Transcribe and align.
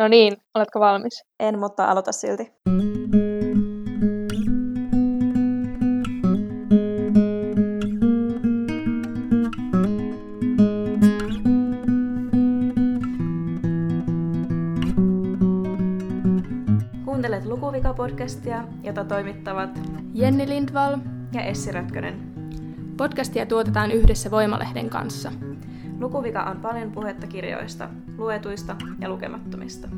No 0.00 0.08
niin, 0.08 0.36
oletko 0.54 0.80
valmis? 0.80 1.24
En, 1.40 1.58
mutta 1.58 1.84
aloita 1.84 2.12
silti. 2.12 2.52
Kuuntelet 17.04 17.44
Lukuvika-podcastia, 17.44 18.64
jota 18.82 19.04
toimittavat 19.04 19.70
Jenni 20.14 20.48
Lindvall 20.48 20.96
ja 21.32 21.42
Essi 21.42 21.72
Rötkönen. 21.72 22.32
Podcastia 22.96 23.46
tuotetaan 23.46 23.90
yhdessä 23.90 24.30
Voimalehden 24.30 24.90
kanssa. 24.90 25.32
Lukuvika 25.98 26.42
on 26.42 26.56
paljon 26.56 26.92
puhetta 26.92 27.26
kirjoista, 27.26 27.88
luetuista 28.20 28.76
ja 29.00 29.08
lukemattomista. 29.08 29.88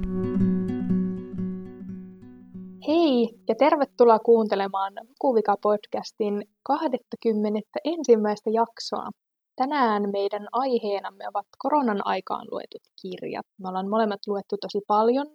Hei 2.88 3.38
ja 3.48 3.54
tervetuloa 3.58 4.18
kuuntelemaan 4.18 4.92
Lukuvika-podcastin 5.08 6.42
21. 6.62 7.68
ensimmäistä 7.84 8.50
jaksoa. 8.50 9.10
Tänään 9.56 10.02
meidän 10.12 10.46
aiheenamme 10.52 11.24
ovat 11.28 11.46
koronan 11.58 12.06
aikaan 12.06 12.46
luetut 12.50 12.82
kirjat. 13.02 13.46
Me 13.58 13.68
ollaan 13.68 13.90
molemmat 13.90 14.20
luettu 14.26 14.56
tosi 14.60 14.80
paljon, 14.86 15.26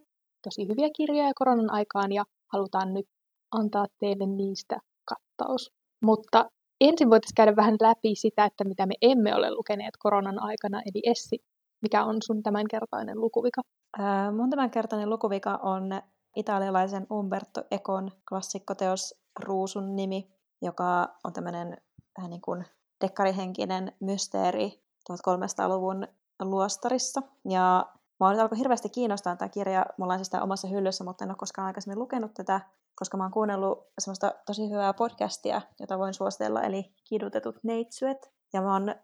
tosi 0.44 0.68
hyviä 0.68 0.90
kirjoja 0.98 1.32
koronan 1.36 1.72
aikaan 1.72 2.12
ja 2.12 2.24
halutaan 2.54 2.94
nyt 2.94 3.06
antaa 3.52 3.86
teille 4.00 4.26
niistä 4.26 4.78
kattaus. 5.06 5.72
Mutta 6.02 6.50
ensin 6.82 7.10
voitaisiin 7.10 7.36
käydä 7.36 7.56
vähän 7.56 7.78
läpi 7.82 8.16
sitä, 8.16 8.46
että 8.46 8.64
mitä 8.64 8.86
me 8.86 8.96
emme 9.02 9.36
ole 9.36 9.52
lukeneet 9.52 9.94
koronan 10.00 10.40
aikana. 10.42 10.82
Eli 10.82 11.02
Essi, 11.12 11.38
mikä 11.82 12.04
on 12.04 12.18
sun 12.26 12.44
tämänkertainen 12.44 13.22
lukuvika? 13.22 13.62
Ää, 14.00 14.32
mun 14.32 14.50
tämänkertainen 14.50 15.10
lukuvika 15.10 15.60
on 15.64 16.02
italialaisen 16.36 17.08
Umberto 17.12 17.64
Econ 17.72 18.12
klassikkoteos 18.30 19.16
Ruusun 19.40 19.96
nimi, 19.96 20.30
joka 20.62 21.16
on 21.24 21.34
tämmöinen 21.34 21.78
vähän 22.18 22.30
niin 22.30 22.42
kuin 22.42 22.66
dekkarihenkinen 23.02 23.92
mysteeri 24.00 24.84
1300-luvun 25.12 26.08
luostarissa. 26.40 27.22
Ja 27.50 27.86
Mä 28.20 28.32
nyt 28.32 28.40
alkoi 28.40 28.58
hirveästi 28.58 28.90
kiinnostaa 28.90 29.36
tämä 29.36 29.50
kirja. 29.50 29.86
Mulla 29.98 30.14
on 30.14 30.20
siis 30.20 30.30
tämä 30.30 30.44
omassa 30.44 30.68
hyllyssä, 30.68 31.04
mutta 31.04 31.26
en 31.26 31.32
ole 31.32 31.38
koskaan 31.38 31.66
aikaisemmin 31.66 32.00
lukenut 32.00 32.34
tätä, 32.34 32.62
koska 32.96 33.18
mä 33.18 33.24
oon 33.24 33.32
kuunnellut 33.32 33.88
semmoista 34.00 34.34
tosi 34.46 34.70
hyvää 34.70 34.94
podcastia, 34.94 35.62
jota 35.80 36.00
voin 36.00 36.14
suositella, 36.14 36.62
eli 36.62 36.94
Kidutetut 37.10 37.56
neitsyet. 37.64 38.37
Ja 38.54 38.62
mä 38.62 38.74
oon 38.74 38.96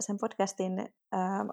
sen 0.00 0.16
podcastin 0.20 0.94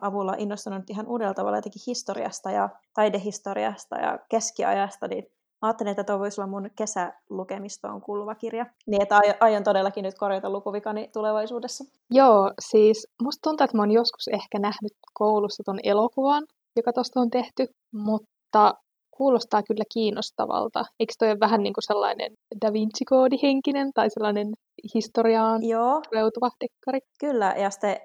avulla 0.02 0.36
innostunut 0.38 0.90
ihan 0.90 1.08
uudella 1.08 1.34
tavalla 1.34 1.58
jotenkin 1.58 1.82
historiasta 1.88 2.52
ja 2.52 2.70
taidehistoriasta 2.94 3.96
ja 3.96 4.20
keskiajasta, 4.30 5.08
niin 5.08 5.24
Mä 5.62 5.68
ajattelin, 5.68 5.92
että 5.92 6.04
tuo 6.04 6.20
voisi 6.20 6.42
olla 6.42 6.52
mun 6.52 6.70
kesälukemistoon 6.76 8.02
kuuluva 8.02 8.36
kirja. 8.36 8.66
Niin, 8.88 9.02
että 9.02 9.22
aion 9.40 9.64
todellakin 9.64 10.04
nyt 10.04 10.18
korjata 10.18 10.50
lukuvikani 10.50 11.10
tulevaisuudessa. 11.14 11.84
Joo, 12.12 12.52
siis 12.60 13.08
musta 13.24 13.50
tuntuu, 13.50 13.66
että 13.66 13.78
mä 13.78 13.82
oon 13.82 13.92
joskus 13.92 14.28
ehkä 14.28 14.60
nähnyt 14.60 14.94
koulussa 15.14 15.64
ton 15.64 15.80
elokuvan, 15.84 16.44
joka 16.76 16.94
tuosta 16.94 17.20
on 17.20 17.30
tehty, 17.30 17.68
mutta 17.94 18.74
kuulostaa 19.20 19.64
kyllä 19.64 19.84
kiinnostavalta. 19.94 20.86
Eikö 21.00 21.14
toi 21.20 21.30
ole 21.32 21.40
vähän 21.40 21.64
niin 21.64 21.74
kuin 21.74 21.84
sellainen 21.84 22.32
Da 22.62 22.74
Vinci-koodi-henkinen 22.74 23.94
tai 23.94 24.10
sellainen 24.10 24.48
historiaan 24.96 25.64
Joo. 25.64 26.02
reutuva 26.12 26.50
dekkari? 26.64 27.00
Kyllä, 27.20 27.54
ja 27.58 27.70
sitten 27.70 27.98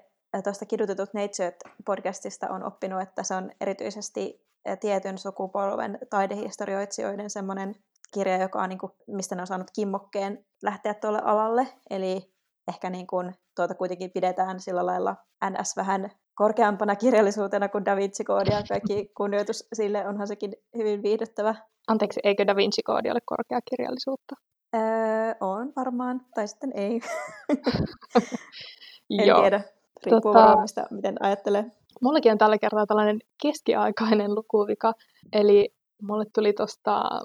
tuosta 0.43 0.65
Kidutetut 0.65 1.13
neitsyöt 1.13 1.55
podcastista 1.85 2.47
on 2.49 2.63
oppinut, 2.63 3.01
että 3.01 3.23
se 3.23 3.35
on 3.35 3.51
erityisesti 3.61 4.41
tietyn 4.79 5.17
sukupolven 5.17 5.97
taidehistorioitsijoiden 6.09 7.29
semmoinen 7.29 7.75
kirja, 8.13 8.41
joka 8.41 8.61
on, 8.61 8.69
niin 8.69 8.79
kuin, 8.79 8.91
mistä 9.07 9.35
ne 9.35 9.41
on 9.41 9.47
saanut 9.47 9.71
kimmokkeen 9.75 10.45
lähteä 10.63 10.93
tuolle 10.93 11.21
alalle. 11.23 11.67
Eli 11.89 12.33
ehkä 12.67 12.89
niin 12.89 13.07
kuin, 13.07 13.33
tuota 13.55 13.75
kuitenkin 13.75 14.11
pidetään 14.11 14.59
sillä 14.59 14.85
lailla 14.85 15.15
NS 15.49 15.77
vähän 15.77 16.11
korkeampana 16.35 16.95
kirjallisuutena 16.95 17.69
kuin 17.69 17.85
Da 17.85 17.95
Vinci-koodi 17.95 18.51
ja 18.51 18.63
kaikki 18.69 19.11
kunnioitus 19.17 19.67
sille, 19.73 20.07
onhan 20.07 20.27
sekin 20.27 20.53
hyvin 20.77 21.03
viihdyttävä. 21.03 21.55
Anteeksi, 21.87 22.19
eikö 22.23 22.47
Da 22.47 22.55
Vinci-koodi 22.55 23.11
ole 23.11 23.19
korkea 23.25 23.59
kirjallisuutta? 23.69 24.35
Öö, 24.75 24.81
on 25.41 25.73
varmaan, 25.75 26.21
tai 26.35 26.47
sitten 26.47 26.71
ei. 26.75 27.01
en 29.19 29.27
Joo. 29.27 29.41
tiedä, 29.41 29.61
riippuu 30.05 30.21
tota... 30.21 30.39
varmaan 30.39 30.61
mistä, 30.61 30.87
miten 30.91 31.15
ajattelee. 31.19 31.65
Mullakin 32.01 32.31
on 32.31 32.37
tällä 32.37 32.57
kertaa 32.57 32.85
tällainen 32.85 33.19
keskiaikainen 33.41 34.35
lukuvika, 34.35 34.93
eli 35.33 35.69
mulle 36.01 36.25
tuli 36.33 36.53
tuosta 36.53 37.21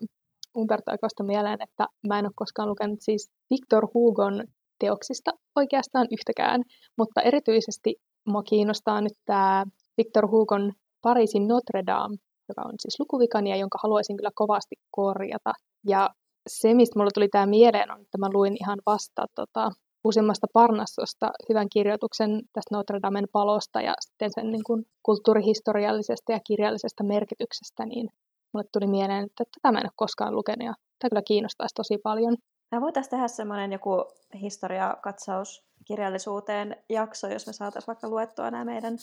Umberto 0.56 0.92
Ecosta 0.92 1.24
mieleen, 1.24 1.62
että 1.62 1.86
mä 2.08 2.18
en 2.18 2.24
ole 2.24 2.32
koskaan 2.36 2.68
lukenut 2.68 2.98
siis 3.00 3.30
Victor 3.50 3.88
Hugon 3.94 4.44
teoksista 4.78 5.30
oikeastaan 5.56 6.08
yhtäkään, 6.10 6.62
mutta 6.98 7.22
erityisesti 7.22 7.96
mua 8.26 8.42
kiinnostaa 8.42 9.00
nyt 9.00 9.12
tämä 9.24 9.64
Victor 9.96 10.30
Hugon 10.30 10.72
Pariisin 11.02 11.48
Notre 11.48 11.82
Dame, 11.86 12.16
joka 12.48 12.62
on 12.64 12.74
siis 12.78 13.00
lukuvikani 13.00 13.50
ja 13.50 13.56
jonka 13.56 13.78
haluaisin 13.82 14.16
kyllä 14.16 14.30
kovasti 14.34 14.76
korjata. 14.90 15.52
Ja 15.88 16.10
se, 16.48 16.74
mistä 16.74 16.98
mulle 16.98 17.10
tuli 17.14 17.28
tämä 17.28 17.46
mieleen, 17.46 17.92
on, 17.92 18.00
että 18.00 18.18
mä 18.18 18.28
luin 18.32 18.56
ihan 18.60 18.78
vasta 18.86 19.26
tota, 19.34 19.70
uusimmasta 20.04 20.46
Parnassosta 20.52 21.30
hyvän 21.48 21.68
kirjoituksen 21.72 22.30
tästä 22.30 22.76
Notre 22.76 22.98
Damen 23.02 23.26
palosta 23.32 23.80
ja 23.80 23.94
sitten 24.00 24.30
sen 24.34 24.50
niin 24.50 24.64
kuin, 24.66 24.84
kulttuurihistoriallisesta 25.02 26.32
ja 26.32 26.40
kirjallisesta 26.46 27.04
merkityksestä, 27.04 27.86
niin 27.86 28.08
mulle 28.52 28.66
tuli 28.72 28.86
mieleen, 28.86 29.24
että 29.24 29.44
tätä 29.44 29.72
mä 29.72 29.78
en 29.78 29.86
ole 29.86 29.92
koskaan 29.96 30.34
lukenut 30.36 30.66
ja 30.66 30.74
tämä 30.98 31.10
kyllä 31.10 31.22
kiinnostaisi 31.26 31.74
tosi 31.74 31.98
paljon. 32.02 32.36
Mä 32.74 32.80
voitaisiin 32.80 33.10
tehdä 33.10 33.28
semmoinen 33.28 33.72
joku 33.72 34.04
historiakatsaus 34.42 35.62
kirjallisuuteen 35.90 36.76
jakso, 36.88 37.28
jos 37.28 37.46
me 37.46 37.52
saataisiin 37.52 37.86
vaikka 37.86 38.08
luettua 38.08 38.50
nämä 38.50 38.64
meidän 38.64 38.94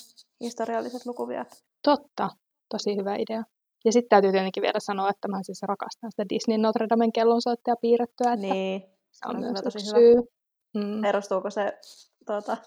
historialliset 0.41 1.05
lukuviat. 1.05 1.63
Totta, 1.83 2.29
tosi 2.69 2.95
hyvä 2.95 3.15
idea. 3.15 3.43
Ja 3.85 3.91
sitten 3.91 4.09
täytyy 4.09 4.31
tietenkin 4.31 4.61
vielä 4.61 4.79
sanoa, 4.79 5.09
että 5.09 5.27
mä 5.27 5.43
siis 5.43 5.61
rakastan 5.61 6.11
sitä 6.11 6.25
Disney 6.29 6.57
Notre 6.57 6.87
Damen 6.89 7.11
kellonsoittaja 7.11 7.75
piirrettyä. 7.81 8.33
Että 8.33 8.45
niin, 8.45 8.81
se 9.11 9.29
on, 9.29 9.35
on 9.35 9.41
myös 9.41 9.61
tosi 9.61 9.79
syy. 9.79 10.15
hyvä. 10.15 10.21
Mm. 10.75 11.03
Erostuuko 11.03 11.49
se, 11.49 11.77
tuota, 12.27 12.57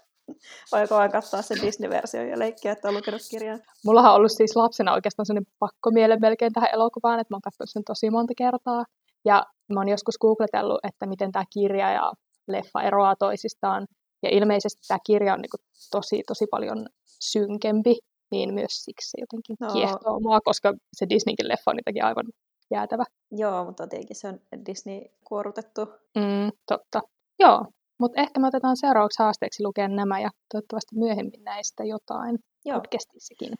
voiko 0.72 0.94
vain 0.94 1.12
katsoa 1.12 1.42
sen 1.42 1.62
Disney-versio 1.62 2.22
ja 2.22 2.38
leikkiä, 2.38 2.72
että 2.72 2.88
on 2.88 2.94
lukenut 2.94 3.22
kirjan? 3.30 3.60
Mullahan 3.84 4.10
on 4.10 4.16
ollut 4.16 4.32
siis 4.32 4.56
lapsena 4.56 4.92
oikeastaan 4.92 5.26
sellainen 5.26 5.52
pakko 5.58 5.90
mieleen 5.90 6.20
melkein 6.20 6.52
tähän 6.52 6.70
elokuvaan, 6.72 7.20
että 7.20 7.32
mä 7.32 7.36
oon 7.36 7.42
katsonut 7.48 7.70
sen 7.70 7.84
tosi 7.84 8.10
monta 8.10 8.32
kertaa. 8.36 8.84
Ja 9.24 9.46
mä 9.74 9.80
oon 9.80 9.88
joskus 9.88 10.18
googletellut, 10.18 10.84
että 10.88 11.06
miten 11.06 11.32
tämä 11.32 11.44
kirja 11.52 11.92
ja 11.92 12.12
leffa 12.48 12.82
eroaa 12.82 13.16
toisistaan. 13.16 13.86
Ja 14.22 14.30
ilmeisesti 14.30 14.82
tämä 14.88 14.98
kirja 15.06 15.34
on 15.34 15.40
niin 15.40 15.50
tosi, 15.90 16.22
tosi 16.26 16.46
paljon 16.50 16.86
synkempi, 17.20 17.98
niin 18.30 18.54
myös 18.54 18.84
siksi 18.84 19.10
se 19.10 19.18
jotenkin 19.20 19.56
no. 19.60 19.72
kiehtoo 19.72 20.20
mua, 20.20 20.40
koska 20.40 20.74
se 20.96 21.06
Disneykin 21.08 21.48
leffa 21.48 21.70
on 21.70 21.78
jotenkin 21.78 22.04
aivan 22.04 22.26
jäätävä. 22.70 23.04
Joo, 23.30 23.64
mutta 23.64 23.86
tietenkin 23.86 24.16
se 24.16 24.28
on 24.28 24.40
Disney 24.66 25.00
kuorutettu. 25.24 25.80
Mm, 26.14 26.52
totta. 26.66 27.00
Joo, 27.38 27.64
mutta 28.00 28.20
ehkä 28.20 28.40
me 28.40 28.46
otetaan 28.46 28.76
seuraavaksi 28.76 29.22
haasteeksi 29.22 29.64
lukea 29.64 29.88
nämä 29.88 30.20
ja 30.20 30.30
toivottavasti 30.52 30.98
myöhemmin 30.98 31.44
näistä 31.44 31.84
jotain 31.84 32.38
Joo. 32.64 32.80
podcastissakin. 32.80 33.52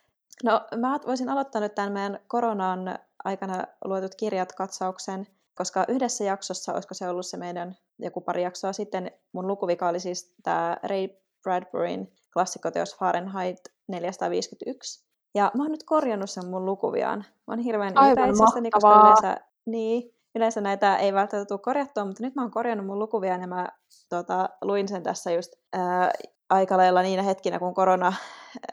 No 0.44 0.60
mä 0.76 0.98
voisin 1.06 1.28
aloittaa 1.28 1.60
nyt 1.60 1.74
tämän 1.74 1.92
meidän 1.92 2.18
koronan 2.26 2.98
aikana 3.24 3.64
luetut 3.84 4.14
kirjat 4.14 4.52
katsauksen, 4.52 5.26
koska 5.60 5.84
yhdessä 5.88 6.24
jaksossa, 6.24 6.72
olisiko 6.72 6.94
se 6.94 7.08
ollut 7.08 7.26
se 7.26 7.36
meidän 7.36 7.76
joku 7.98 8.20
pari 8.20 8.42
jaksoa 8.42 8.72
sitten, 8.72 9.10
mun 9.32 9.46
lukuvika 9.46 9.88
oli 9.88 10.00
siis 10.00 10.34
tämä 10.42 10.76
Ray 10.82 11.08
Bradburyn 11.42 12.08
klassikkoteos 12.32 12.96
Fahrenheit 12.96 13.58
451. 13.88 15.04
Ja 15.34 15.50
mä 15.56 15.62
oon 15.62 15.72
nyt 15.72 15.84
korjannut 15.84 16.30
sen 16.30 16.46
mun 16.46 16.64
lukuviaan. 16.64 17.18
Mä 17.18 17.54
oon 17.54 17.58
hirveän 17.58 17.92
ylpeä 17.92 18.26
koska 18.72 19.00
yleensä, 19.00 19.40
niin, 19.66 20.14
yleensä 20.34 20.60
näitä 20.60 20.96
ei 20.96 21.12
välttämättä 21.12 21.48
tule 21.48 21.58
korjattua, 21.58 22.04
mutta 22.04 22.22
nyt 22.22 22.34
mä 22.34 22.42
oon 22.42 22.50
korjannut 22.50 22.86
mun 22.86 22.98
lukuvia 22.98 23.36
ja 23.36 23.46
mä 23.46 23.68
tota, 24.08 24.48
luin 24.62 24.88
sen 24.88 25.02
tässä 25.02 25.32
just 25.32 25.52
ää, 25.72 26.10
aika 26.50 26.76
lailla 26.76 27.02
niinä 27.02 27.22
hetkinä, 27.22 27.58
kun 27.58 27.74
korona 27.74 28.12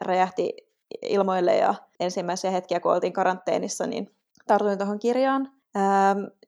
räjähti 0.01 0.53
ilmoille 1.01 1.55
ja 1.55 1.75
ensimmäisiä 1.99 2.51
hetkiä, 2.51 2.79
kun 2.79 2.93
oltiin 2.93 3.13
karanteenissa, 3.13 3.87
niin 3.87 4.15
tartuin 4.47 4.77
tuohon 4.77 4.99
kirjaan. 4.99 5.56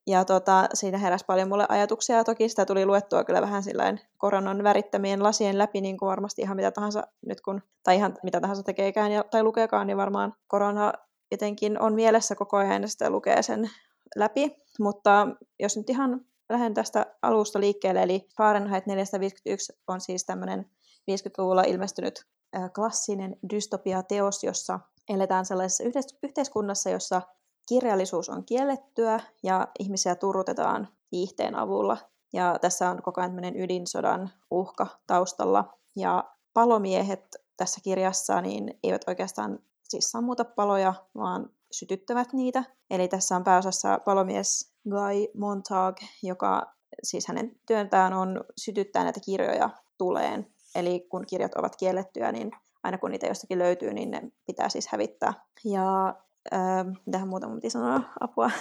Ja 0.07 0.25
tota, 0.25 0.67
siinä 0.73 0.97
heräsi 0.97 1.25
paljon 1.25 1.49
mulle 1.49 1.65
ajatuksia. 1.69 2.23
Toki 2.23 2.49
sitä 2.49 2.65
tuli 2.65 2.85
luettua 2.85 3.23
kyllä 3.23 3.41
vähän 3.41 3.63
sillain 3.63 3.99
koronan 4.17 4.63
värittämien 4.63 5.23
lasien 5.23 5.57
läpi, 5.57 5.81
niin 5.81 5.97
kuin 5.97 6.07
varmasti 6.07 6.41
ihan 6.41 6.55
mitä 6.55 6.71
tahansa 6.71 7.03
nyt 7.25 7.41
kun, 7.41 7.61
tai 7.83 7.95
ihan 7.95 8.17
mitä 8.23 8.41
tahansa 8.41 8.63
tekeekään 8.63 9.11
ja, 9.11 9.23
tai 9.23 9.43
lukeekaan, 9.43 9.87
niin 9.87 9.97
varmaan 9.97 10.33
korona 10.47 10.93
jotenkin 11.31 11.81
on 11.81 11.93
mielessä 11.93 12.35
koko 12.35 12.57
ajan 12.57 12.81
ja 12.81 12.87
sitä 12.87 13.09
lukee 13.09 13.43
sen 13.43 13.69
läpi. 14.15 14.55
Mutta 14.79 15.27
jos 15.59 15.77
nyt 15.77 15.89
ihan 15.89 16.25
lähden 16.49 16.73
tästä 16.73 17.05
alusta 17.21 17.59
liikkeelle, 17.59 18.03
eli 18.03 18.27
Fahrenheit 18.37 18.85
451 18.85 19.73
on 19.87 20.01
siis 20.01 20.25
tämmöinen 20.25 20.65
50-luvulla 21.11 21.63
ilmestynyt 21.63 22.25
klassinen 22.75 23.35
dystopia-teos, 23.53 24.43
jossa 24.43 24.79
eletään 25.09 25.45
sellaisessa 25.45 25.83
yhteiskunnassa, 26.23 26.89
jossa 26.89 27.21
kirjallisuus 27.69 28.29
on 28.29 28.45
kiellettyä 28.45 29.19
ja 29.43 29.67
ihmisiä 29.79 30.15
turrutetaan 30.15 30.87
viihteen 31.11 31.55
avulla. 31.55 31.97
Ja 32.33 32.57
tässä 32.61 32.89
on 32.89 33.01
koko 33.01 33.21
ajan 33.21 33.55
ydinsodan 33.55 34.29
uhka 34.51 34.87
taustalla. 35.07 35.73
Ja 35.95 36.23
palomiehet 36.53 37.35
tässä 37.57 37.81
kirjassa 37.83 38.41
niin 38.41 38.79
eivät 38.83 39.01
oikeastaan 39.07 39.59
siis 39.83 40.11
sammuta 40.11 40.45
paloja, 40.45 40.93
vaan 41.15 41.49
sytyttävät 41.71 42.33
niitä. 42.33 42.63
Eli 42.89 43.07
tässä 43.07 43.35
on 43.35 43.43
pääosassa 43.43 43.99
palomies 44.05 44.73
Guy 44.89 45.27
Montag, 45.37 45.97
joka 46.23 46.73
siis 47.03 47.27
hänen 47.27 47.59
työntään 47.65 48.13
on 48.13 48.43
sytyttää 48.57 49.03
näitä 49.03 49.19
kirjoja 49.19 49.69
tuleen. 49.97 50.53
Eli 50.75 51.07
kun 51.09 51.25
kirjat 51.29 51.55
ovat 51.55 51.75
kiellettyjä, 51.75 52.31
niin 52.31 52.51
aina 52.83 52.97
kun 52.97 53.11
niitä 53.11 53.27
jostakin 53.27 53.59
löytyy, 53.59 53.93
niin 53.93 54.11
ne 54.11 54.21
pitää 54.45 54.69
siis 54.69 54.87
hävittää. 54.87 55.33
Ja 55.63 56.15
äh, 56.53 56.85
mitähän 57.05 57.27
muuta 57.27 57.47
mun 57.47 57.57
piti 57.57 57.69
sanoa, 57.69 58.01
apua. 58.19 58.51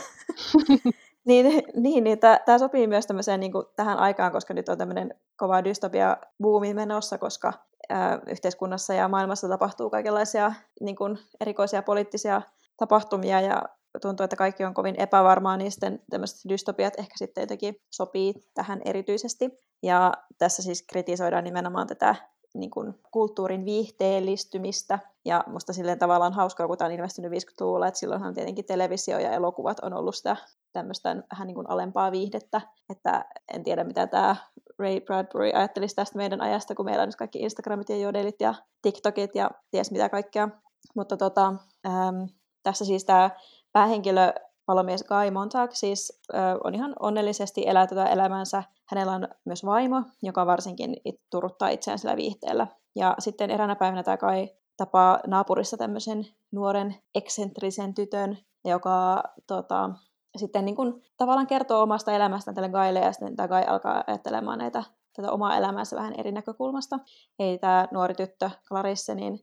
niin, 1.28 1.64
niin, 1.76 2.04
niin 2.04 2.18
tämä 2.18 2.58
sopii 2.58 2.86
myös 2.86 3.06
niin 3.38 3.52
kuin 3.52 3.64
tähän 3.76 3.98
aikaan, 3.98 4.32
koska 4.32 4.54
nyt 4.54 4.68
on 4.68 4.78
tämmöinen 4.78 5.14
kova 5.36 5.64
dystopia 5.64 6.16
buumi 6.42 6.74
menossa, 6.74 7.18
koska 7.18 7.52
äh, 7.92 8.18
yhteiskunnassa 8.26 8.94
ja 8.94 9.08
maailmassa 9.08 9.48
tapahtuu 9.48 9.90
kaikenlaisia 9.90 10.52
niin 10.80 10.96
kuin 10.96 11.18
erikoisia 11.40 11.82
poliittisia 11.82 12.42
tapahtumia 12.76 13.40
ja 13.40 13.62
tuntuu, 14.02 14.24
että 14.24 14.36
kaikki 14.36 14.64
on 14.64 14.74
kovin 14.74 15.00
epävarmaa, 15.00 15.56
niin 15.56 15.72
sitten 15.72 16.02
tämmöiset 16.10 16.48
dystopiat 16.48 16.98
ehkä 16.98 17.18
sitten 17.18 17.42
jotenkin 17.42 17.76
sopii 17.90 18.34
tähän 18.54 18.80
erityisesti. 18.84 19.50
Ja 19.82 20.12
tässä 20.38 20.62
siis 20.62 20.82
kritisoidaan 20.82 21.44
nimenomaan 21.44 21.86
tätä 21.86 22.14
niin 22.54 22.70
kuin 22.70 22.94
kulttuurin 23.10 23.64
viihteellistymistä. 23.64 24.98
Ja 25.24 25.44
musta 25.46 25.72
silleen 25.72 25.98
tavallaan 25.98 26.32
hauskaa, 26.32 26.66
kun 26.66 26.78
tämä 26.78 26.86
on 26.86 26.94
ilmestynyt 26.94 27.32
50-luvulla, 27.32 27.86
että 27.86 28.00
silloinhan 28.00 28.34
tietenkin 28.34 28.64
televisio 28.64 29.18
ja 29.18 29.32
elokuvat 29.32 29.80
on 29.80 29.94
ollut 29.94 30.16
sitä 30.16 30.36
tämmöistä 30.72 31.16
vähän 31.32 31.46
niin 31.46 31.54
kuin 31.54 31.70
alempaa 31.70 32.12
viihdettä. 32.12 32.60
Että 32.90 33.24
en 33.54 33.64
tiedä, 33.64 33.84
mitä 33.84 34.06
tämä 34.06 34.36
Ray 34.78 35.00
Bradbury 35.00 35.50
ajattelisi 35.54 35.96
tästä 35.96 36.16
meidän 36.16 36.40
ajasta, 36.40 36.74
kun 36.74 36.84
meillä 36.84 37.02
on 37.02 37.08
nyt 37.08 37.16
kaikki 37.16 37.38
Instagramit 37.38 37.88
ja 37.88 37.96
jodelit 37.96 38.40
ja 38.40 38.54
TikTokit 38.82 39.34
ja 39.34 39.50
ties 39.70 39.90
mitä 39.90 40.08
kaikkea. 40.08 40.48
Mutta 40.96 41.16
tota, 41.16 41.54
ähm, 41.86 42.24
tässä 42.62 42.84
siis 42.84 43.04
tämä 43.04 43.30
päähenkilö 43.72 44.32
palomies 44.68 45.04
Guy 45.04 45.30
Montag 45.30 45.70
siis 45.72 46.20
ö, 46.34 46.36
on 46.64 46.74
ihan 46.74 46.94
onnellisesti 47.00 47.68
elää 47.68 47.86
tätä 47.86 48.06
elämänsä. 48.06 48.62
Hänellä 48.86 49.12
on 49.12 49.28
myös 49.44 49.64
vaimo, 49.64 50.02
joka 50.22 50.46
varsinkin 50.46 50.96
it, 51.04 51.20
turuttaa 51.30 51.68
itseään 51.68 51.98
sillä 51.98 52.16
viihteellä. 52.16 52.66
Ja 52.96 53.14
sitten 53.18 53.50
eräänä 53.50 53.76
päivänä 53.76 54.02
tämä 54.02 54.16
Guy 54.16 54.48
tapaa 54.76 55.20
naapurissa 55.26 55.76
tämmöisen 55.76 56.26
nuoren 56.52 56.94
eksentrisen 57.14 57.94
tytön, 57.94 58.38
joka 58.64 59.22
tota, 59.46 59.90
sitten 60.36 60.64
niin 60.64 60.76
kun, 60.76 61.02
tavallaan 61.16 61.46
kertoo 61.46 61.82
omasta 61.82 62.12
elämästään 62.12 62.54
tälle 62.54 62.68
Guylle, 62.68 62.98
ja 63.00 63.12
sitten 63.12 63.36
tämä 63.36 63.48
Guy 63.48 63.64
alkaa 63.66 64.04
ajattelemaan 64.06 64.58
näitä, 64.58 64.84
tätä 65.16 65.32
omaa 65.32 65.56
elämäänsä 65.56 65.96
vähän 65.96 66.14
eri 66.18 66.32
näkökulmasta. 66.32 66.98
Ei 67.38 67.58
tämä 67.58 67.88
nuori 67.92 68.14
tyttö 68.14 68.50
Clarisse, 68.68 69.14
niin 69.14 69.40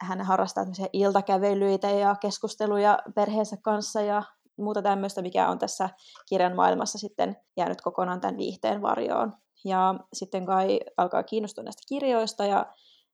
hän 0.00 0.20
harrastaa 0.20 0.64
iltakävelyitä 0.92 1.90
ja 1.90 2.16
keskusteluja 2.20 2.98
perheensä 3.14 3.56
kanssa 3.62 4.00
ja 4.00 4.22
muuta 4.58 4.82
tämmöistä, 4.82 5.22
mikä 5.22 5.48
on 5.48 5.58
tässä 5.58 5.90
kirjan 6.28 6.56
maailmassa 6.56 6.98
sitten 6.98 7.36
jäänyt 7.56 7.80
kokonaan 7.80 8.20
tämän 8.20 8.36
viihteen 8.36 8.82
varjoon. 8.82 9.32
Ja 9.64 9.94
sitten 10.12 10.46
Kai 10.46 10.80
alkaa 10.96 11.22
kiinnostua 11.22 11.64
näistä 11.64 11.82
kirjoista 11.88 12.44
ja 12.44 12.66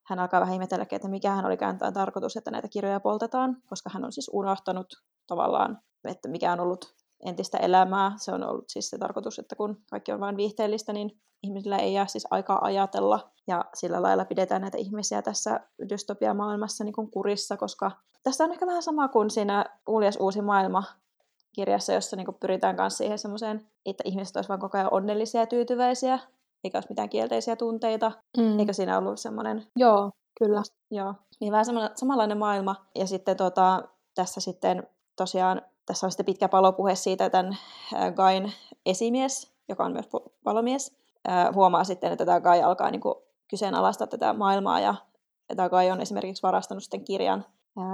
hän 0.06 0.18
alkaa 0.18 0.40
vähän 0.40 0.54
ihmetellä, 0.54 0.86
että 0.92 1.08
mikä 1.08 1.30
hän 1.30 1.46
oli 1.46 1.56
kääntää 1.56 1.92
tarkoitus, 1.92 2.36
että 2.36 2.50
näitä 2.50 2.68
kirjoja 2.68 3.00
poltetaan, 3.00 3.56
koska 3.66 3.90
hän 3.92 4.04
on 4.04 4.12
siis 4.12 4.30
unohtanut 4.32 4.86
tavallaan, 5.26 5.78
että 6.04 6.28
mikä 6.28 6.52
on 6.52 6.60
ollut 6.60 6.94
entistä 7.26 7.58
elämää. 7.58 8.12
Se 8.16 8.32
on 8.32 8.44
ollut 8.44 8.64
siis 8.68 8.90
se 8.90 8.98
tarkoitus, 8.98 9.38
että 9.38 9.56
kun 9.56 9.76
kaikki 9.90 10.12
on 10.12 10.20
vain 10.20 10.36
viihteellistä, 10.36 10.92
niin 10.92 11.20
ihmisillä 11.42 11.76
ei 11.76 11.94
jää 11.94 12.06
siis 12.06 12.26
aikaa 12.30 12.64
ajatella. 12.64 13.30
Ja 13.46 13.64
sillä 13.74 14.02
lailla 14.02 14.24
pidetään 14.24 14.62
näitä 14.62 14.78
ihmisiä 14.78 15.22
tässä 15.22 15.60
dystopia-maailmassa 15.88 16.84
niin 16.84 17.10
kurissa, 17.12 17.56
koska 17.56 17.90
tässä 18.22 18.44
on 18.44 18.52
ehkä 18.52 18.66
vähän 18.66 18.82
sama 18.82 19.08
kuin 19.08 19.30
siinä 19.30 19.64
Uljas 19.88 20.16
uusi 20.20 20.42
maailma 20.42 20.82
kirjassa, 21.52 21.92
jossa 21.92 22.16
niin 22.16 22.34
pyritään 22.40 22.76
myös 22.76 22.98
siihen 22.98 23.18
semmoiseen, 23.18 23.66
että 23.86 24.02
ihmiset 24.06 24.36
olisivat 24.36 24.48
vain 24.48 24.60
koko 24.60 24.78
ajan 24.78 24.92
onnellisia 24.92 25.40
ja 25.40 25.46
tyytyväisiä, 25.46 26.18
eikä 26.64 26.76
olisi 26.76 26.88
mitään 26.88 27.08
kielteisiä 27.08 27.56
tunteita. 27.56 28.12
Mm. 28.36 28.58
Eikö 28.58 28.72
siinä 28.72 28.98
ollut 28.98 29.20
semmoinen... 29.20 29.66
Joo, 29.76 30.10
kyllä. 30.38 30.62
Joo, 30.90 31.14
niin 31.40 31.52
vähän 31.52 31.66
samanlainen 31.94 32.38
maailma. 32.38 32.76
Ja 32.94 33.06
sitten 33.06 33.36
tota, 33.36 33.82
tässä 34.14 34.40
sitten 34.40 34.86
tosiaan 35.16 35.62
tässä 35.86 36.06
on 36.06 36.10
sitten 36.10 36.26
pitkä 36.26 36.48
palopuhe 36.48 36.94
siitä, 36.94 37.30
tämän 37.30 37.56
Gain 38.14 38.52
esimies, 38.86 39.52
joka 39.68 39.84
on 39.84 39.92
myös 39.92 40.08
palomies, 40.44 40.96
huomaa 41.54 41.84
sitten, 41.84 42.12
että 42.12 42.26
tämä 42.26 42.40
Gai 42.40 42.62
alkaa 42.62 42.90
niin 42.90 43.00
kuin 43.00 43.14
kyseenalaistaa 43.50 44.06
tätä 44.06 44.32
maailmaa 44.32 44.80
ja 44.80 44.94
tämä 45.56 45.68
Gai 45.68 45.90
on 45.90 46.00
esimerkiksi 46.00 46.42
varastanut 46.42 46.82
sitten 46.82 47.04
kirjan, 47.04 47.44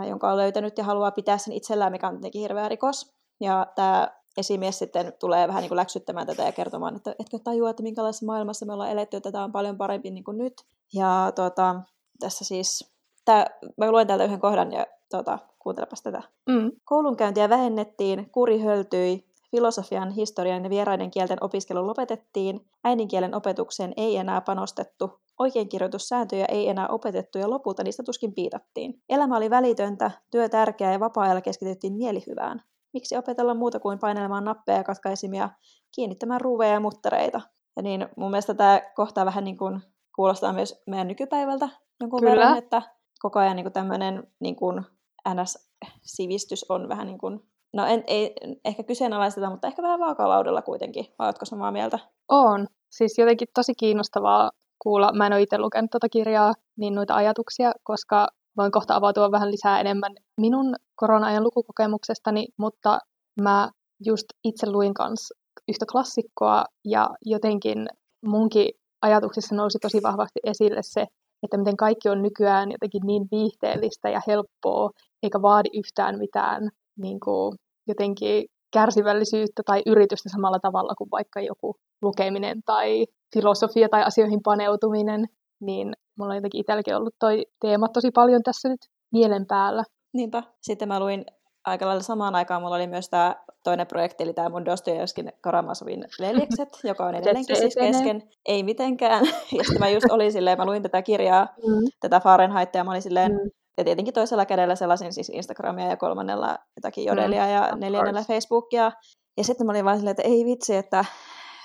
jonka 0.09 0.31
on 0.31 0.37
löytänyt 0.37 0.79
ja 0.79 0.85
haluaa 0.85 1.11
pitää 1.11 1.39
sen 1.39 1.53
itsellään, 1.53 1.93
mikä 1.93 2.09
on 2.09 2.15
tietenkin 2.15 2.41
hirveä 2.41 2.69
rikos. 2.69 3.14
Ja 3.41 3.67
tämä 3.75 4.09
esimies 4.37 4.79
sitten 4.79 5.13
tulee 5.21 5.49
vähän 5.49 5.61
niin 5.61 5.69
kuin 5.69 5.77
läksyttämään 5.77 6.27
tätä 6.27 6.43
ja 6.43 6.53
kertomaan, 6.53 6.97
että 6.97 7.15
etkö 7.19 7.39
tajua, 7.45 7.71
että 7.71 7.83
minkälaisessa 7.83 8.27
maailmassa 8.27 8.67
me 8.67 8.73
ollaan 8.73 8.91
eletty, 8.91 9.17
että 9.17 9.33
tämä 9.33 9.45
on 9.45 9.53
paljon 9.53 9.79
parempi 9.79 10.11
niin 10.11 10.25
kuin 10.25 10.39
nyt. 10.39 10.65
Ja 10.93 11.33
tuota, 11.35 11.81
tässä 12.21 12.45
siis, 12.45 12.93
tää, 13.25 13.47
mä 13.77 13.91
luen 13.91 14.07
täältä 14.07 14.25
yhden 14.25 14.41
kohdan 14.41 14.73
ja 14.73 14.87
tuota, 15.11 15.39
kuuntelepas 15.59 16.03
tätä. 16.03 16.23
Mm. 16.47 16.71
Koulunkäyntiä 16.85 17.49
vähennettiin, 17.49 18.31
kuri 18.31 18.61
höltyi, 18.61 19.25
filosofian, 19.51 20.11
historian 20.11 20.65
ja 20.65 20.71
vieraiden 20.71 21.11
kielten 21.11 21.39
opiskelu 21.41 21.87
lopetettiin, 21.87 22.67
äidinkielen 22.85 23.35
opetukseen 23.35 23.93
ei 23.97 24.17
enää 24.17 24.41
panostettu, 24.41 25.21
oikeinkirjoitussääntöjä 25.39 26.45
ei 26.45 26.69
enää 26.69 26.89
opetettu 26.89 27.39
ja 27.39 27.51
lopulta 27.51 27.85
niistä 27.85 28.03
tuskin 28.03 28.35
piitattiin. 28.35 29.03
Elämä 29.09 29.37
oli 29.37 29.51
välitöntä, 29.51 30.11
työ 30.31 30.49
tärkeää 30.49 30.93
ja 30.93 31.01
vapaa-ajalla 31.01 31.41
keskityttiin 31.41 31.93
mielihyvään. 31.93 32.63
Miksi 32.95 33.17
opetella 33.17 33.55
muuta 33.55 33.81
kuin 33.81 33.99
painelemaan 33.99 34.45
nappeja 34.45 34.79
ja 34.79 34.85
katkaisimia, 34.85 35.51
kiinnittämään 35.95 36.41
ruuveja 36.41 36.73
ja 36.73 36.81
muttereita? 36.81 37.41
Ja 37.77 37.83
niin 37.83 38.09
mun 38.17 38.31
mielestä 38.31 38.55
tämä 38.55 38.81
kohtaa 38.95 39.25
vähän 39.25 39.45
niin 39.45 39.59
kuin 39.59 39.81
kuulostaa 40.17 40.53
myös 40.53 40.83
meidän 40.87 41.09
nykypäivältä 41.09 41.69
jonkun 42.01 42.21
Kyllä. 42.21 42.31
verran, 42.31 42.59
että 42.59 42.83
koko 43.21 43.39
ajan 43.39 43.57
niin 43.57 43.73
tämmöinen 43.73 44.27
niin 44.41 44.57
kuin 44.57 44.85
NS-sivistys 45.29 46.67
on 46.69 46.89
vähän 46.89 47.07
niin 47.07 47.19
kuin, 47.19 47.41
no 47.73 47.87
en, 47.87 48.05
ei 48.07 48.35
ehkä 48.65 48.83
kyseenalaisteta, 48.83 49.51
mutta 49.51 49.69
ehkä 49.69 49.83
vähän 49.83 50.01
vaakalaudella 50.01 50.63
kuitenkin. 50.63 51.07
Vai 51.19 51.27
oletko 51.27 51.45
samaa 51.45 51.73
mieltä? 51.73 51.99
On. 52.29 52.67
Siis 52.91 53.19
jotenkin 53.19 53.49
tosi 53.55 53.75
kiinnostavaa 53.75 54.51
kuulla. 54.79 55.13
Mä 55.13 55.27
en 55.27 55.33
ole 55.33 55.43
itse 55.43 55.59
lukenut 55.59 55.91
tuota 55.91 56.09
kirjaa, 56.09 56.53
niin 56.77 56.95
noita 56.95 57.15
ajatuksia, 57.15 57.73
koska 57.83 58.29
voin 58.57 58.73
kohta 58.73 58.97
avautua 58.97 59.31
vähän 59.31 59.51
lisää 59.51 59.81
enemmän 59.81 60.15
minun 60.41 60.75
korona-ajan 60.95 61.45
lukukokemuksestani, 61.45 62.47
mutta 62.57 62.99
mä 63.41 63.71
just 64.05 64.25
itse 64.45 64.71
luin 64.71 64.95
kanssa 64.95 65.35
yhtä 65.69 65.87
klassikkoa 65.93 66.65
ja 66.85 67.11
jotenkin 67.25 67.87
munkin 68.27 68.69
ajatuksissa 69.03 69.55
nousi 69.55 69.79
tosi 69.79 70.03
vahvasti 70.03 70.41
esille 70.45 70.83
se, 70.83 71.07
että 71.43 71.57
miten 71.57 71.77
kaikki 71.77 72.09
on 72.09 72.23
nykyään 72.23 72.73
jotenkin 72.73 73.03
niin 73.07 73.27
viihteellistä 73.31 74.11
ja 74.11 74.21
helppoa, 74.27 74.91
eikä 75.23 75.43
vaadi 75.43 75.69
yhtään 75.75 76.19
mitään 76.19 76.69
niin 76.99 77.21
kuin, 77.21 77.57
jotenkin 77.89 78.45
kärsivällisyyttä 78.73 79.63
tai 79.67 79.83
yritystä 79.87 80.29
samalla 80.29 80.59
tavalla 80.59 80.95
kuin 80.99 81.11
vaikka 81.11 81.41
joku 81.41 81.75
lukeminen 82.03 82.63
tai 82.67 83.07
filosofia 83.35 83.89
tai 83.89 84.03
asioihin 84.03 84.41
paneutuminen, 84.45 85.27
niin 85.61 85.93
mulla 86.19 86.31
on 86.31 86.37
jotenkin 86.37 86.61
itselläkin 86.61 86.97
ollut 86.97 87.15
toi 87.19 87.47
teema 87.61 87.89
tosi 87.89 88.11
paljon 88.11 88.43
tässä 88.43 88.69
nyt 88.69 88.81
mielen 89.13 89.47
päällä. 89.47 89.85
Niinpä. 90.15 90.43
Sitten 90.63 90.89
mä 90.89 91.01
luin 91.01 91.25
aika 91.65 91.87
lailla 91.87 92.03
samaan 92.03 92.35
aikaan 92.35 92.63
mulla 92.63 92.77
oli 92.77 92.87
myös 92.87 93.09
tämä 93.09 93.37
toinen 93.65 93.87
projekti, 93.87 94.23
eli 94.25 94.33
tämä 94.33 94.49
mun 94.49 94.65
Dostojevskin 94.65 95.33
Karamazovin 95.41 96.05
veljekset, 96.21 96.69
joka 96.91 97.07
on 97.07 97.15
edelleenkin 97.15 97.57
siis 97.57 97.75
kesken. 97.75 98.23
Ei 98.47 98.63
mitenkään. 98.63 99.27
Ja 99.59 99.65
sitten 99.65 99.79
mä 99.79 99.89
just 99.89 100.11
olin 100.11 100.33
silleen, 100.33 100.59
mä 100.59 100.67
luin 100.67 100.83
tätä 100.83 101.03
kirjaa, 101.03 101.49
mm. 101.67 101.89
tätä 102.01 102.21
Fahrenheitia, 102.21 102.81
ja 102.81 102.85
mä 102.85 102.91
olin 102.91 103.03
silleen, 103.03 103.33
mm. 103.33 103.51
ja 103.79 103.85
tietenkin 103.85 104.15
toisella 104.15 104.47
kädellä 104.47 104.77
sellaisin 104.77 105.13
siis 105.13 105.29
Instagramia 105.29 105.89
ja 105.89 105.97
kolmannella 105.97 106.59
jotakin 106.77 107.05
jodelia 107.05 107.45
mm. 107.45 107.53
ja 107.53 107.77
neljännellä 107.77 108.23
Facebookia. 108.23 108.93
Ja 109.37 109.45
sitten 109.45 109.67
mä 109.67 109.73
olin 109.73 109.85
vaan 109.85 109.97
silleen, 109.97 110.17
että 110.19 110.29
ei 110.29 110.45
vitsi, 110.45 110.77
että 110.77 111.05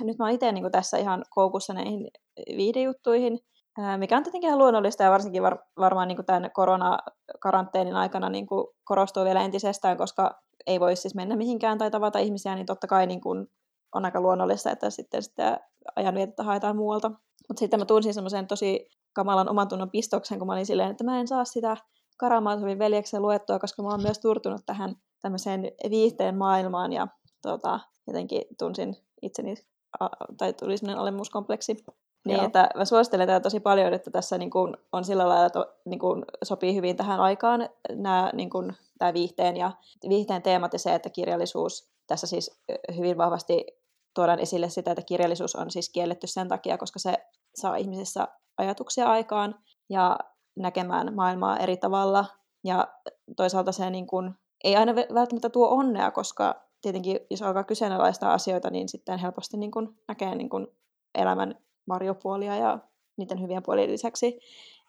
nyt 0.04 0.18
mä 0.18 0.26
oon 0.26 0.34
itse 0.34 0.52
niin 0.52 0.72
tässä 0.72 0.98
ihan 0.98 1.24
koukussa 1.30 1.74
näihin 1.74 2.08
viidejuttuihin 2.58 3.40
mikä 3.98 4.18
on 4.18 4.24
tietenkin 4.24 4.48
ihan 4.48 4.60
luonnollista 4.60 5.04
ja 5.04 5.12
varsinkin 5.12 5.44
var, 5.44 5.58
varmaan 5.80 6.08
niin 6.08 6.16
kuin 6.16 6.26
tämän 6.26 6.52
koronakaranteenin 6.54 7.96
aikana 7.96 8.30
niin 8.30 8.48
kuin 8.48 8.68
korostuu 8.84 9.26
vielä 9.26 9.42
entisestään, 9.42 9.98
koska 9.98 10.42
ei 10.68 10.80
voi 10.80 10.96
siis 10.96 11.16
mennä 11.16 11.36
mihinkään 11.36 11.78
tai 11.78 11.92
tavata 11.92 12.20
ihmisiä, 12.20 12.56
niin 12.56 12.66
totta 12.66 12.88
kai 12.88 13.08
niin 13.08 13.22
kuin 13.22 13.48
on 13.96 14.06
aika 14.06 14.22
luonnollista, 14.22 14.72
että 14.72 14.90
sitten 14.90 15.24
sitä 15.24 15.60
ajanvietettä 15.96 16.44
haetaan 16.44 16.76
muualta. 16.76 17.10
Mutta 17.48 17.60
sitten 17.60 17.80
mä 17.80 17.86
tunsin 17.86 18.14
semmoisen 18.14 18.48
tosi 18.48 18.90
kamalan 19.14 19.50
oman 19.50 19.68
tunnon 19.68 19.90
pistoksen, 19.90 20.40
kun 20.40 20.48
mä 20.48 20.54
olin 20.54 20.66
silleen, 20.66 20.92
että 20.92 21.04
mä 21.04 21.20
en 21.20 21.28
saa 21.28 21.46
sitä 21.46 21.78
Karamazovin 22.18 22.80
veljeksen 22.80 23.22
luettua, 23.22 23.60
koska 23.60 23.84
mä 23.84 23.90
oon 23.90 24.02
myös 24.02 24.20
turtunut 24.20 24.62
tähän 24.66 24.96
tämmöiseen 25.22 25.64
viihteen 25.90 26.38
maailmaan 26.38 26.94
ja 26.94 27.08
tota, 27.42 27.80
jotenkin 28.08 28.42
tunsin 28.60 28.96
itseni, 29.22 29.56
tai 30.38 30.54
tuli 30.54 30.78
sellainen 30.78 31.02
alemmuuskompleksi. 31.02 31.86
Niin, 32.36 32.46
että 32.46 32.70
mä 32.76 32.86
suosittelen 32.86 33.28
tätä 33.28 33.40
tosi 33.40 33.60
paljon, 33.60 33.94
että 33.94 34.12
tässä 34.12 34.38
niin 34.38 34.50
kuin 34.50 34.78
on 34.92 35.04
sillä 35.04 35.30
lailla, 35.30 35.46
että 35.46 35.66
niin 35.86 36.00
kuin 36.00 36.26
sopii 36.44 36.76
hyvin 36.76 36.96
tähän 36.96 37.20
aikaan 37.20 37.70
nämä, 37.90 38.30
niin 38.34 38.50
kuin, 38.50 38.76
tämä 38.98 39.14
viihteen 39.14 39.58
ja 39.58 39.72
viihteen 40.10 40.42
teemat 40.42 40.74
ja 40.74 40.80
se, 40.80 40.96
että 40.96 41.10
kirjallisuus 41.10 41.92
tässä 42.08 42.28
siis 42.28 42.62
hyvin 42.98 43.18
vahvasti 43.18 43.66
tuodaan 44.16 44.40
esille 44.40 44.70
sitä, 44.70 44.92
että 44.92 45.02
kirjallisuus 45.02 45.56
on 45.56 45.72
siis 45.72 45.90
kielletty 45.90 46.28
sen 46.28 46.48
takia, 46.48 46.78
koska 46.78 47.00
se 47.00 47.14
saa 47.56 47.76
ihmisissä 47.76 48.28
ajatuksia 48.58 49.06
aikaan 49.08 49.56
ja 49.90 50.18
näkemään 50.56 51.16
maailmaa 51.16 51.58
eri 51.58 51.78
tavalla. 51.78 52.26
Ja 52.64 52.88
toisaalta 53.38 53.72
se 53.72 53.90
niin 53.90 54.08
kuin, 54.08 54.34
ei 54.64 54.76
aina 54.76 54.96
välttämättä 54.96 55.50
tuo 55.50 55.70
onnea, 55.70 56.12
koska 56.12 56.70
tietenkin 56.82 57.20
jos 57.30 57.42
alkaa 57.42 57.64
kyseenalaistaa 57.64 58.34
asioita, 58.34 58.70
niin 58.70 58.90
sitten 58.90 59.20
helposti 59.20 59.58
niin 59.58 59.72
kuin 59.72 60.00
näkee 60.08 60.36
niin 60.36 60.50
kuin 60.50 60.68
elämän 61.16 61.56
marjopuolia 61.90 62.56
ja 62.56 62.80
niiden 63.18 63.42
hyvien 63.42 63.64
puolien 63.64 63.92
lisäksi. 63.92 64.40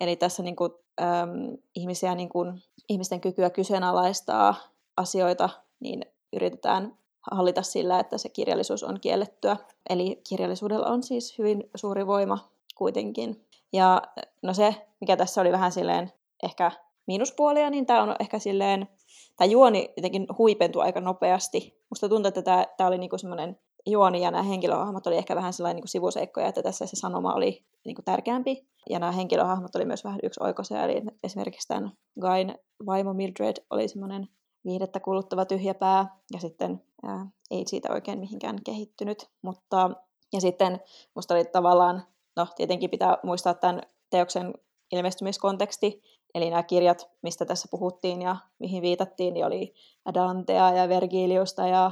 Eli 0.00 0.16
tässä 0.16 0.42
niin 0.42 0.56
kuin, 0.56 0.72
äm, 1.00 1.56
ihmisiä, 1.74 2.14
niin 2.14 2.28
kuin, 2.28 2.62
ihmisten 2.88 3.20
kykyä 3.20 3.50
kyseenalaistaa 3.50 4.54
asioita, 4.96 5.48
niin 5.80 6.04
yritetään 6.32 6.98
hallita 7.30 7.62
sillä, 7.62 8.00
että 8.00 8.18
se 8.18 8.28
kirjallisuus 8.28 8.84
on 8.84 9.00
kiellettyä. 9.00 9.56
Eli 9.90 10.20
kirjallisuudella 10.28 10.86
on 10.86 11.02
siis 11.02 11.38
hyvin 11.38 11.70
suuri 11.74 12.06
voima 12.06 12.38
kuitenkin. 12.74 13.44
Ja 13.72 14.02
no 14.42 14.54
se, 14.54 14.74
mikä 15.00 15.16
tässä 15.16 15.40
oli 15.40 15.52
vähän 15.52 15.72
silleen 15.72 16.12
ehkä 16.42 16.72
miinuspuolia, 17.06 17.70
niin 17.70 17.86
tämä 17.86 18.02
on 18.02 18.16
ehkä 18.20 18.38
silleen, 18.38 18.88
tämä 19.36 19.46
juoni 19.46 19.92
jotenkin 19.96 20.26
huipentui 20.38 20.82
aika 20.82 21.00
nopeasti. 21.00 21.80
Musta 21.90 22.08
tuntuu, 22.08 22.28
että 22.28 22.42
tämä, 22.42 22.66
tämä 22.76 22.88
oli 22.88 22.98
niinku 22.98 23.18
semmoinen 23.18 23.58
juoni 23.86 24.22
ja 24.22 24.30
nämä 24.30 24.42
henkilöhahmot 24.42 25.06
oli 25.06 25.16
ehkä 25.16 25.36
vähän 25.36 25.52
sellainen 25.52 25.76
niin 25.76 25.82
kuin 25.82 25.90
sivuseikkoja, 25.90 26.46
että 26.46 26.62
tässä 26.62 26.86
se 26.86 26.96
sanoma 26.96 27.34
oli 27.34 27.64
niin 27.84 27.94
kuin 27.94 28.04
tärkeämpi. 28.04 28.66
Ja 28.90 28.98
nämä 28.98 29.12
henkilöhahmot 29.12 29.76
oli 29.76 29.84
myös 29.84 30.04
vähän 30.04 30.20
yksi 30.22 30.40
oikoisia, 30.42 30.84
eli 30.84 31.02
esimerkiksi 31.24 31.68
tämän 31.68 31.92
Guyn 32.20 32.58
vaimo 32.86 33.14
Mildred 33.14 33.56
oli 33.70 33.88
semmoinen 33.88 34.28
viihdettä 34.64 35.00
kuluttava 35.00 35.44
tyhjäpää, 35.44 36.16
ja 36.32 36.40
sitten 36.40 36.82
ää, 37.02 37.26
ei 37.50 37.66
siitä 37.66 37.92
oikein 37.92 38.18
mihinkään 38.18 38.56
kehittynyt. 38.64 39.30
Mutta, 39.42 39.90
ja 40.32 40.40
sitten 40.40 40.80
musta 41.14 41.34
oli 41.34 41.44
tavallaan, 41.44 42.02
no 42.36 42.46
tietenkin 42.56 42.90
pitää 42.90 43.18
muistaa 43.22 43.54
tämän 43.54 43.80
teoksen 44.10 44.54
ilmestymiskonteksti, 44.92 46.02
eli 46.34 46.50
nämä 46.50 46.62
kirjat, 46.62 47.10
mistä 47.22 47.44
tässä 47.44 47.68
puhuttiin 47.70 48.22
ja 48.22 48.36
mihin 48.58 48.82
viitattiin, 48.82 49.34
niin 49.34 49.46
oli 49.46 49.74
Dantea 50.14 50.72
ja 50.72 50.88
Vergiliusta 50.88 51.66
ja 51.66 51.90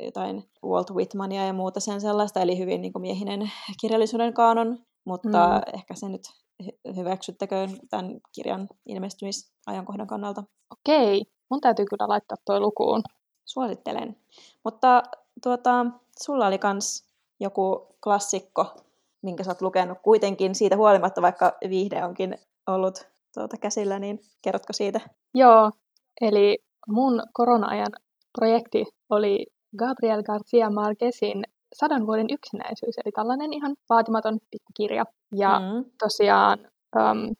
jotain 0.00 0.44
Walt 0.64 0.90
Whitmania 0.90 1.46
ja 1.46 1.52
muuta 1.52 1.80
sen 1.80 2.00
sellaista, 2.00 2.40
eli 2.40 2.58
hyvin 2.58 2.82
niin 2.82 2.92
kuin 2.92 3.00
miehinen 3.00 3.52
kirjallisuuden 3.80 4.34
kaanon, 4.34 4.78
mutta 5.04 5.28
mm. 5.28 5.74
ehkä 5.74 5.94
se 5.94 6.08
nyt 6.08 6.22
hyväksyttäköön 6.96 7.70
tämän 7.90 8.20
kirjan 8.34 8.68
ilmestymisajankohdan 8.86 10.06
kannalta. 10.06 10.44
Okei, 10.70 11.24
mun 11.50 11.60
täytyy 11.60 11.86
kyllä 11.86 12.08
laittaa 12.08 12.36
toi 12.44 12.60
lukuun. 12.60 13.02
Suosittelen. 13.44 14.16
Mutta 14.64 15.02
tuota, 15.42 15.86
sulla 16.22 16.46
oli 16.46 16.58
kans 16.58 17.04
joku 17.40 17.86
klassikko, 18.04 18.66
minkä 19.22 19.44
sä 19.44 19.50
oot 19.50 19.62
lukenut 19.62 19.98
kuitenkin 20.02 20.54
siitä 20.54 20.76
huolimatta, 20.76 21.22
vaikka 21.22 21.52
viihde 21.68 22.04
onkin 22.04 22.38
ollut 22.66 23.06
tuota 23.34 23.56
käsillä, 23.56 23.98
niin 23.98 24.20
kerrotko 24.42 24.72
siitä? 24.72 25.00
Joo, 25.34 25.70
eli 26.20 26.58
mun 26.88 27.22
korona-ajan 27.32 27.92
projekti 28.38 28.84
oli 29.10 29.46
Gabriel 29.78 30.22
Garcia 30.22 30.70
Marquezin 30.70 31.44
Sadan 31.74 32.06
vuoden 32.06 32.26
yksinäisyys, 32.30 32.98
eli 32.98 33.12
tällainen 33.12 33.52
ihan 33.52 33.74
vaatimaton 33.90 34.38
pikkukirja. 34.50 35.04
Ja 35.34 35.60
mm. 35.60 35.84
tosiaan, 35.98 36.58
um, 36.96 37.34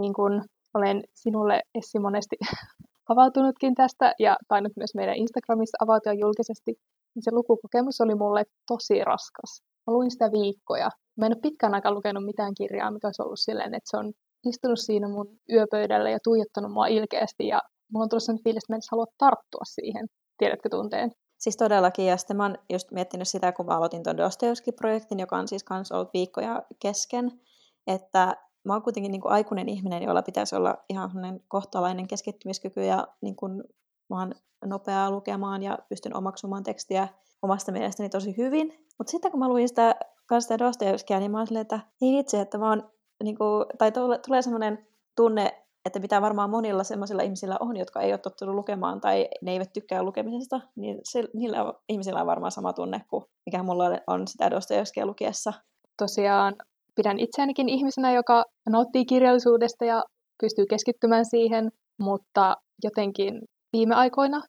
niin 0.00 0.14
kuin 0.14 0.42
olen 0.74 1.04
sinulle 1.14 1.62
Essi 1.74 1.98
monesti 1.98 2.36
avautunutkin 3.12 3.74
tästä 3.74 4.14
ja 4.18 4.36
tainnut 4.48 4.72
myös 4.76 4.94
meidän 4.94 5.16
Instagramissa 5.16 5.76
avautua 5.80 6.12
julkisesti, 6.12 6.72
niin 7.14 7.22
se 7.22 7.32
lukukokemus 7.32 8.00
oli 8.00 8.14
mulle 8.14 8.44
tosi 8.66 9.04
raskas. 9.04 9.62
Mä 9.86 9.92
luin 9.92 10.10
sitä 10.10 10.32
viikkoja. 10.32 10.90
Mä 11.18 11.26
en 11.26 11.32
ole 11.32 11.40
pitkään 11.42 11.74
aikaa 11.74 11.94
lukenut 11.94 12.24
mitään 12.24 12.54
kirjaa, 12.54 12.90
mikä 12.90 13.08
olisi 13.08 13.22
ollut 13.22 13.40
silleen, 13.40 13.74
että 13.74 13.90
se 13.90 13.96
on 13.96 14.12
istunut 14.46 14.78
siinä 14.78 15.08
mun 15.08 15.28
yöpöydällä 15.52 16.10
ja 16.10 16.18
tuijottanut 16.24 16.72
mua 16.72 16.86
ilkeästi 16.86 17.46
ja 17.46 17.60
mulla 17.92 18.04
on 18.04 18.08
tullut 18.08 18.22
sellainen 18.22 18.44
fiilis, 18.44 18.64
että 18.64 18.72
mä 18.72 18.76
en 18.76 18.90
halua 18.90 19.06
tarttua 19.18 19.64
siihen. 19.64 20.06
Tiedätkö 20.38 20.68
tunteen? 20.68 21.10
Siis 21.40 21.56
todellakin, 21.56 22.06
ja 22.06 22.16
sitten 22.16 22.36
mä 22.36 22.42
oon 22.42 22.58
just 22.70 22.90
miettinyt 22.90 23.28
sitä, 23.28 23.52
kun 23.52 23.66
mä 23.66 23.76
aloitin 23.76 24.02
tuon 24.02 24.16
Dostoevsky-projektin, 24.16 25.20
joka 25.20 25.36
on 25.36 25.48
siis 25.48 25.64
kans 25.64 25.92
ollut 25.92 26.12
viikkoja 26.14 26.62
kesken, 26.80 27.40
että 27.86 28.36
mä 28.64 28.72
oon 28.72 28.82
kuitenkin 28.82 29.12
niin 29.12 29.20
kuin 29.20 29.32
aikuinen 29.32 29.68
ihminen, 29.68 30.02
jolla 30.02 30.22
pitäisi 30.22 30.56
olla 30.56 30.76
ihan 30.88 31.10
kohtalainen 31.48 32.06
keskittymiskyky 32.06 32.84
ja 32.84 33.08
niin 33.20 33.36
kuin 33.36 33.64
mä 34.10 34.18
oon 34.18 34.34
nopeaa 34.64 35.10
lukemaan 35.10 35.62
ja 35.62 35.78
pystyn 35.88 36.16
omaksumaan 36.16 36.62
tekstiä 36.62 37.08
omasta 37.42 37.72
mielestäni 37.72 38.08
tosi 38.08 38.36
hyvin. 38.36 38.86
Mutta 38.98 39.10
sitten 39.10 39.30
kun 39.30 39.40
mä 39.40 39.48
luin 39.48 39.68
sitä 39.68 39.94
kanssa 40.26 40.58
Dostoevskia, 40.58 41.20
niin 41.20 41.30
mä 41.30 41.38
oon 41.38 41.46
silleen, 41.46 41.62
että 41.62 41.80
ei 42.02 42.18
itse, 42.18 42.40
että 42.40 42.58
mä 42.58 42.68
oon, 42.68 42.90
niin 43.22 43.38
kuin, 43.38 43.64
tai 43.78 43.92
tulee 44.26 44.42
semmoinen 44.42 44.86
tunne, 45.16 45.64
että 45.90 45.98
mitä 45.98 46.22
varmaan 46.22 46.50
monilla 46.50 46.84
sellaisilla 46.84 47.22
ihmisillä 47.22 47.56
on, 47.60 47.76
jotka 47.76 48.00
ei 48.00 48.12
ole 48.12 48.18
tottunut 48.18 48.54
lukemaan 48.54 49.00
tai 49.00 49.28
ne 49.42 49.52
eivät 49.52 49.72
tykkää 49.72 50.02
lukemisesta, 50.02 50.60
niin 50.76 50.98
se, 51.04 51.24
niillä 51.34 51.74
ihmisillä 51.88 52.20
on 52.20 52.26
varmaan 52.26 52.52
sama 52.52 52.72
tunne 52.72 53.00
kuin 53.10 53.24
mikä 53.46 53.62
mulla 53.62 53.84
on 54.06 54.28
sitä 54.28 54.50
Dostojevskia 54.50 55.06
lukiessa. 55.06 55.52
Tosiaan 55.96 56.54
pidän 56.94 57.18
itseänikin 57.18 57.68
ihmisenä, 57.68 58.12
joka 58.12 58.44
nauttii 58.68 59.04
kirjallisuudesta 59.04 59.84
ja 59.84 60.04
pystyy 60.42 60.66
keskittymään 60.66 61.24
siihen, 61.24 61.72
mutta 62.00 62.56
jotenkin 62.84 63.40
viime 63.72 63.94
aikoina, 63.94 64.42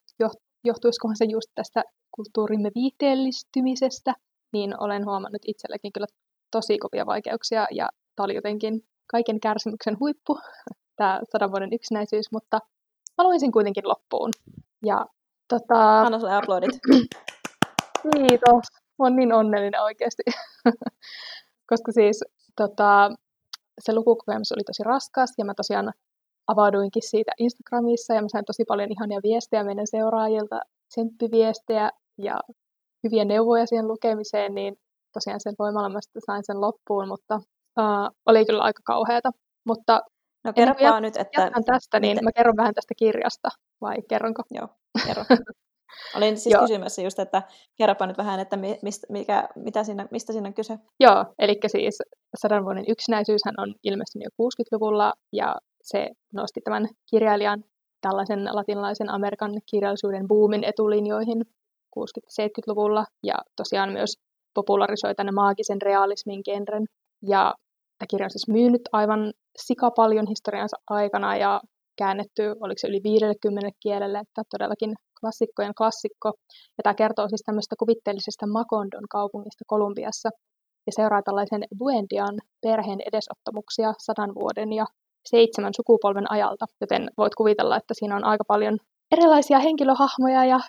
johtuisikohan 0.66 1.18
se 1.18 1.26
just 1.26 1.48
tästä 1.56 1.84
kulttuurimme 2.16 2.72
viiteellistymisestä, 2.76 4.14
niin 4.54 4.84
olen 4.84 5.06
huomannut 5.06 5.42
itselläkin 5.48 5.94
kyllä 5.94 6.08
tosi 6.52 6.78
kovia 6.78 7.06
vaikeuksia 7.06 7.68
ja 7.72 7.90
tämä 8.16 8.26
oli 8.26 8.36
jotenkin 8.36 8.82
kaiken 9.12 9.40
kärsimyksen 9.40 10.00
huippu 10.00 10.38
tämä 11.02 11.20
sadan 11.32 11.52
vuoden 11.52 11.74
yksinäisyys, 11.74 12.32
mutta 12.32 12.60
haluaisin 13.18 13.52
kuitenkin 13.52 13.88
loppuun. 13.88 14.32
Ja, 14.86 15.06
tota... 15.48 16.02
Anna 16.02 16.20
sulle 16.20 16.36
aplodit. 16.36 16.80
Kiitos. 18.04 18.66
Mä 19.00 19.06
oon 19.06 19.16
niin 19.16 19.34
onnellinen 19.34 19.82
oikeasti. 19.82 20.24
Koska 21.70 21.92
siis 21.92 22.24
tota, 22.56 23.12
se 23.82 23.94
lukukokemus 23.94 24.52
oli 24.52 24.64
tosi 24.64 24.84
raskas 24.84 25.34
ja 25.38 25.46
mä 25.46 25.54
tosiaan 25.54 25.94
avauduinkin 26.48 27.10
siitä 27.10 27.32
Instagramissa 27.38 28.14
ja 28.14 28.22
mä 28.22 28.28
sain 28.28 28.46
tosi 28.46 28.64
paljon 28.68 28.92
ihania 28.92 29.20
viestejä 29.24 29.64
meidän 29.64 29.88
seuraajilta, 29.88 30.60
tsemppiviestejä 30.90 31.92
ja 32.18 32.40
hyviä 33.04 33.26
neuvoja 33.26 33.66
siihen 33.66 33.88
lukemiseen, 33.88 34.56
niin 34.56 34.76
tosiaan 35.14 35.40
sen 35.40 35.56
voimalla 35.60 35.90
mä 35.90 36.00
sain 36.26 36.44
sen 36.46 36.62
loppuun, 36.62 37.08
mutta 37.08 37.36
uh, 37.80 38.16
oli 38.26 38.46
kyllä 38.46 38.64
aika 38.64 38.82
kauheata. 38.86 39.32
Mutta 39.66 40.02
No 40.44 40.54
kerro 40.54 40.76
vaan 40.82 41.04
nyt, 41.04 41.18
että... 41.18 41.42
Jatkan 41.42 41.64
tästä, 41.64 42.00
niin 42.00 42.12
miten... 42.12 42.24
mä 42.24 42.32
kerron 42.32 42.58
vähän 42.58 42.74
tästä 42.74 42.94
kirjasta, 42.98 43.50
vai 43.82 43.96
kerronko? 44.10 44.44
Joo, 44.52 44.68
kerro. 45.06 45.24
Olin 46.18 46.38
siis 46.38 46.54
Joo. 46.54 46.62
kysymässä 46.62 47.02
just, 47.02 47.20
että 47.20 47.44
kerropa 47.78 48.08
nyt 48.08 48.18
vähän, 48.18 48.40
että 48.40 48.58
mistä, 48.82 49.08
mikä, 49.10 49.50
mitä 49.56 49.84
siinä, 49.84 50.08
mistä 50.12 50.34
siinä 50.34 50.48
on 50.48 50.54
kyse. 50.54 50.78
Joo, 51.00 51.26
eli 51.40 51.60
siis 51.68 51.98
sadan 52.38 52.66
vuoden 52.66 52.86
yksinäisyyshän 52.88 53.56
on 53.58 53.76
ilmestynyt 53.84 54.26
jo 54.26 54.46
60-luvulla, 54.46 55.14
ja 55.34 55.56
se 55.82 56.10
nosti 56.34 56.62
tämän 56.64 56.88
kirjailijan 57.10 57.64
tällaisen 58.02 58.46
latinalaisen 58.52 59.10
Amerikan 59.10 59.52
kirjallisuuden 59.72 60.28
boomin 60.28 60.64
etulinjoihin 60.64 61.42
60-70-luvulla, 62.00 63.06
ja 63.24 63.36
tosiaan 63.56 63.92
myös 63.92 64.14
popularisoi 64.54 65.16
tänne 65.16 65.32
maagisen 65.32 65.82
realismin 65.82 66.42
genren. 66.46 66.86
Ja 67.28 67.54
tämä 67.98 68.08
kirja 68.10 68.26
on 68.26 68.32
siis 68.32 68.48
myynyt 68.48 68.82
aivan 68.92 69.34
sika 69.58 69.92
paljon 69.92 70.28
historiansa 70.28 70.78
aikana 70.90 71.38
ja 71.38 71.62
käännetty, 71.98 72.44
oliko 72.62 72.78
se 72.78 72.88
yli 72.88 73.02
50 73.04 73.70
kielelle, 73.80 74.20
että 74.20 74.44
todellakin 74.50 74.94
klassikkojen 75.20 75.76
klassikko. 75.76 76.34
Ja 76.78 76.82
tämä 76.84 76.94
kertoo 76.94 77.30
siis 77.30 77.44
tämmöistä 77.46 77.76
kuvitteellisesta 77.80 78.48
Makondon 78.48 79.08
kaupungista 79.10 79.64
Kolumbiassa 79.68 80.30
ja 80.88 80.92
seuraa 80.96 81.22
tällaisen 81.22 81.64
Buendian 81.78 82.40
perheen 82.62 83.02
edesottamuksia 83.06 83.94
sadan 83.98 84.36
vuoden 84.36 84.74
ja 84.74 84.86
seitsemän 85.30 85.74
sukupolven 85.76 86.32
ajalta, 86.32 86.66
joten 86.82 87.10
voit 87.18 87.36
kuvitella, 87.36 87.78
että 87.78 87.94
siinä 87.94 88.16
on 88.16 88.24
aika 88.24 88.44
paljon 88.48 88.78
erilaisia 89.12 89.60
henkilöhahmoja 89.60 90.46
ja 90.46 90.60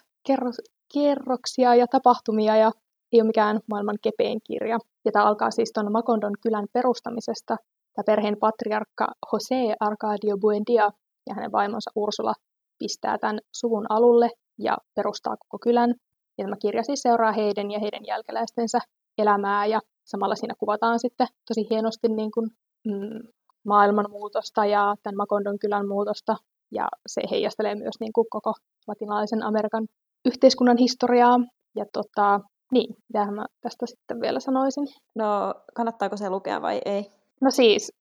kerroksia 0.95 1.75
ja 1.75 1.87
tapahtumia 1.87 2.57
ja 2.57 2.73
ei 3.13 3.21
ole 3.21 3.27
mikään 3.27 3.61
maailman 3.71 3.99
kepein 4.03 4.41
kirja. 4.45 4.79
Ja 5.05 5.13
tämä 5.13 5.25
alkaa 5.25 5.51
siis 5.51 5.71
tuon 5.73 5.93
Makondon 5.93 6.33
kylän 6.43 6.67
perustamisesta. 6.73 7.57
Tämä 7.95 8.05
perheen 8.07 8.37
patriarkka 8.41 9.07
Jose 9.33 9.75
Arcadio 9.81 10.39
Buendia 10.39 10.91
ja 11.29 11.35
hänen 11.35 11.53
vaimonsa 11.53 11.91
Ursula 11.97 12.35
pistää 12.79 13.19
tämän 13.19 13.39
suvun 13.53 13.87
alulle 13.89 14.31
ja 14.59 14.79
perustaa 14.95 15.37
koko 15.37 15.59
kylän. 15.59 15.95
Ja 16.39 16.45
tämä 16.45 16.57
kirja 16.63 16.83
siis 16.83 17.03
seuraa 17.03 17.33
heidän 17.33 17.71
ja 17.71 17.79
heidän 17.81 18.07
jälkeläistensä 18.07 18.79
elämää 19.19 19.67
ja 19.67 19.81
samalla 20.05 20.35
siinä 20.35 20.55
kuvataan 20.59 20.99
sitten 21.01 21.27
tosi 21.49 21.67
hienosti 21.71 22.09
niin 22.09 22.31
kuin, 22.31 22.51
mm, 22.87 23.29
maailmanmuutosta 23.67 24.65
ja 24.65 24.95
tämän 25.03 25.17
Makondon 25.17 25.59
kylän 25.59 25.89
muutosta 25.89 26.37
ja 26.71 26.89
se 27.07 27.23
heijastelee 27.31 27.75
myös 27.75 27.95
niin 28.01 28.13
kuin 28.13 28.27
koko 28.31 28.53
latinalaisen 28.87 29.43
Amerikan 29.43 29.87
yhteiskunnan 30.25 30.77
historiaa. 30.77 31.39
Ja 31.77 31.85
tota, 31.93 32.41
niin, 32.73 32.97
mitähän 33.09 33.35
mä 33.35 33.47
tästä 33.61 33.87
sitten 33.87 34.21
vielä 34.21 34.41
sanoisin. 34.41 34.87
No, 35.15 35.55
kannattaako 35.75 36.17
se 36.17 36.31
lukea 36.31 36.63
vai 36.63 36.81
ei? 36.85 37.22
No 37.43 37.51
siis, 37.51 37.93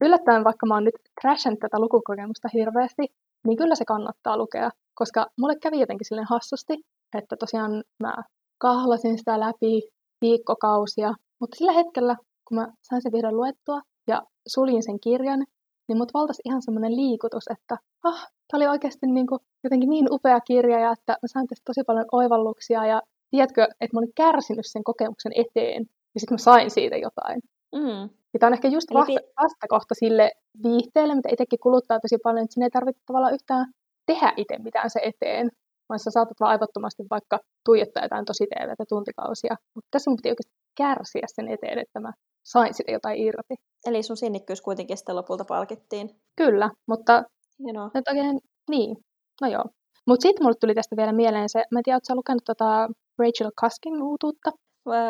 yllättäen 0.00 0.44
vaikka 0.44 0.66
mä 0.66 0.74
oon 0.74 0.84
nyt 0.84 0.94
crashannut 1.20 1.60
tätä 1.60 1.80
lukukokemusta 1.80 2.48
hirveästi, 2.54 3.02
niin 3.46 3.56
kyllä 3.56 3.74
se 3.74 3.84
kannattaa 3.84 4.36
lukea, 4.36 4.70
koska 4.94 5.26
mulle 5.38 5.56
kävi 5.62 5.80
jotenkin 5.80 6.06
silleen 6.06 6.26
hassusti, 6.30 6.74
että 7.18 7.36
tosiaan 7.36 7.84
mä 8.02 8.14
kahlasin 8.58 9.18
sitä 9.18 9.40
läpi 9.40 9.82
viikkokausia, 10.20 11.14
mutta 11.40 11.56
sillä 11.56 11.72
hetkellä, 11.72 12.16
kun 12.48 12.58
mä 12.58 12.72
sain 12.82 13.02
sen 13.02 13.12
vihdoin 13.12 13.36
luettua 13.36 13.80
ja 14.06 14.22
suljin 14.48 14.82
sen 14.82 15.00
kirjan, 15.00 15.46
niin 15.88 15.98
mut 15.98 16.14
valtasi 16.14 16.42
ihan 16.44 16.62
semmoinen 16.62 16.96
liikutus, 16.96 17.44
että 17.50 17.76
ah, 18.04 18.26
tämä 18.48 18.58
oli 18.58 18.66
oikeasti 18.66 19.06
niin 19.06 19.26
kuin 19.26 19.40
jotenkin 19.64 19.90
niin 19.90 20.06
upea 20.10 20.40
kirja 20.40 20.78
ja 20.78 20.92
että 20.92 21.12
mä 21.12 21.26
sain 21.26 21.46
tästä 21.46 21.62
tosi 21.64 21.82
paljon 21.86 22.06
oivalluksia 22.12 22.86
ja 22.86 23.02
tiedätkö, 23.30 23.62
että 23.62 23.96
mä 23.96 23.98
olin 23.98 24.12
kärsinyt 24.14 24.66
sen 24.66 24.84
kokemuksen 24.84 25.32
eteen 25.34 25.86
ja 26.14 26.20
sitten 26.20 26.34
mä 26.34 26.38
sain 26.38 26.70
siitä 26.70 26.96
jotain. 26.96 27.40
Mm. 27.74 28.19
Ja 28.32 28.38
tämä 28.38 28.48
on 28.48 28.54
ehkä 28.54 28.68
just 28.68 28.88
vasta, 28.94 29.20
vastakohta 29.42 29.94
sille 29.94 30.32
viihteelle, 30.62 31.14
mitä 31.14 31.28
itsekin 31.32 31.58
kuluttaa 31.62 32.00
tosi 32.00 32.16
paljon, 32.22 32.44
että 32.44 32.54
sinne 32.54 32.66
ei 32.66 32.70
tarvitse 32.70 33.02
tavallaan 33.06 33.34
yhtään 33.34 33.66
tehdä 34.06 34.32
itse 34.36 34.58
mitään 34.58 34.90
se 34.90 35.00
eteen, 35.02 35.50
vaan 35.88 35.98
sä 35.98 36.10
saatat 36.10 36.40
vaan 36.40 36.50
aivottomasti 36.50 37.02
vaikka 37.10 37.38
tuijottaa 37.64 38.02
jotain 38.02 38.24
tosi 38.24 38.46
TVtä 38.46 38.84
tuntikausia. 38.88 39.54
Mutta 39.74 39.88
tässä 39.90 40.10
mun 40.10 40.16
piti 40.16 40.28
oikeasti 40.28 40.54
kärsiä 40.76 41.26
sen 41.26 41.48
eteen, 41.48 41.78
että 41.78 42.00
mä 42.00 42.12
sain 42.44 42.74
sitä 42.74 42.92
jotain 42.92 43.18
irti. 43.18 43.54
Eli 43.86 44.02
sun 44.02 44.16
sinnikkyys 44.16 44.60
kuitenkin 44.62 44.96
sitten 44.96 45.16
lopulta 45.16 45.44
palkittiin. 45.44 46.10
Kyllä, 46.36 46.70
mutta 46.88 47.22
Hienoa. 47.58 47.90
nyt 47.94 48.08
oikein, 48.08 48.38
niin, 48.70 48.96
no 49.42 49.48
joo. 49.48 49.64
Mutta 50.06 50.22
sitten 50.22 50.44
mulle 50.44 50.56
tuli 50.60 50.74
tästä 50.74 50.96
vielä 50.96 51.12
mieleen 51.12 51.48
se, 51.48 51.58
mä 51.70 51.78
en 51.78 51.82
tiedä, 51.82 51.96
ootko 51.96 52.14
lukenut 52.14 52.44
tota 52.44 52.88
Rachel 53.18 53.50
Cuskin 53.60 54.02
uutuutta? 54.02 54.50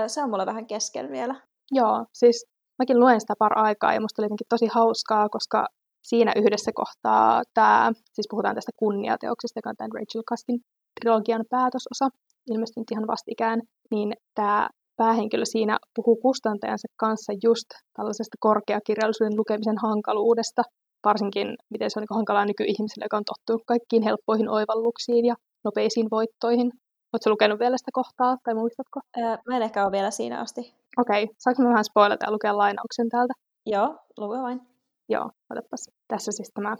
Se 0.07 0.23
on 0.23 0.31
mulle 0.31 0.47
vähän 0.47 0.67
kesken 0.67 1.11
vielä. 1.11 1.35
Joo, 1.71 2.07
siis 2.13 2.47
mäkin 2.81 3.01
luen 3.01 3.21
sitä 3.21 3.35
par 3.39 3.59
aikaa 3.59 3.95
ja 3.95 4.01
musta 4.01 4.23
oli 4.23 4.27
jotenkin 4.27 4.53
tosi 4.55 4.67
hauskaa, 4.67 5.29
koska 5.29 5.67
siinä 6.03 6.33
yhdessä 6.37 6.71
kohtaa 6.75 7.43
tämä, 7.55 7.93
siis 8.15 8.27
puhutaan 8.31 8.55
tästä 8.55 8.73
kunniateoksesta, 8.77 9.59
joka 9.59 9.71
on 9.71 9.77
tämän 9.77 9.95
Rachel 9.95 10.23
Cuskin 10.31 10.59
trilogian 11.01 11.45
päätösosa, 11.51 12.07
ilmestynyt 12.53 12.91
ihan 12.91 13.07
vastikään, 13.07 13.59
niin 13.91 14.13
tämä 14.35 14.69
päähenkilö 14.97 15.45
siinä 15.45 15.79
puhuu 15.97 16.17
kustantajansa 16.17 16.89
kanssa 16.97 17.33
just 17.43 17.69
tällaisesta 17.97 18.37
korkeakirjallisuuden 18.41 19.37
lukemisen 19.37 19.79
hankaluudesta, 19.83 20.63
varsinkin 21.05 21.49
miten 21.71 21.91
se 21.91 21.99
on 21.99 22.03
niin 22.03 22.19
hankalaa 22.19 22.45
nykyihmiselle, 22.45 23.05
joka 23.05 23.17
on 23.17 23.31
tottunut 23.31 23.63
kaikkiin 23.67 24.03
helppoihin 24.03 24.49
oivalluksiin 24.49 25.25
ja 25.25 25.35
nopeisiin 25.65 26.09
voittoihin. 26.11 26.71
Oletko 27.13 27.31
lukenut 27.31 27.61
vielä 27.61 27.79
sitä 27.79 27.91
kohtaa, 27.95 28.37
tai 28.45 28.55
muistatko? 28.55 29.01
Öö, 29.19 29.37
mä 29.49 29.57
en 29.57 29.63
ehkä 29.63 29.85
ole 29.85 29.93
vielä 29.93 30.11
siinä 30.11 30.41
asti. 30.41 30.80
Okei, 30.99 31.25
okay. 31.25 31.35
saanko 31.39 31.63
mä 31.63 31.69
vähän 31.69 31.85
spoilata 31.85 32.27
ja 32.27 32.33
lukea 32.33 32.57
lainauksen 32.57 33.09
täältä? 33.09 33.35
Joo, 33.67 33.99
lue 34.19 34.43
vain. 34.43 34.61
Joo, 35.09 35.31
otapas. 35.51 35.91
Tässä 36.09 36.33
siis 36.33 36.51
tämä 36.55 36.77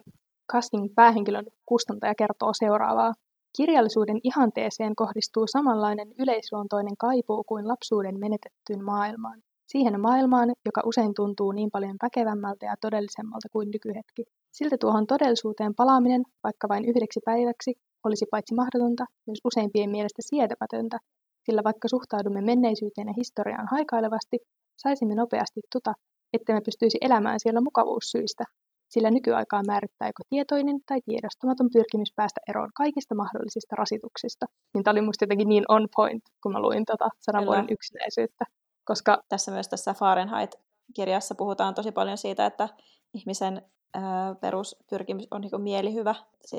casting 0.53 0.95
päähenkilön 0.95 1.47
kustantaja 1.67 2.15
kertoo 2.15 2.51
seuraavaa. 2.53 3.13
Kirjallisuuden 3.57 4.21
ihanteeseen 4.25 4.97
kohdistuu 4.97 5.47
samanlainen 5.47 6.09
yleisluontoinen 6.19 6.97
kaipuu 6.97 7.45
kuin 7.45 7.69
lapsuuden 7.69 8.21
menetettyyn 8.21 8.85
maailmaan. 8.85 9.43
Siihen 9.67 10.01
maailmaan, 10.01 10.49
joka 10.65 10.83
usein 10.87 11.15
tuntuu 11.15 11.53
niin 11.53 11.71
paljon 11.71 11.97
väkevämmältä 12.03 12.67
ja 12.67 12.75
todellisemmalta 12.81 13.49
kuin 13.53 13.71
nykyhetki. 13.71 14.25
Siltä 14.53 14.77
tuohon 14.81 15.07
todellisuuteen 15.07 15.75
palaaminen, 15.75 16.23
vaikka 16.45 16.69
vain 16.69 16.85
yhdeksi 16.85 17.21
päiväksi, 17.25 17.75
olisi 18.05 18.27
paitsi 18.31 18.55
mahdotonta, 18.55 19.05
myös 19.27 19.39
useimpien 19.45 19.91
mielestä 19.91 20.23
sietämätöntä, 20.31 20.99
sillä 21.47 21.63
vaikka 21.65 21.89
suhtaudumme 21.89 22.41
menneisyyteen 22.41 23.09
ja 23.09 23.15
historiaan 23.17 23.69
haikailevasti, 23.71 24.39
saisimme 24.77 25.15
nopeasti 25.15 25.61
tuta, 25.73 25.93
että 26.33 26.53
me 26.53 26.61
pystyisi 26.61 26.99
elämään 27.01 27.41
siellä 27.41 27.61
mukavuussyistä, 27.61 28.45
sillä 28.89 29.11
nykyaikaa 29.11 29.63
määrittää 29.67 30.09
joko 30.09 30.23
tietoinen 30.29 30.79
tai 30.87 31.01
tiedostamaton 31.05 31.69
pyrkimys 31.73 32.13
päästä 32.17 32.41
eroon 32.49 32.71
kaikista 32.77 33.15
mahdollisista 33.15 33.77
rasituksista. 33.77 34.47
Niin 34.75 34.85
tämä 34.85 34.93
oli 34.93 35.01
musta 35.01 35.25
jotenkin 35.25 35.49
niin 35.49 35.65
on 35.69 35.89
point, 35.97 36.23
kun 36.43 36.53
mä 36.53 36.61
luin 36.61 36.85
tota 36.85 37.09
sadan 37.21 37.47
vuoden 37.47 37.67
yksinäisyyttä. 37.71 38.45
Koska... 38.85 39.23
Tässä 39.29 39.53
myös 39.53 39.69
tässä 39.69 39.95
Fahrenheit-kirjassa 39.95 41.35
puhutaan 41.35 41.75
tosi 41.75 41.93
paljon 41.93 42.19
siitä, 42.19 42.47
että 42.47 42.69
ihmisen 43.15 43.63
ää, 43.95 44.35
peruspyrkimys 44.35 45.27
on 45.31 45.41
niin 45.41 45.63
mielihyvä. 45.63 46.15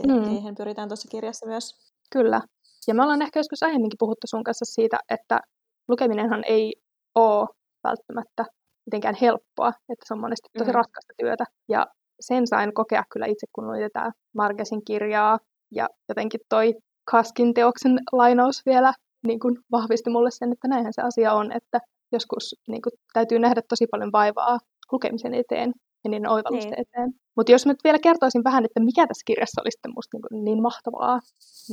Mm. 0.08 0.26
Siihen 0.26 0.56
pyritään 0.56 0.90
tuossa 0.90 1.08
kirjassa 1.08 1.46
myös. 1.46 1.94
Kyllä. 2.12 2.42
Ja 2.88 2.96
me 2.96 3.04
ollaan 3.04 3.22
ehkä 3.22 3.40
joskus 3.40 3.64
aiemminkin 3.64 3.98
puhuttu 4.00 4.28
sun 4.28 4.44
kanssa 4.44 4.66
siitä, 4.66 4.98
että 5.10 5.40
lukeminenhan 5.88 6.44
ei 6.48 6.74
ole 7.16 7.48
välttämättä 7.84 8.46
mitenkään 8.86 9.16
helppoa, 9.22 9.70
että 9.70 10.06
se 10.06 10.14
on 10.14 10.20
monesti 10.20 10.50
tosi 10.58 10.72
mm. 10.72 10.76
raskasta 10.76 11.14
työtä. 11.18 11.46
Ja 11.70 11.88
sen 12.20 12.48
sain 12.48 12.74
kokea 12.74 13.04
kyllä 13.14 13.26
itse, 13.26 13.48
kun 13.56 13.68
luin 13.68 13.82
tätä 13.82 14.12
Margesin 14.36 14.86
kirjaa, 14.86 15.40
ja 15.72 15.88
jotenkin 16.10 16.40
toi 16.50 16.74
Kaskin 17.12 17.54
teoksen 17.54 18.00
lainaus 18.12 18.62
vielä 18.66 18.94
niin 19.28 19.40
kuin 19.40 19.58
vahvisti 19.72 20.10
mulle 20.10 20.32
sen, 20.32 20.52
että 20.52 20.68
näinhän 20.68 20.94
se 20.94 21.02
asia 21.02 21.34
on, 21.34 21.52
että 21.52 21.80
joskus 22.12 22.56
niin 22.68 22.82
kuin, 22.82 22.94
täytyy 23.14 23.40
nähdä 23.40 23.62
tosi 23.70 23.88
paljon 23.92 24.12
vaivaa 24.12 24.58
lukemisen 24.92 25.34
eteen 25.34 25.74
ja 26.04 26.10
niiden 26.10 26.30
oivallusten 26.30 26.72
niin. 26.72 26.82
eteen. 26.82 27.14
Mutta 27.38 27.52
jos 27.52 27.66
mä 27.66 27.72
nyt 27.72 27.84
vielä 27.84 28.00
kertoisin 28.00 28.44
vähän, 28.44 28.66
että 28.66 28.80
mikä 28.80 29.08
tässä 29.08 29.24
kirjassa 29.26 29.62
oli 29.62 29.72
sitten 29.72 29.94
musta 29.96 30.18
niin, 30.18 30.46
niin 30.46 30.62
mahtavaa, 30.62 31.20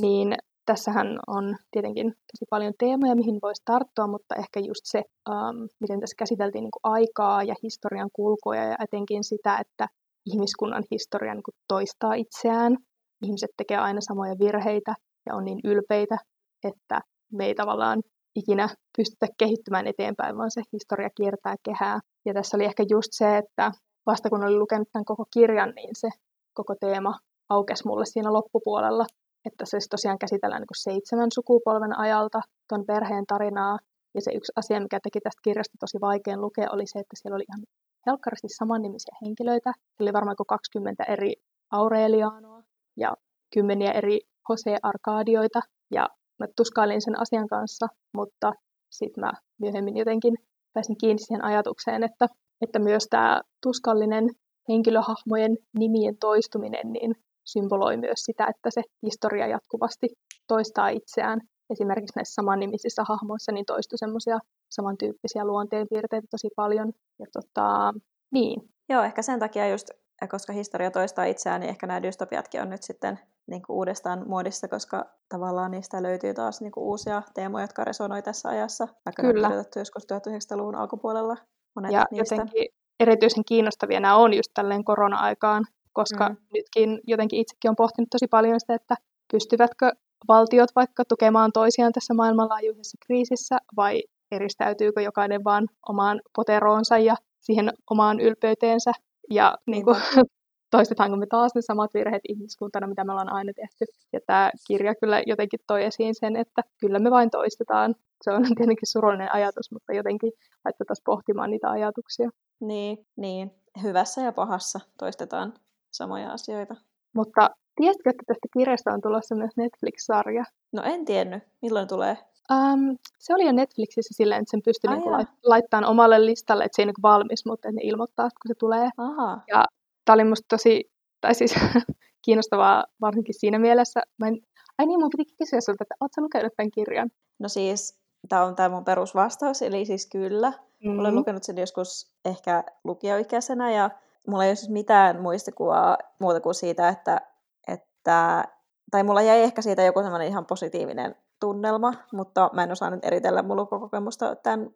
niin 0.01 0.35
tässähän 0.69 1.19
on 1.27 1.55
tietenkin 1.71 2.07
tosi 2.07 2.45
paljon 2.49 2.73
teemoja, 2.79 3.15
mihin 3.15 3.39
voisi 3.41 3.61
tarttua, 3.65 4.07
mutta 4.07 4.35
ehkä 4.35 4.59
just 4.59 4.81
se, 4.83 5.01
um, 5.29 5.67
miten 5.79 5.99
tässä 5.99 6.15
käsiteltiin 6.19 6.63
niin 6.63 6.71
kuin 6.71 6.93
aikaa 6.93 7.43
ja 7.43 7.55
historian 7.63 8.09
kulkuja 8.13 8.63
ja 8.63 8.75
etenkin 8.83 9.23
sitä, 9.23 9.57
että 9.57 9.87
ihmiskunnan 10.25 10.83
historia 10.91 11.33
niin 11.33 11.43
kuin 11.43 11.55
toistaa 11.67 12.13
itseään. 12.13 12.77
Ihmiset 13.23 13.49
tekee 13.57 13.77
aina 13.77 14.01
samoja 14.01 14.35
virheitä 14.39 14.93
ja 15.25 15.35
on 15.35 15.45
niin 15.45 15.59
ylpeitä, 15.63 16.17
että 16.63 17.01
me 17.33 17.45
ei 17.45 17.55
tavallaan 17.55 18.01
ikinä 18.35 18.69
pystytä 18.97 19.27
kehittymään 19.37 19.87
eteenpäin, 19.87 20.37
vaan 20.37 20.51
se 20.51 20.61
historia 20.73 21.09
kiertää 21.17 21.55
kehää. 21.63 21.99
Ja 22.25 22.33
tässä 22.33 22.57
oli 22.57 22.65
ehkä 22.65 22.83
just 22.89 23.09
se, 23.11 23.37
että 23.37 23.71
vasta 24.05 24.29
kun 24.29 24.43
olin 24.43 24.59
lukenut 24.59 24.87
tämän 24.91 25.05
koko 25.05 25.25
kirjan, 25.33 25.73
niin 25.75 25.95
se 25.97 26.09
koko 26.53 26.75
teema 26.75 27.19
aukesi 27.49 27.87
mulle 27.87 28.05
siinä 28.05 28.33
loppupuolella, 28.33 29.05
että 29.45 29.65
se 29.65 29.77
tosiaan 29.89 30.19
käsitellään 30.19 30.61
niin 30.61 30.83
seitsemän 30.83 31.31
sukupolven 31.33 31.99
ajalta 31.99 32.41
tuon 32.69 32.85
perheen 32.85 33.25
tarinaa. 33.25 33.77
Ja 34.15 34.21
se 34.21 34.31
yksi 34.31 34.51
asia, 34.55 34.79
mikä 34.79 34.99
teki 35.03 35.19
tästä 35.21 35.41
kirjasta 35.43 35.77
tosi 35.79 35.97
vaikean 36.01 36.41
lukea, 36.41 36.71
oli 36.71 36.87
se, 36.87 36.99
että 36.99 37.15
siellä 37.15 37.35
oli 37.35 37.45
ihan 37.49 37.63
helkkaristi 38.07 38.47
samannimisiä 38.49 39.15
henkilöitä. 39.25 39.71
Siellä 39.75 40.09
oli 40.09 40.13
varmaan 40.13 40.35
20 40.47 41.03
eri 41.03 41.33
Aurelianoa 41.71 42.63
ja 42.97 43.13
kymmeniä 43.53 43.91
eri 43.91 44.19
Jose 44.49 44.77
Arkadioita. 44.83 45.61
Ja 45.91 46.09
mä 46.39 46.45
tuskailin 46.55 47.01
sen 47.01 47.19
asian 47.19 47.47
kanssa, 47.47 47.87
mutta 48.13 48.53
sitten 48.89 49.21
mä 49.21 49.31
myöhemmin 49.61 49.97
jotenkin 49.97 50.33
pääsin 50.73 50.97
kiinni 50.97 51.19
siihen 51.19 51.43
ajatukseen, 51.43 52.03
että, 52.03 52.27
että 52.61 52.79
myös 52.79 53.07
tämä 53.09 53.41
tuskallinen 53.63 54.29
henkilöhahmojen 54.69 55.57
nimien 55.79 56.17
toistuminen 56.17 56.93
niin 56.93 57.15
symboloi 57.51 57.97
myös 57.97 58.19
sitä, 58.19 58.47
että 58.47 58.69
se 58.71 58.81
historia 59.03 59.47
jatkuvasti 59.47 60.07
toistaa 60.47 60.89
itseään. 60.89 61.39
Esimerkiksi 61.69 62.15
näissä 62.15 62.33
samannimisissä 62.33 63.03
hahmoissa 63.09 63.51
niin 63.51 63.65
toistui 63.65 63.97
semmoisia 63.97 64.39
samantyyppisiä 64.69 65.45
luonteenpiirteitä 65.45 66.27
tosi 66.31 66.49
paljon. 66.55 66.93
Ja 67.19 67.25
tota, 67.33 67.93
niin. 68.31 68.61
Joo, 68.89 69.03
ehkä 69.03 69.21
sen 69.21 69.39
takia 69.39 69.69
just, 69.69 69.89
koska 70.29 70.53
historia 70.53 70.91
toistaa 70.91 71.25
itseään, 71.25 71.61
niin 71.61 71.69
ehkä 71.69 71.87
nämä 71.87 72.03
dystopiatkin 72.03 72.61
on 72.61 72.69
nyt 72.69 72.83
sitten 72.83 73.19
niin 73.47 73.61
kuin 73.61 73.77
uudestaan 73.77 74.27
muodissa, 74.27 74.67
koska 74.67 75.05
tavallaan 75.29 75.71
niistä 75.71 76.03
löytyy 76.03 76.33
taas 76.33 76.61
niin 76.61 76.71
kuin 76.71 76.83
uusia 76.83 77.23
teemoja, 77.33 77.63
jotka 77.63 77.83
resonoi 77.83 78.21
tässä 78.21 78.49
ajassa, 78.49 78.87
vaikka 79.05 79.21
Kyllä. 79.21 79.49
ne 79.49 79.57
on 79.57 79.65
joskus 79.75 80.03
1900-luvun 80.03 80.75
alkupuolella. 80.75 81.37
Monet 81.75 81.91
ja 81.91 82.05
niistä. 82.11 82.35
jotenkin 82.35 82.67
erityisen 82.99 83.45
kiinnostavia 83.45 83.99
nämä 83.99 84.15
on 84.15 84.33
just 84.33 84.51
tälleen 84.53 84.83
korona-aikaan, 84.83 85.65
koska 85.99 86.29
mm. 86.29 86.37
nytkin 86.53 86.99
jotenkin 87.07 87.39
itsekin 87.39 87.69
on 87.69 87.75
pohtinut 87.75 88.09
tosi 88.09 88.27
paljon 88.27 88.59
sitä, 88.59 88.73
että 88.75 88.95
pystyvätkö 89.31 89.91
valtiot 90.27 90.69
vaikka 90.75 91.05
tukemaan 91.05 91.51
toisiaan 91.51 91.93
tässä 91.93 92.13
maailmanlaajuisessa 92.13 92.97
kriisissä, 93.05 93.57
vai 93.77 94.03
eristäytyykö 94.31 95.01
jokainen 95.01 95.43
vaan 95.43 95.67
omaan 95.89 96.21
poteroonsa 96.35 96.97
ja 96.97 97.15
siihen 97.39 97.73
omaan 97.89 98.19
ylpeyteensä. 98.19 98.91
Ja 99.29 99.57
niin 99.65 99.83
kuin, 99.83 99.95
toistetaanko 100.75 101.17
me 101.17 101.25
taas 101.25 101.55
ne 101.55 101.61
samat 101.61 101.93
virheet 101.93 102.21
ihmiskuntana, 102.29 102.87
mitä 102.87 103.03
me 103.03 103.11
ollaan 103.11 103.33
aina 103.33 103.53
tehty. 103.53 103.85
Ja 104.13 104.19
tämä 104.27 104.51
kirja 104.67 104.95
kyllä 104.95 105.23
jotenkin 105.25 105.59
toi 105.67 105.83
esiin 105.83 106.15
sen, 106.15 106.35
että 106.35 106.61
kyllä 106.79 106.99
me 106.99 107.11
vain 107.11 107.29
toistetaan. 107.29 107.95
Se 108.23 108.31
on 108.31 108.43
tietenkin 108.57 108.91
surullinen 108.91 109.33
ajatus, 109.33 109.71
mutta 109.71 109.93
jotenkin 109.93 110.31
laitetaan 110.65 111.03
pohtimaan 111.05 111.49
niitä 111.51 111.69
ajatuksia. 111.69 112.29
Niin, 112.59 112.97
niin. 113.15 113.51
Hyvässä 113.83 114.21
ja 114.21 114.31
pahassa 114.31 114.79
toistetaan 114.97 115.53
samoja 115.91 116.31
asioita. 116.31 116.75
Mutta 117.15 117.49
tiesitkö, 117.75 118.09
että 118.09 118.23
tästä 118.27 118.47
kirjasta 118.57 118.93
on 118.93 119.01
tulossa 119.01 119.35
myös 119.35 119.51
Netflix-sarja? 119.57 120.43
No 120.71 120.83
en 120.83 121.05
tiennyt. 121.05 121.43
Milloin 121.61 121.87
tulee? 121.87 122.17
Um, 122.51 122.97
se 123.19 123.33
oli 123.33 123.45
jo 123.45 123.51
Netflixissä 123.51 124.13
silleen, 124.17 124.41
että 124.41 124.51
sen 124.51 124.61
pystyi 124.65 124.89
niinku 124.91 125.09
laittamaan 125.43 125.91
omalle 125.91 126.25
listalle, 126.25 126.63
että 126.63 126.75
se 126.75 126.81
ei 126.81 126.85
niinku 126.85 127.01
valmis, 127.01 127.45
mutta 127.45 127.69
että 127.69 127.81
ne 127.81 127.87
ilmoittaa, 127.87 128.29
kun 128.29 128.47
se 128.47 128.55
tulee. 128.55 128.89
Aha. 128.97 129.41
Ja 129.47 129.65
tämä 130.05 130.13
oli 130.13 130.23
musta 130.23 130.45
tosi, 130.49 130.91
tai 131.21 131.35
siis 131.35 131.55
kiinnostavaa 132.25 132.85
varsinkin 133.01 133.35
siinä 133.39 133.59
mielessä. 133.59 134.01
Mä 134.17 134.27
en, 134.27 134.37
ai 134.77 134.85
niin, 134.85 134.99
mun 134.99 135.09
pitikin 135.09 135.37
kysyä 135.37 135.61
sulta, 135.61 135.83
että 135.83 135.95
ootko 136.01 136.21
lukenut 136.21 136.53
tämän 136.57 136.71
kirjan? 136.71 137.09
No 137.39 137.49
siis, 137.49 137.99
tämä 138.29 138.43
on 138.43 138.55
tämä 138.55 138.69
mun 138.69 138.85
perusvastaus, 138.85 139.61
eli 139.61 139.85
siis 139.85 140.05
kyllä. 140.11 140.49
Mm-hmm. 140.49 140.99
Olen 140.99 141.15
lukenut 141.15 141.43
sen 141.43 141.57
joskus 141.57 142.11
ehkä 142.25 142.63
lukioikäisenä 142.83 143.71
ja 143.71 143.89
mulla 144.29 144.43
ei 144.43 144.49
ole 144.49 144.55
siis 144.55 144.71
mitään 144.71 145.21
muistikuvaa 145.21 145.97
muuta 146.19 146.41
kuin 146.41 146.55
siitä, 146.55 146.89
että, 146.89 147.21
että 147.67 148.43
tai 148.91 149.03
mulla 149.03 149.21
jäi 149.21 149.41
ehkä 149.41 149.61
siitä 149.61 149.83
joku 149.83 150.01
semmoinen 150.01 150.27
ihan 150.27 150.45
positiivinen 150.45 151.15
tunnelma, 151.39 151.93
mutta 152.13 152.49
mä 152.53 152.63
en 152.63 152.71
osaa 152.71 152.89
nyt 152.89 153.05
eritellä 153.05 153.43
mun 153.43 153.57
lukukokemusta 153.57 154.35
tämän 154.35 154.69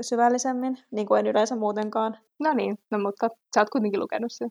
syvällisemmin, 0.00 0.78
niin 0.90 1.06
kuin 1.06 1.18
en 1.18 1.26
yleensä 1.26 1.56
muutenkaan. 1.56 2.18
No 2.40 2.52
niin, 2.52 2.78
no 2.90 2.98
mutta 2.98 3.28
sä 3.54 3.60
oot 3.60 3.70
kuitenkin 3.70 4.00
lukenut 4.00 4.32
sen. 4.32 4.50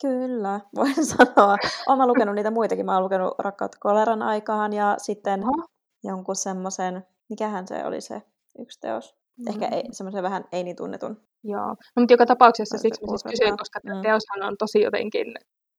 Kyllä, 0.00 0.60
voin 0.76 1.06
sanoa. 1.06 1.56
Olen 1.86 2.08
lukenut 2.08 2.34
niitä 2.34 2.50
muitakin. 2.50 2.86
Mä 2.86 2.94
oon 2.94 3.04
lukenut 3.04 3.34
Rakkautta 3.38 3.78
koleran 3.80 4.22
aikaan 4.22 4.72
ja 4.72 4.94
sitten 4.98 5.42
Aha. 5.42 5.68
jonkun 6.04 6.36
semmoisen, 6.36 7.06
mikähän 7.28 7.68
se 7.68 7.84
oli 7.84 8.00
se 8.00 8.22
yksi 8.58 8.80
teos. 8.80 9.17
Mm. 9.38 9.48
Ehkä 9.48 9.66
ei, 9.76 9.82
semmoisen 9.90 10.22
vähän 10.22 10.44
ei 10.52 10.64
niin 10.64 10.76
tunnetun. 10.76 11.20
Joo, 11.44 11.68
no, 11.68 12.00
mutta 12.00 12.12
joka 12.12 12.26
tapauksessa 12.26 12.78
siksi 12.78 13.00
mä 13.02 13.08
siis 13.08 13.24
kysyin, 13.24 13.58
koska 13.58 13.80
mm. 13.84 14.02
teoshan 14.02 14.42
on 14.42 14.56
tosi 14.58 14.80
jotenkin 14.80 15.34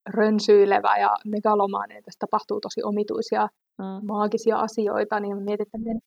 rönsyilevä 0.09 0.97
ja 0.97 1.15
megalomainen, 1.25 2.03
tästä 2.03 2.19
tapahtuu 2.19 2.61
tosi 2.61 2.83
omituisia 2.83 3.47
mm. 3.77 4.07
maagisia 4.07 4.59
asioita, 4.59 5.19
niin 5.19 5.37
mietin, 5.37 5.67
että 5.67 5.77
miten 5.77 5.99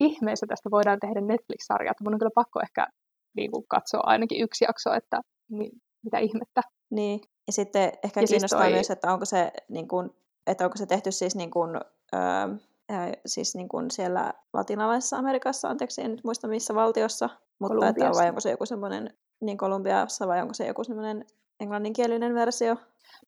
ihmeessä 0.00 0.46
tästä 0.46 0.70
voidaan 0.70 1.00
tehdä 1.00 1.20
Netflix-sarja. 1.20 1.92
Mun 2.02 2.14
on 2.14 2.18
kyllä 2.18 2.30
pakko 2.34 2.60
ehkä 2.60 2.86
niin 3.36 3.50
kuin, 3.50 3.64
katsoa 3.68 4.00
ainakin 4.04 4.42
yksi 4.42 4.64
jakso, 4.64 4.92
että 4.92 5.20
mi- 5.50 5.72
mitä 6.04 6.18
ihmettä. 6.18 6.62
Niin, 6.90 7.20
ja 7.46 7.52
sitten 7.52 7.92
ehkä 8.04 8.20
ja 8.20 8.26
siis 8.26 8.30
kiinnostaa 8.30 8.60
siis 8.60 8.68
toi... 8.68 8.72
myös, 8.72 8.90
että 8.90 9.12
onko 9.12 9.24
se, 9.24 9.52
niin 9.68 9.88
kuin, 9.88 10.10
että 10.46 10.64
onko 10.64 10.76
se 10.76 10.86
tehty 10.86 11.12
siis, 11.12 11.36
niin 11.36 11.50
kuin, 11.50 11.70
öö, 12.14 12.20
siis 13.26 13.54
niin 13.54 13.68
kuin 13.68 13.90
siellä 13.90 14.32
latinalaisessa 14.52 15.16
Amerikassa, 15.16 15.68
anteeksi, 15.68 16.02
en 16.02 16.10
nyt 16.10 16.24
muista 16.24 16.48
missä 16.48 16.74
valtiossa, 16.74 17.28
mutta 17.58 17.88
että 17.88 18.10
vai 18.10 18.28
onko 18.28 18.40
se 18.40 18.50
joku 18.50 18.66
semmoinen, 18.66 19.14
niin 19.40 19.58
Kolumbiassa 19.58 20.28
vai 20.28 20.42
onko 20.42 20.54
se 20.54 20.66
joku 20.66 20.84
semmoinen 20.84 21.24
englanninkielinen 21.60 22.34
versio? 22.34 22.76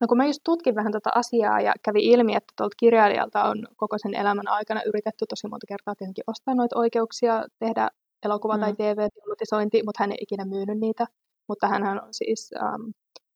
No 0.01 0.07
kun 0.09 0.17
mä 0.17 0.27
just 0.27 0.41
tutkin 0.45 0.75
vähän 0.75 0.93
tätä 0.93 1.11
asiaa 1.15 1.61
ja 1.61 1.75
kävi 1.83 2.05
ilmi, 2.05 2.35
että 2.35 2.53
tuolta 2.57 2.75
kirjailijalta 2.77 3.45
on 3.45 3.67
koko 3.77 3.99
sen 3.99 4.15
elämän 4.15 4.49
aikana 4.49 4.83
yritetty 4.87 5.25
tosi 5.29 5.49
monta 5.49 5.67
kertaa 5.67 5.95
tietenkin 5.95 6.25
ostaa 6.27 6.55
noita 6.55 6.79
oikeuksia, 6.79 7.45
tehdä 7.59 7.89
elokuva- 8.27 8.57
mm. 8.57 8.61
tai 8.61 8.73
TV-filmatisointi, 8.73 9.83
mutta 9.83 10.03
hän 10.03 10.13
ei 10.13 10.19
ikinä 10.21 10.45
myynyt 10.45 10.79
niitä. 10.79 11.07
Mutta 11.49 11.69
hän 11.69 11.83
on 11.83 12.01
siis 12.11 12.51
ähm, 12.63 12.83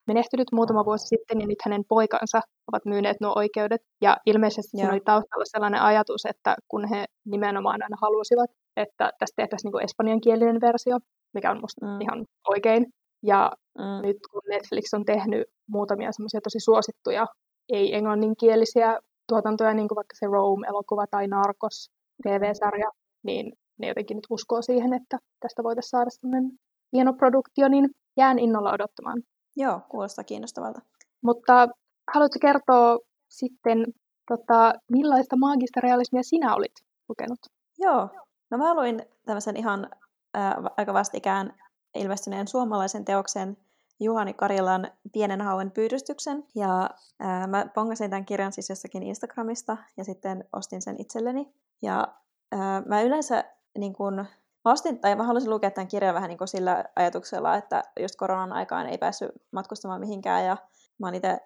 menehtynyt 0.07 0.53
muutama 0.53 0.85
vuosi 0.85 1.07
sitten, 1.07 1.41
ja 1.41 1.47
nyt 1.47 1.59
hänen 1.65 1.85
poikansa 1.89 2.41
ovat 2.73 2.85
myyneet 2.85 3.17
nuo 3.21 3.33
oikeudet. 3.37 3.81
Ja 4.01 4.17
ilmeisesti 4.27 4.77
siinä 4.77 4.93
oli 4.93 5.01
taustalla 5.01 5.45
sellainen 5.45 5.83
ajatus, 5.83 6.25
että 6.27 6.57
kun 6.69 6.89
he 6.89 7.05
nimenomaan 7.25 7.83
aina 7.83 7.97
halusivat, 8.03 8.51
että 8.77 9.13
tästä 9.19 9.37
tehtäisiin 9.37 9.73
niin 9.73 9.85
espanjankielinen 9.85 10.61
versio, 10.61 10.99
mikä 11.35 11.51
on 11.51 11.61
musta 11.61 11.87
mm. 11.87 12.01
ihan 12.01 12.25
oikein, 12.49 12.87
ja 13.23 13.53
mm. 13.79 14.07
nyt 14.07 14.17
kun 14.31 14.43
Netflix 14.49 14.95
on 14.95 15.05
tehnyt 15.05 15.45
muutamia 15.69 16.13
semmoisia 16.13 16.41
tosi 16.41 16.61
suosittuja 16.61 17.27
ei-englanninkielisiä 17.69 18.99
tuotantoja, 19.29 19.75
niin 19.75 19.89
kuin 19.89 19.97
vaikka 19.97 20.15
se 20.19 20.27
Rome-elokuva 20.27 21.07
tai 21.11 21.27
Narcos 21.29 21.91
TV-sarja, 22.23 22.91
niin 23.23 23.53
ne 23.79 23.89
jotenkin 23.89 24.17
nyt 24.17 24.27
uskoo 24.31 24.63
siihen, 24.63 24.93
että 24.93 25.19
tästä 25.41 25.63
voitaisiin 25.63 25.91
saada 25.91 26.11
semmoinen 26.11 26.53
hieno 26.93 27.13
produktio, 27.13 27.69
niin 27.69 27.91
jään 28.17 28.39
innolla 28.39 28.73
odottamaan. 28.73 29.23
Joo, 29.57 29.81
kuulostaa 29.89 30.25
kiinnostavalta. 30.25 30.81
Mutta 31.23 31.69
haluatko 32.15 32.39
kertoa 32.41 32.99
sitten, 33.29 33.85
tota, 34.29 34.73
millaista 34.91 35.37
maagista 35.37 35.81
realismia 35.81 36.23
sinä 36.23 36.55
olit 36.55 36.75
lukenut? 37.09 37.39
Joo, 37.79 38.09
no 38.51 38.59
mä 38.59 38.75
luin 38.75 39.03
tämmöisen 39.27 39.57
ihan 39.57 39.91
äh, 40.37 40.55
aika 40.77 40.95
vastikään 40.95 41.55
ilmestyneen 41.95 42.49
suomalaisen 42.49 43.05
teoksen 43.05 43.57
Juhani 44.01 44.35
Karilan 44.35 44.91
Pienen 45.13 45.41
hauen 45.41 45.71
pyydystyksen. 45.71 46.45
Ja 46.55 46.91
ää, 47.21 47.47
mä 47.47 47.67
pongasin 47.75 48.11
tämän 48.11 48.25
kirjan 48.25 48.53
siis 48.53 48.69
jossakin 48.69 49.03
Instagramista 49.03 49.77
ja 49.97 50.05
sitten 50.05 50.45
ostin 50.53 50.83
sen 50.83 51.01
itselleni. 51.01 51.53
Ja 51.83 52.09
ää, 52.53 52.83
mä 52.87 53.03
yleensä 53.03 53.45
niin 53.79 53.93
kun, 53.93 54.25
mä, 54.67 54.73
ostin, 54.73 54.99
tai 54.99 55.17
mä 55.17 55.25
halusin 55.25 55.51
lukea 55.51 55.71
tämän 55.71 55.89
kirjan 55.89 56.15
vähän 56.15 56.29
niin 56.29 56.49
sillä 56.49 56.85
ajatuksella, 56.97 57.57
että 57.57 57.83
just 58.01 58.17
koronan 58.17 58.53
aikaan 58.53 58.87
ei 58.87 58.99
päässyt 58.99 59.31
matkustamaan 59.53 60.01
mihinkään 60.01 60.45
ja 60.45 60.57
mä 60.99 61.07
oon 61.07 61.15
itse 61.15 61.41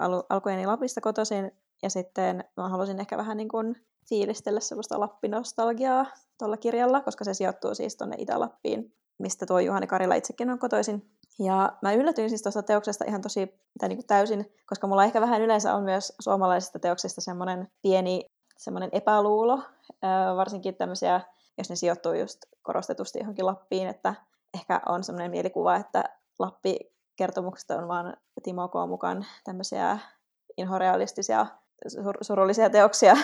al- 0.00 0.22
alkujeni 0.28 0.66
Lapista 0.66 1.00
kotoisin 1.00 1.52
ja 1.82 1.90
sitten 1.90 2.44
mä 2.56 2.68
halusin 2.68 3.00
ehkä 3.00 3.16
vähän 3.16 3.36
niin 3.36 3.48
kuin 3.48 3.76
fiilistellä 4.08 4.60
sellaista 4.60 5.00
lappinostalgiaa 5.00 6.06
tuolla 6.38 6.56
kirjalla, 6.56 7.00
koska 7.00 7.24
se 7.24 7.34
sijoittuu 7.34 7.74
siis 7.74 7.96
tuonne 7.96 8.16
Itä-Lappiin 8.18 8.94
mistä 9.20 9.46
tuo 9.46 9.58
Juhani 9.58 9.86
Karila 9.86 10.14
itsekin 10.14 10.50
on 10.50 10.58
kotoisin. 10.58 11.10
Ja 11.38 11.72
mä 11.82 11.92
yllätyin 11.92 12.28
siis 12.28 12.42
tuosta 12.42 12.62
teoksesta 12.62 13.04
ihan 13.08 13.22
tosi 13.22 13.54
tai 13.78 13.88
niin 13.88 13.96
kuin 13.96 14.06
täysin, 14.06 14.52
koska 14.66 14.86
mulla 14.86 15.04
ehkä 15.04 15.20
vähän 15.20 15.42
yleensä 15.42 15.74
on 15.74 15.82
myös 15.82 16.12
suomalaisista 16.20 16.78
teoksista 16.78 17.20
semmoinen 17.20 17.68
pieni 17.82 18.24
semmoinen 18.56 18.90
epäluulo, 18.92 19.62
varsinkin 20.36 20.74
tämmöisiä, 20.74 21.20
jos 21.60 21.70
ne 21.70 21.76
sijoittuu 21.76 22.12
just 22.12 22.38
korostetusti 22.62 23.18
johonkin 23.18 23.46
Lappiin, 23.46 23.88
että 23.88 24.14
ehkä 24.54 24.80
on 24.86 25.04
semmoinen 25.04 25.30
mielikuva, 25.30 25.76
että 25.76 26.04
Lappi 26.38 26.78
kertomuksesta 27.16 27.76
on 27.76 27.88
vaan 27.88 28.16
Timo 28.42 28.68
K. 28.68 28.72
mukaan 28.88 29.26
tämmöisiä 29.44 29.98
inhorealistisia, 30.56 31.46
sur- 31.88 32.18
surullisia 32.24 32.70
teoksia. 32.70 33.14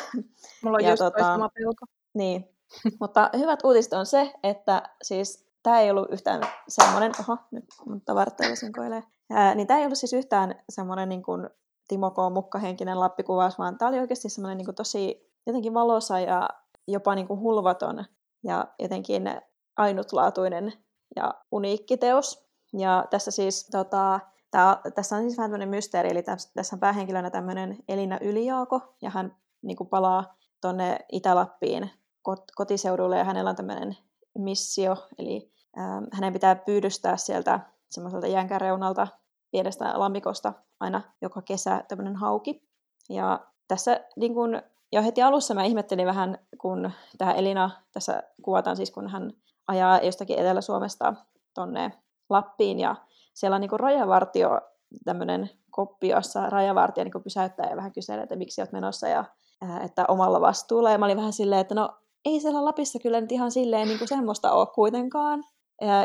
Mulla 0.64 0.76
on 0.76 0.84
ja 0.84 0.90
just 0.90 1.02
tota, 1.02 1.50
pelko. 1.54 1.86
Niin, 2.14 2.48
mutta 3.00 3.30
hyvät 3.36 3.64
uutiset 3.64 3.92
on 3.92 4.06
se, 4.06 4.32
että 4.42 4.82
siis 5.02 5.48
tämä 5.62 5.80
ei 5.80 5.90
ollut 5.90 6.12
yhtään 6.12 6.42
semmoinen, 6.68 7.12
oho, 7.20 7.38
nyt 7.50 7.64
mun 7.86 8.00
tavarat 8.00 8.38
sinkoilee, 8.54 9.02
Ää, 9.30 9.54
niin 9.54 9.66
tämä 9.66 9.80
ei 9.80 9.86
ollut 9.86 9.98
siis 9.98 10.12
yhtään 10.12 10.54
semmoinen 10.68 11.08
niin 11.08 11.22
kuin 11.22 11.50
Timo 11.88 12.10
K. 12.10 12.16
Mukkahenkinen 12.32 13.00
lappikuvaus, 13.00 13.58
vaan 13.58 13.78
tämä 13.78 13.88
oli 13.88 13.98
oikeasti 13.98 14.28
semmoinen 14.28 14.58
niin 14.58 14.66
kuin 14.66 14.74
tosi 14.74 15.32
jotenkin 15.46 15.74
valosa 15.74 16.20
ja 16.20 16.48
jopa 16.88 17.14
niin 17.14 17.26
kuin 17.26 17.40
hulvaton 17.40 18.04
ja 18.46 18.66
jotenkin 18.78 19.40
ainutlaatuinen 19.76 20.72
ja 21.16 21.34
uniikki 21.52 21.96
teos. 21.96 22.46
Ja 22.72 23.04
tässä 23.10 23.30
siis 23.30 23.68
tota, 23.72 24.20
tää, 24.50 24.80
tässä 24.94 25.16
on 25.16 25.22
siis 25.22 25.38
vähän 25.38 25.50
tämmöinen 25.50 25.68
mysteeri, 25.68 26.10
eli 26.10 26.22
tässä, 26.22 26.50
tässä 26.54 26.76
on 26.76 26.80
päähenkilönä 26.80 27.30
tämmöinen 27.30 27.76
Elina 27.88 28.18
Ylijaako, 28.20 28.94
ja 29.02 29.10
hän 29.10 29.36
niin 29.62 29.76
kuin 29.76 29.88
palaa 29.88 30.36
tuonne 30.60 30.98
Itä-Lappiin 31.12 31.90
kot, 32.22 32.44
kotiseudulle, 32.54 33.18
ja 33.18 33.24
hänellä 33.24 33.50
on 33.50 33.56
tämmöinen 33.56 33.96
missio, 34.34 34.96
eli 35.18 35.56
Ähm, 35.78 36.04
hänen 36.12 36.32
pitää 36.32 36.54
pyydystää 36.56 37.16
sieltä 37.16 37.60
semmoiselta 37.90 38.26
jänkän 38.26 38.60
reunalta 38.60 39.08
pienestä 39.50 39.98
lammikosta 40.00 40.52
aina 40.80 41.02
joka 41.22 41.42
kesä 41.42 41.84
tämmöinen 41.88 42.16
hauki. 42.16 42.68
Ja 43.08 43.46
tässä 43.68 44.00
niin 44.16 44.34
kun, 44.34 44.62
jo 44.92 45.02
heti 45.02 45.22
alussa 45.22 45.54
mä 45.54 45.64
ihmettelin 45.64 46.06
vähän, 46.06 46.38
kun 46.60 46.90
tämä 47.18 47.32
Elina, 47.32 47.70
tässä 47.92 48.22
kuvataan 48.42 48.76
siis, 48.76 48.90
kun 48.90 49.08
hän 49.08 49.30
ajaa 49.68 49.98
jostakin 49.98 50.38
Etelä-Suomesta 50.38 51.14
tonne 51.54 51.92
Lappiin, 52.30 52.80
ja 52.80 52.96
siellä 53.34 53.54
on 53.54 53.60
niin 53.60 53.80
rajavartio, 53.80 54.60
tämmöinen 55.04 55.50
koppi, 55.70 56.08
jossa 56.08 56.50
rajavartija 56.50 57.04
niin 57.04 57.22
pysäyttää 57.22 57.70
ja 57.70 57.76
vähän 57.76 57.92
kyselee, 57.92 58.22
että 58.22 58.36
miksi 58.36 58.60
olet 58.60 58.72
menossa, 58.72 59.08
ja 59.08 59.24
että 59.84 60.04
omalla 60.08 60.40
vastuulla. 60.40 60.90
Ja 60.90 60.98
mä 60.98 61.04
olin 61.04 61.16
vähän 61.16 61.32
silleen, 61.32 61.60
että 61.60 61.74
no 61.74 61.90
ei 62.24 62.40
siellä 62.40 62.64
Lapissa 62.64 62.98
kyllä 62.98 63.20
nyt 63.20 63.32
ihan 63.32 63.50
silleen 63.50 63.88
niin 63.88 63.98
kuin 63.98 64.08
semmoista 64.08 64.52
ole 64.52 64.66
kuitenkaan. 64.74 65.44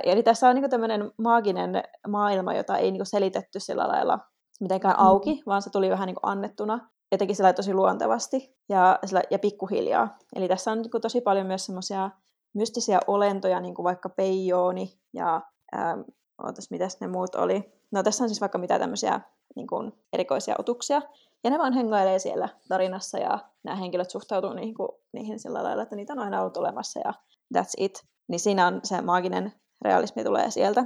Eli 0.04 0.24
tässä 0.24 0.50
on 0.50 0.56
niin 0.56 0.70
tämmöinen 0.70 1.12
maaginen 1.18 1.84
maailma, 2.08 2.54
jota 2.54 2.78
ei 2.78 2.92
niin 2.92 3.06
selitetty 3.06 3.60
sillä 3.60 3.88
lailla 3.88 4.20
mitenkään 4.62 5.00
auki, 5.00 5.34
mm. 5.34 5.42
vaan 5.46 5.62
se 5.62 5.70
tuli 5.70 5.90
vähän 5.90 6.08
niin 6.08 6.16
annettuna 6.24 6.90
jotenkin 7.12 7.36
sillä 7.36 7.54
tosi 7.54 7.74
luontevasti 7.74 8.56
ja, 8.70 9.00
sillä, 9.06 9.22
ja 9.30 9.40
pikkuhiljaa. 9.40 10.18
Eli 10.36 10.48
tässä 10.48 10.72
on 10.72 10.82
niin 10.82 11.02
tosi 11.02 11.22
paljon 11.22 11.48
myös 11.48 11.66
semmoisia 11.66 12.10
mystisiä 12.54 13.00
olentoja, 13.08 13.60
niin 13.60 13.76
kuin 13.76 13.84
vaikka 13.84 14.10
peijooni 14.10 15.00
ja 15.14 15.42
ähm, 15.76 16.00
ootas, 16.44 16.72
mitäs 16.72 17.00
ne 17.00 17.08
muut 17.08 17.36
oli. 17.36 17.74
No 17.92 18.04
tässä 18.04 18.24
on 18.24 18.30
siis 18.30 18.42
vaikka 18.42 18.58
mitä 18.58 18.80
tämmöisiä 18.80 19.22
niin 19.56 19.68
kuin, 19.68 19.94
erikoisia 20.14 20.56
otuksia. 20.60 21.02
Ja 21.44 21.50
ne 21.50 21.60
vaan 21.60 21.74
hengailee 21.74 22.20
siellä 22.20 22.50
tarinassa 22.68 23.18
ja 23.18 23.40
nämä 23.64 23.78
henkilöt 23.78 24.10
suhtautuu 24.10 24.54
niihin, 24.54 24.76
niihin 25.14 25.40
sillä 25.40 25.64
lailla, 25.64 25.84
että 25.84 25.96
niitä 25.96 26.14
on 26.14 26.20
aina 26.20 26.40
ollut 26.40 26.58
olemassa 26.58 27.00
ja 27.00 27.14
that's 27.58 27.74
it. 27.78 28.04
Niin 28.28 28.40
siinä 28.40 28.68
on 28.68 28.80
se 28.84 29.02
maaginen 29.02 29.54
realismi 29.82 30.24
tulee 30.24 30.52
sieltä. 30.52 30.86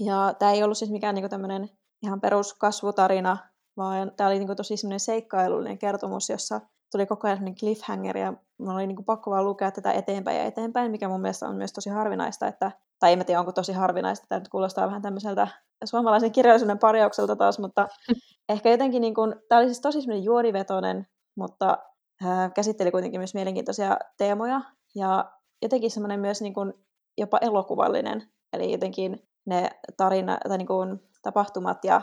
Ja 0.00 0.34
tämä 0.38 0.52
ei 0.52 0.62
ollut 0.62 0.78
siis 0.78 0.90
mikään 0.90 1.14
niinku 1.14 1.28
tämmöinen 1.28 1.70
ihan 2.02 2.20
peruskasvutarina, 2.20 3.36
vaan 3.76 4.12
tämä 4.16 4.28
oli 4.28 4.38
niinku 4.38 4.54
tosi 4.54 4.76
semmoinen 4.76 5.00
seikkailullinen 5.00 5.78
kertomus, 5.78 6.30
jossa 6.30 6.60
tuli 6.92 7.06
koko 7.06 7.26
ajan 7.26 7.36
semmoinen 7.36 7.58
cliffhanger, 7.58 8.16
ja 8.16 8.32
mulla 8.58 8.74
oli 8.74 8.86
niinku 8.86 9.02
pakko 9.02 9.30
vaan 9.30 9.44
lukea 9.44 9.70
tätä 9.70 9.92
eteenpäin 9.92 10.36
ja 10.36 10.44
eteenpäin, 10.44 10.90
mikä 10.90 11.08
mun 11.08 11.20
mielestä 11.20 11.48
on 11.48 11.56
myös 11.56 11.72
tosi 11.72 11.90
harvinaista, 11.90 12.46
että, 12.46 12.72
tai 12.98 13.12
en 13.12 13.18
mä 13.18 13.24
tiedä, 13.24 13.40
onko 13.40 13.52
tosi 13.52 13.72
harvinaista, 13.72 14.26
tämä 14.28 14.38
nyt 14.38 14.48
kuulostaa 14.48 14.86
vähän 14.86 15.02
tämmöiseltä 15.02 15.48
suomalaisen 15.84 16.32
kirjallisuuden 16.32 16.78
parjaukselta 16.78 17.36
taas, 17.36 17.58
mutta 17.58 17.88
ehkä 18.48 18.70
jotenkin, 18.70 19.00
niin 19.00 19.14
kuin, 19.14 19.34
tämä 19.48 19.58
oli 19.58 19.66
siis 19.66 19.80
tosi 19.80 20.00
semmoinen 20.00 20.24
juonivetoinen, 20.24 21.06
mutta 21.36 21.78
äh, 22.24 22.52
käsitteli 22.52 22.90
kuitenkin 22.90 23.20
myös 23.20 23.34
mielenkiintoisia 23.34 23.96
teemoja, 24.16 24.60
ja 24.94 25.32
jotenkin 25.62 25.90
semmoinen 25.90 26.20
myös 26.20 26.42
niin 26.42 26.54
kuin, 26.54 26.72
jopa 27.18 27.38
elokuvallinen, 27.38 28.22
eli 28.52 28.72
jotenkin 28.72 29.28
ne 29.46 29.70
tarina, 29.96 30.38
tai 30.48 30.58
niin 30.58 30.66
kuin, 30.66 31.00
tapahtumat 31.22 31.84
ja 31.84 32.02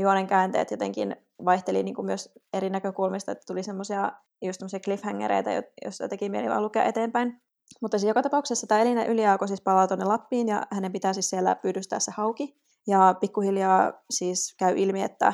juonen 0.00 0.26
käänteet 0.26 0.70
jotenkin 0.70 1.16
vaihteli 1.44 1.82
niin 1.82 1.94
kuin 1.94 2.06
myös 2.06 2.32
eri 2.52 2.70
näkökulmista, 2.70 3.32
että 3.32 3.44
tuli 3.46 3.62
semmoisia 3.62 4.12
just 4.42 4.60
cliffhangereita, 4.84 5.50
joista 5.84 6.08
teki 6.08 6.28
mieli 6.28 6.48
vaan 6.48 6.62
lukea 6.62 6.84
eteenpäin. 6.84 7.42
Mutta 7.82 7.98
siis 7.98 8.08
joka 8.08 8.22
tapauksessa 8.22 8.66
tämä 8.66 8.80
Elina 8.80 9.04
Yliaako 9.04 9.46
siis 9.46 9.60
palaa 9.60 9.86
tuonne 9.86 10.04
Lappiin 10.04 10.48
ja 10.48 10.62
hänen 10.70 10.92
pitää 10.92 11.12
siis 11.12 11.30
siellä 11.30 11.54
pyydystää 11.54 12.00
se 12.00 12.12
hauki. 12.16 12.56
Ja 12.86 13.14
pikkuhiljaa 13.20 13.92
siis 14.10 14.54
käy 14.58 14.74
ilmi, 14.78 15.02
että 15.02 15.32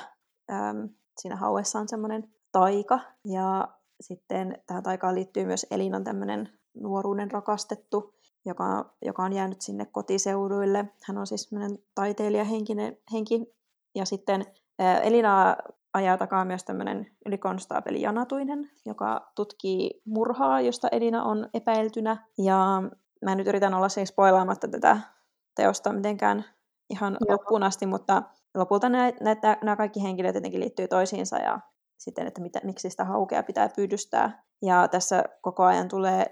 äm, 0.53 0.89
siinä 1.21 1.37
hauessa 1.37 1.79
on 1.79 1.89
semmoinen 1.89 2.35
taika. 2.53 3.01
Ja 3.25 3.69
sitten 4.01 4.59
tähän 4.67 4.83
taikaan 4.83 5.15
liittyy 5.15 5.45
myös 5.45 5.67
Elinan 5.71 6.05
tämmöinen 6.05 6.49
nuoruuden 6.75 7.31
rakastettu, 7.31 8.15
joka, 8.45 8.95
joka 9.03 9.23
on 9.23 9.33
jäänyt 9.33 9.63
sinne 9.63 9.87
kotiseuduille. 9.87 10.85
Hän 11.05 11.19
on 11.19 11.27
siis 11.27 11.43
semmoinen 11.43 11.79
taiteilijahenkinen 11.95 12.97
henki. 13.13 13.60
Ja 13.95 14.05
sitten 14.05 14.45
Elina 15.03 15.57
ajaa 15.95 16.17
takaa 16.17 16.45
myös 16.45 16.65
tämmöinen 16.65 17.07
ylikonstaapeli 17.27 18.03
Janatuinen, 18.03 18.71
joka 18.87 19.31
tutkii 19.35 20.03
murhaa, 20.05 20.61
josta 20.61 20.89
Elina 20.93 21.25
on 21.25 21.49
epäiltynä. 21.55 22.27
Ja 22.39 22.83
mä 23.25 23.35
nyt 23.35 23.47
yritän 23.47 23.75
olla 23.75 23.89
siis 23.89 24.09
spoilaamatta 24.09 24.69
tätä 24.69 25.01
teosta 25.55 25.93
mitenkään 25.93 26.45
ihan 26.91 27.17
Joo. 27.21 27.33
loppuun 27.37 27.63
asti, 27.63 27.87
mutta 27.87 28.23
lopulta 28.55 28.89
nämä, 28.89 29.13
nämä 29.63 29.77
kaikki 29.77 30.03
henkilöt 30.03 30.35
jotenkin 30.35 30.61
liittyy 30.61 30.89
toisiinsa 30.89 31.37
ja 31.37 31.61
sitten, 31.99 32.27
että 32.27 32.41
mitä, 32.41 32.61
miksi 32.65 32.91
sitä 32.91 33.05
haukea 33.05 33.43
pitää 33.43 33.69
pyydystää. 33.77 34.43
Ja 34.63 34.89
tässä 34.89 35.25
koko 35.41 35.65
ajan 35.65 35.89
tulee 35.89 36.27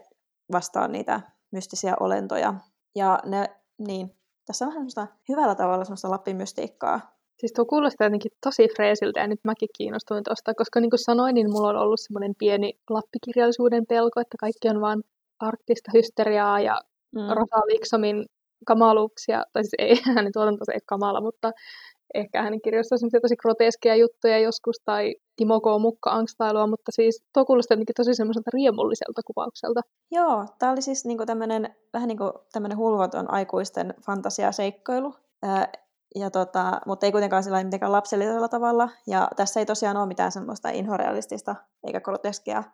vastaan 0.52 0.92
niitä 0.92 1.20
mystisiä 1.50 1.94
olentoja. 2.00 2.54
Ja 2.94 3.18
ne, 3.24 3.56
niin, 3.78 4.18
tässä 4.46 4.64
on 4.64 4.68
vähän 4.68 4.78
semmoista 4.78 5.06
hyvällä 5.28 5.54
tavalla 5.54 5.84
semmoista 5.84 6.10
lappimystiikkaa. 6.10 7.17
Siis 7.38 7.52
tuo 7.52 7.64
kuulostaa 7.64 8.06
jotenkin 8.06 8.32
tosi 8.44 8.68
freesiltä 8.76 9.20
ja 9.20 9.26
nyt 9.26 9.40
mäkin 9.44 9.68
kiinnostuin 9.78 10.24
tuosta, 10.24 10.54
koska 10.54 10.80
niin 10.80 10.90
kuin 10.90 11.04
sanoin, 11.04 11.34
niin 11.34 11.50
mulla 11.52 11.68
on 11.68 11.76
ollut 11.76 12.00
semmoinen 12.00 12.34
pieni 12.38 12.72
lappikirjallisuuden 12.90 13.86
pelko, 13.86 14.20
että 14.20 14.36
kaikki 14.40 14.68
on 14.68 14.80
vaan 14.80 15.02
arktista 15.40 15.90
hysteriaa 15.94 16.60
ja 16.60 16.80
mm. 17.14 17.20
Rosa 17.20 17.66
Liksomin 17.66 18.26
kamaluuksia, 18.66 19.44
tai 19.52 19.64
siis 19.64 19.74
ei 19.78 19.94
hänen 20.16 20.32
tuotantonsa 20.32 20.72
ei 20.72 20.80
kamala, 20.86 21.20
mutta 21.20 21.52
ehkä 22.14 22.42
hänen 22.42 22.60
kirjoissa 22.60 22.94
on 22.94 23.20
tosi 23.22 23.36
groteskeja 23.36 23.96
juttuja 23.96 24.38
joskus, 24.38 24.76
tai 24.84 25.14
Timo 25.36 25.60
K. 25.60 25.64
Mukka 25.80 26.10
angstailua, 26.10 26.66
mutta 26.66 26.92
siis 26.92 27.22
tuo 27.34 27.44
kuulostaa 27.44 27.74
jotenkin 27.74 27.94
tosi 27.94 28.14
semmoiselta 28.14 28.50
riemulliselta 28.54 29.20
kuvaukselta. 29.26 29.80
Joo, 30.10 30.46
tämä 30.58 30.72
oli 30.72 30.82
siis 30.82 31.04
niinku 31.04 31.26
tämmönen, 31.26 31.74
vähän 31.92 32.08
niin 32.08 32.18
kuin 32.18 32.32
tämmöinen 32.52 32.78
hulvaton 32.78 33.30
aikuisten 33.30 33.94
fantasiaseikkailu, 34.06 35.14
ää, 35.42 35.72
ja 36.14 36.30
tota, 36.30 36.80
mutta 36.86 37.06
ei 37.06 37.12
kuitenkaan 37.12 37.42
sillä 37.42 37.64
mitenkään 37.64 37.92
lapsellisella 37.92 38.48
tavalla. 38.48 38.88
Ja 39.06 39.28
tässä 39.36 39.60
ei 39.60 39.66
tosiaan 39.66 39.96
ole 39.96 40.06
mitään 40.06 40.32
semmoista 40.32 40.68
inhorealistista 40.68 41.54
eikä 41.86 42.00
groteskia. 42.00 42.64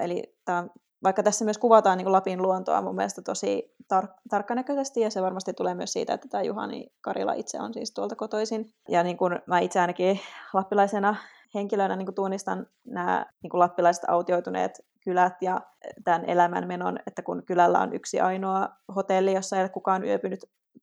Eli 0.00 0.36
tämä 0.44 0.66
vaikka 1.02 1.22
tässä 1.22 1.44
myös 1.44 1.58
kuvataan 1.58 1.98
niin 1.98 2.12
Lapin 2.12 2.42
luontoa 2.42 2.82
mun 2.82 2.94
mielestä 2.94 3.22
tosi 3.22 3.74
tar- 3.94 4.14
tarkkanäköisesti, 4.30 5.00
ja 5.00 5.10
se 5.10 5.22
varmasti 5.22 5.52
tulee 5.52 5.74
myös 5.74 5.92
siitä, 5.92 6.14
että 6.14 6.28
tämä 6.28 6.42
Juhani 6.42 6.86
Karila 7.00 7.32
itse 7.32 7.60
on 7.60 7.74
siis 7.74 7.94
tuolta 7.94 8.16
kotoisin. 8.16 8.70
Ja 8.88 9.02
niin 9.02 9.16
kuin 9.16 9.38
mä 9.46 9.58
itse 9.58 9.80
ainakin 9.80 10.20
lappilaisena 10.52 11.16
henkilönä 11.54 11.96
niin 11.96 12.06
kuin 12.06 12.14
tunnistan 12.14 12.66
nämä 12.86 13.26
niin 13.42 13.50
lappilaiset 13.52 14.04
autioituneet 14.08 14.80
kylät 15.04 15.34
ja 15.40 15.60
tämän 16.04 16.24
elämänmenon, 16.24 16.98
että 17.06 17.22
kun 17.22 17.42
kylällä 17.46 17.80
on 17.80 17.92
yksi 17.92 18.20
ainoa 18.20 18.68
hotelli, 18.94 19.32
jossa 19.32 19.56
ei 19.56 19.62
ole 19.62 19.68
kukaan 19.68 20.04
yöpynyt 20.04 20.40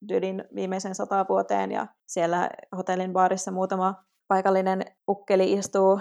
tyylin 0.07 0.43
viimeisen 0.55 0.95
sata 0.95 1.25
vuoteen, 1.29 1.71
ja 1.71 1.87
siellä 2.05 2.49
hotellin 2.77 3.13
baarissa 3.13 3.51
muutama 3.51 3.95
paikallinen 4.27 4.85
ukkeli 5.09 5.53
istuu 5.53 5.99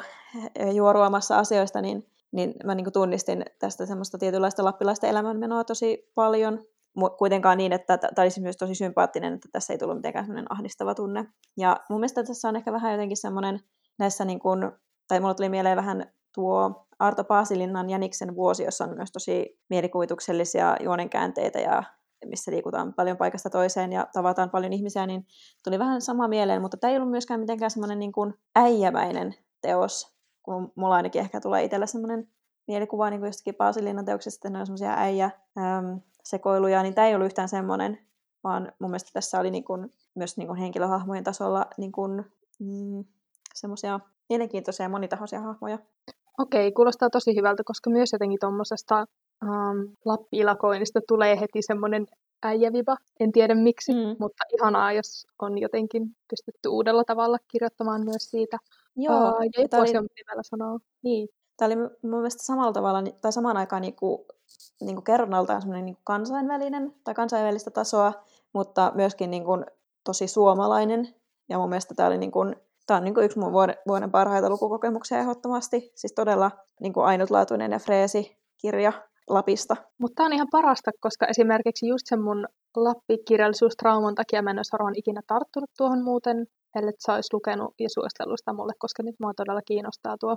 juoruamassa 0.75 1.39
asioista, 1.39 1.81
niin 1.81 2.07
niin 2.33 2.55
mä 2.65 2.75
niin 2.75 2.93
tunnistin 2.93 3.45
tästä 3.59 3.87
semmoista 3.87 4.19
tietynlaista 4.19 4.65
lappilaista 4.65 5.07
elämänmenoa 5.07 5.65
tosi 5.65 6.11
paljon. 6.15 6.65
Kuitenkaan 7.19 7.59
niin, 7.59 7.73
että 7.73 7.99
tämä 7.99 8.23
olisi 8.23 8.41
myös 8.41 8.57
tosi 8.57 8.75
sympaattinen, 8.75 9.35
että 9.35 9.49
tässä 9.53 9.73
ei 9.73 9.79
tullut 9.79 9.97
mitenkään 9.97 10.25
semmoinen 10.25 10.53
ahdistava 10.53 10.95
tunne. 10.95 11.25
Ja 11.57 11.77
mun 11.91 12.01
mielestä 12.01 12.25
tässä 12.25 12.49
on 12.49 12.57
ehkä 12.57 12.73
vähän 12.73 12.93
jotenkin 12.93 13.17
semmoinen 13.17 13.61
näissä, 13.99 14.25
niin 14.25 14.41
kuin, 14.41 14.73
tai 15.09 15.21
mulla 15.21 15.35
tuli 15.35 15.49
mieleen 15.49 15.77
vähän 15.77 16.13
tuo 16.35 16.87
Arto 16.99 17.25
Paasilinnan 17.25 17.91
Jäniksen 17.91 18.35
vuosi, 18.35 18.65
jossa 18.65 18.85
on 18.85 18.97
myös 18.97 19.13
tosi 19.13 19.61
mielikuvituksellisia 19.71 20.77
juonenkäänteitä 20.81 21.59
ja 21.59 21.83
missä 22.27 22.51
liikutaan 22.51 22.95
paljon 22.95 23.17
paikasta 23.17 23.51
toiseen 23.51 23.93
ja 23.93 24.07
tavataan 24.13 24.51
paljon 24.51 24.73
ihmisiä, 24.73 25.07
niin 25.07 25.27
tuli 25.65 25.79
vähän 25.79 26.03
sama 26.03 26.29
mieleen, 26.29 26.63
mutta 26.63 26.77
tämä 26.77 26.91
ei 26.91 26.97
ollut 26.97 27.11
myöskään 27.11 27.41
mitenkään 27.41 27.71
semmoinen 27.71 27.99
niin 27.99 28.13
kuin 28.13 28.35
äijämäinen 28.57 29.35
teos, 29.61 30.15
kun 30.43 30.73
mulla 30.75 30.95
ainakin 30.95 31.21
ehkä 31.21 31.41
tulee 31.41 31.65
itsellä 31.65 31.87
semmoinen 31.87 32.29
mielikuva 32.67 33.11
niin 33.11 33.21
kuin 33.21 33.29
jostakin 33.29 33.55
Paasilinnan 33.55 34.05
teoksesta, 34.05 34.39
että 34.39 34.51
ne 34.51 34.61
on 34.61 34.67
semmoisia 34.67 34.95
äijä 34.97 35.31
sekoiluja, 36.25 36.83
niin 36.83 36.95
tämä 36.95 37.07
ei 37.07 37.15
ollut 37.15 37.27
yhtään 37.27 37.49
semmoinen, 37.49 37.99
vaan 38.45 38.73
mun 38.79 38.91
mielestä 38.91 39.11
tässä 39.13 39.41
oli 39.41 39.51
niin 39.51 39.65
kuin, 39.65 39.93
myös 40.15 40.37
niin 40.37 40.47
kuin 40.47 40.59
henkilöhahmojen 40.59 41.25
tasolla 41.25 41.67
niin 41.77 41.93
kuin, 41.93 42.25
mm, 42.59 43.05
semmoisia 43.55 44.01
mielenkiintoisia 44.29 44.85
ja 44.85 44.91
monitahoisia 44.91 45.41
hahmoja. 45.41 45.79
Okei, 46.39 46.73
kuulostaa 46.73 47.11
tosi 47.11 47.37
hyvältä, 47.37 47.63
koska 47.67 47.91
myös 47.91 48.13
jotenkin 48.13 48.39
tuommoisesta 48.41 49.07
um, 49.45 49.97
lappiilakoinnista 50.05 51.01
tulee 51.09 51.41
heti 51.41 51.63
semmoinen 51.63 52.07
äijäviba. 52.43 52.97
En 53.21 53.33
tiedä 53.33 53.55
miksi, 53.55 53.93
mm. 53.93 54.17
mutta 54.19 54.45
ihanaa, 54.59 54.93
jos 54.93 55.27
on 55.39 55.59
jotenkin 55.59 56.17
pystytty 56.31 56.69
uudella 56.69 57.05
tavalla 57.05 57.39
kirjoittamaan 57.49 58.05
myös 58.05 58.31
siitä. 58.31 58.59
Joo. 58.97 59.29
Uh, 59.29 59.43
ja 59.43 59.63
joku 59.63 59.77
asia, 59.77 60.01
oli... 60.01 60.09
vielä 60.29 60.43
sanoa. 60.43 60.79
Niin. 61.03 61.29
Tämä 61.57 61.67
oli 61.67 61.77
mun 61.77 61.91
mielestä 62.03 62.47
samalla 62.47 62.73
tavalla, 62.73 63.03
tai 63.21 63.33
samaan 63.33 63.57
aikaan 63.57 63.83
niin 63.83 63.97
kuin, 63.97 64.19
niin 64.81 64.97
kuin 64.97 65.05
kerronnaltaan 65.05 65.61
semmoinen 65.61 65.85
niin 65.85 65.97
kansainvälinen 66.05 66.95
tai 67.05 67.15
kansainvälistä 67.15 67.71
tasoa, 67.71 68.13
mutta 68.53 68.93
myöskin 68.95 69.31
niin 69.31 69.45
kuin, 69.45 69.65
tosi 70.05 70.29
suomalainen. 70.29 71.15
Ja 71.49 71.59
mun 71.59 71.69
mielestä 71.69 71.95
tämä 71.95 72.07
oli 72.07 72.19
niin 72.19 72.33
kuin, 72.33 72.57
tämä 72.87 72.99
on 72.99 73.05
niin 73.05 73.15
kuin 73.15 73.25
yksi 73.25 73.39
mun 73.39 73.53
vuoden, 73.53 73.77
vuoden 73.89 74.11
parhaita 74.11 74.51
lukukokemuksia 74.51 75.19
ehdottomasti. 75.19 75.93
Siis 75.95 76.13
todella 76.13 76.51
niin 76.81 76.93
kuin 76.93 77.07
ainutlaatuinen 77.07 77.73
ja 77.73 77.79
freesi 77.79 78.39
kirja 78.59 78.93
Lapista. 79.31 79.77
Mutta 79.99 80.15
tämä 80.15 80.27
on 80.27 80.33
ihan 80.33 80.49
parasta, 80.51 80.91
koska 81.01 81.27
esimerkiksi 81.27 81.89
just 81.89 82.07
sen 82.07 82.23
mun 82.23 82.47
Lappi-kirjallisuustrauman 82.77 84.15
takia 84.15 84.43
mä 84.43 84.51
en 84.51 84.59
olisi 84.59 84.73
varmaan 84.73 84.95
ikinä 84.97 85.21
tarttunut 85.27 85.71
tuohon 85.77 86.05
muuten, 86.05 86.47
ellei 86.77 86.93
sä 87.07 87.15
olisi 87.15 87.35
lukenut 87.35 87.75
ja 87.79 87.89
suostellut 87.89 88.39
sitä 88.39 88.53
mulle, 88.53 88.73
koska 88.79 89.03
nyt 89.03 89.15
mua 89.21 89.33
todella 89.37 89.63
kiinnostaa 89.63 90.17
tuo. 90.21 90.37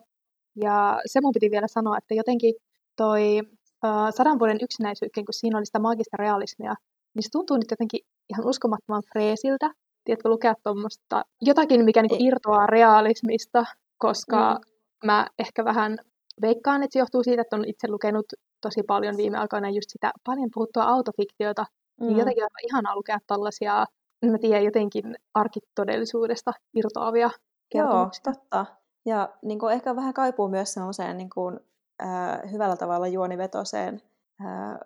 Ja 0.56 1.02
se 1.06 1.22
mun 1.22 1.34
piti 1.34 1.52
vielä 1.52 1.68
sanoa, 1.68 1.98
että 1.98 2.14
jotenkin 2.14 2.54
toi 2.98 3.42
uh, 3.86 4.10
sadan 4.18 4.40
vuoden 4.40 4.58
yksinäisyyden, 4.62 5.26
kun 5.26 5.34
siinä 5.34 5.58
oli 5.58 5.66
sitä 5.66 5.80
maagista 5.80 6.18
realismia, 6.18 6.74
niin 7.16 7.24
se 7.24 7.30
tuntuu 7.32 7.58
nyt 7.58 7.72
jotenkin 7.72 8.00
ihan 8.30 8.48
uskomattoman 8.48 9.04
freesiltä. 9.12 9.72
Tiedätkö, 10.04 10.30
lukea 10.30 10.54
tuommoista 10.64 11.24
jotakin, 11.42 11.86
mikä 11.86 12.02
niinku 12.02 12.18
irtoaa 12.20 12.66
realismista, 12.66 13.66
koska 13.98 14.54
mm. 14.54 14.60
mä 15.06 15.28
ehkä 15.40 15.66
vähän 15.66 15.98
veikkaan, 16.42 16.84
että 16.84 16.94
se 16.94 17.00
johtuu 17.00 17.24
siitä, 17.24 17.42
että 17.42 17.56
on 17.56 17.66
itse 17.68 17.88
lukenut 17.88 18.26
tosi 18.64 18.84
paljon 18.84 19.18
viime 19.18 19.38
aikoina 19.38 19.70
just 19.70 19.90
sitä 19.90 20.12
paljon 20.26 20.50
puhuttua 20.54 20.84
autofiktiota, 20.84 21.66
niin 22.00 22.04
mm. 22.04 22.08
niin 22.08 22.20
jotenkin 22.20 22.44
on 22.44 22.50
ihanaa 22.64 22.96
lukea 22.96 23.18
tällaisia, 23.28 23.86
mä 24.32 24.38
tiedän, 24.38 24.64
jotenkin 24.64 25.16
arkitodellisuudesta 25.34 26.54
irtoavia 26.76 27.30
kertomuksia. 27.70 28.22
Joo, 28.26 28.34
totta. 28.34 28.66
Ja 29.06 29.30
niin 29.42 29.60
kuin 29.60 29.74
ehkä 29.74 29.96
vähän 29.96 30.14
kaipuu 30.14 30.48
myös 30.48 30.74
sellaiseen 30.74 31.18
niin 31.18 31.30
kuin, 31.30 31.60
äh, 32.04 32.52
hyvällä 32.52 32.76
tavalla 32.76 33.08
juonivetoseen, 33.08 34.02
äh, 34.42 34.80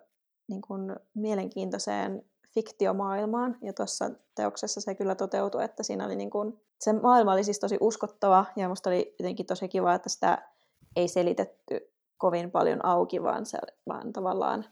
niin 0.48 0.62
kuin 0.62 0.96
mielenkiintoiseen 1.14 2.22
fiktiomaailmaan. 2.54 3.56
Ja 3.62 3.72
tuossa 3.72 4.10
teoksessa 4.34 4.80
se 4.80 4.94
kyllä 4.94 5.14
toteutui, 5.14 5.64
että 5.64 5.82
siinä 5.82 6.06
oli 6.06 6.16
niin 6.16 6.30
kuin, 6.30 6.60
se 6.80 6.92
maailma 6.92 7.32
oli 7.32 7.44
siis 7.44 7.58
tosi 7.58 7.78
uskottava 7.80 8.44
ja 8.56 8.68
musta 8.68 8.90
oli 8.90 9.14
jotenkin 9.18 9.46
tosi 9.46 9.68
kiva, 9.68 9.94
että 9.94 10.08
sitä 10.08 10.48
ei 10.96 11.08
selitetty 11.08 11.92
kovin 12.18 12.50
paljon 12.50 12.84
auki, 12.84 13.22
vaan, 13.22 13.46
se, 13.46 13.58
vaan 13.88 14.12
tavallaan 14.12 14.64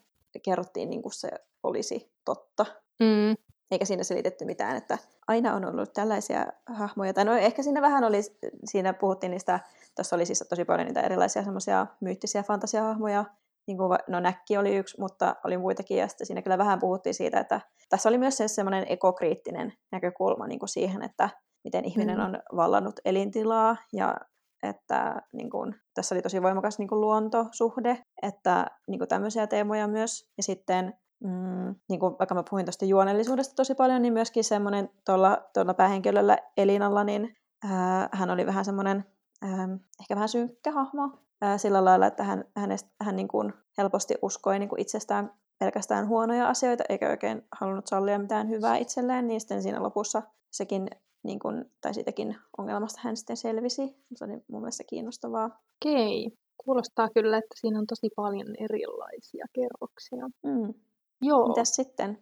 kerrottiin 0.42 0.90
niin 0.90 1.02
kuin 1.02 1.12
se 1.12 1.28
olisi 1.62 2.12
totta. 2.24 2.66
Mm. 3.00 3.36
Eikä 3.70 3.84
siinä 3.84 4.04
selitetty 4.04 4.44
mitään, 4.44 4.76
että 4.76 4.98
aina 5.28 5.54
on 5.54 5.64
ollut 5.64 5.92
tällaisia 5.92 6.46
hahmoja. 6.66 7.14
Tai 7.14 7.24
no 7.24 7.32
ehkä 7.32 7.62
siinä 7.62 7.82
vähän 7.82 8.04
oli, 8.04 8.20
siinä 8.64 8.92
puhuttiin 8.92 9.30
niistä, 9.30 9.60
tuossa 9.96 10.16
oli 10.16 10.26
siis 10.26 10.44
tosi 10.48 10.64
paljon 10.64 10.86
niitä 10.86 11.00
erilaisia 11.00 11.42
semmoisia 11.42 11.86
myyttisiä 12.00 12.42
fantasiahahmoja, 12.42 13.24
niin 13.66 13.78
kuin, 13.78 13.98
no 14.08 14.20
näkki 14.20 14.56
oli 14.58 14.76
yksi, 14.76 15.00
mutta 15.00 15.36
oli 15.44 15.58
muitakin, 15.58 15.96
ja 15.96 16.08
sitten 16.08 16.26
siinä 16.26 16.42
kyllä 16.42 16.58
vähän 16.58 16.78
puhuttiin 16.78 17.14
siitä, 17.14 17.40
että 17.40 17.60
tässä 17.88 18.08
oli 18.08 18.18
myös 18.18 18.36
se 18.36 18.48
semmoinen 18.48 18.86
ekokriittinen 18.88 19.72
näkökulma 19.92 20.46
niin 20.46 20.58
kuin 20.58 20.68
siihen, 20.68 21.02
että 21.02 21.30
miten 21.64 21.84
ihminen 21.84 22.18
mm. 22.18 22.24
on 22.24 22.38
vallannut 22.56 23.00
elintilaa, 23.04 23.76
ja 23.92 24.16
että 24.66 25.22
niin 25.32 25.50
kuin, 25.50 25.74
tässä 25.94 26.14
oli 26.14 26.22
tosi 26.22 26.42
voimakas 26.42 26.78
niin 26.78 26.88
kuin 26.88 27.00
luontosuhde, 27.00 27.98
että 28.22 28.66
niin 28.88 28.98
kuin 28.98 29.08
tämmöisiä 29.08 29.46
teemoja 29.46 29.88
myös, 29.88 30.30
ja 30.36 30.42
sitten 30.42 30.94
mm, 31.24 31.74
niin 31.88 32.00
kuin 32.00 32.16
vaikka 32.18 32.34
mä 32.34 32.42
puhuin 32.50 32.66
tuosta 32.66 32.84
juonellisuudesta 32.84 33.54
tosi 33.54 33.74
paljon, 33.74 34.02
niin 34.02 34.12
myöskin 34.12 34.44
semmoinen 34.44 34.90
tuolla, 35.06 35.42
tuolla 35.54 35.74
päähenkilöllä 35.74 36.38
Elinalla, 36.56 37.04
niin 37.04 37.36
ää, 37.64 38.08
hän 38.12 38.30
oli 38.30 38.46
vähän 38.46 38.64
semmoinen 38.64 39.04
ää, 39.42 39.68
ehkä 40.00 40.14
vähän 40.14 40.28
synkkä 40.28 40.72
hahmo, 40.72 41.10
ää, 41.42 41.58
sillä 41.58 41.84
lailla, 41.84 42.06
että 42.06 42.24
hän, 42.24 42.44
hänestä, 42.56 42.90
hän 43.00 43.16
niin 43.16 43.28
kuin 43.28 43.52
helposti 43.78 44.14
uskoi 44.22 44.58
niin 44.58 44.68
kuin 44.68 44.80
itsestään 44.80 45.32
pelkästään 45.58 46.08
huonoja 46.08 46.48
asioita, 46.48 46.84
eikä 46.88 47.10
oikein 47.10 47.42
halunnut 47.60 47.86
sallia 47.86 48.18
mitään 48.18 48.48
hyvää 48.48 48.76
itselleen, 48.76 49.26
niin 49.26 49.40
sitten 49.40 49.62
siinä 49.62 49.82
lopussa 49.82 50.22
sekin, 50.50 50.88
niin 51.26 51.38
kuin, 51.38 51.64
tai 51.80 51.94
siitäkin 51.94 52.36
ongelmasta 52.58 53.00
hän 53.02 53.16
sitten 53.16 53.36
selvisi. 53.36 53.96
Se 54.14 54.24
oli 54.24 54.32
mun 54.32 54.60
mielestä 54.60 54.84
kiinnostavaa. 54.86 55.46
Okei, 55.46 56.32
kuulostaa 56.64 57.08
kyllä, 57.14 57.38
että 57.38 57.54
siinä 57.60 57.78
on 57.78 57.86
tosi 57.86 58.08
paljon 58.16 58.46
erilaisia 58.58 59.46
kerroksia. 59.52 60.26
Mm. 60.42 60.74
Joo. 61.22 61.48
Mitäs 61.48 61.76
sitten? 61.76 62.18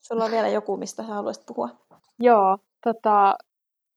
Sulla 0.00 0.24
on 0.24 0.30
vielä 0.30 0.48
joku, 0.48 0.76
mistä 0.76 1.02
sä 1.02 1.08
haluaisit 1.08 1.46
puhua? 1.46 1.68
Joo, 2.18 2.58
tota, 2.84 3.36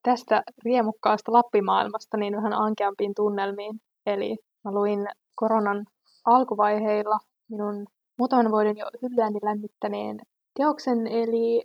tästä 0.04 0.44
riemukkaasta 0.66 1.34
Lappimaailmasta 1.34 2.18
niin 2.18 2.36
vähän 2.36 2.54
ankeampiin 2.54 3.16
tunnelmiin. 3.16 3.82
Eli 4.06 4.38
mä 4.64 4.72
luin 4.72 5.08
koronan 5.36 5.86
alkuvaiheilla 6.26 7.20
minun 7.50 7.86
muutaman 8.20 8.52
vuoden 8.52 8.78
jo 8.78 8.86
hyllyäni 9.02 9.40
lämmittäneen 9.44 10.20
teoksen, 10.58 11.08
eli 11.08 11.64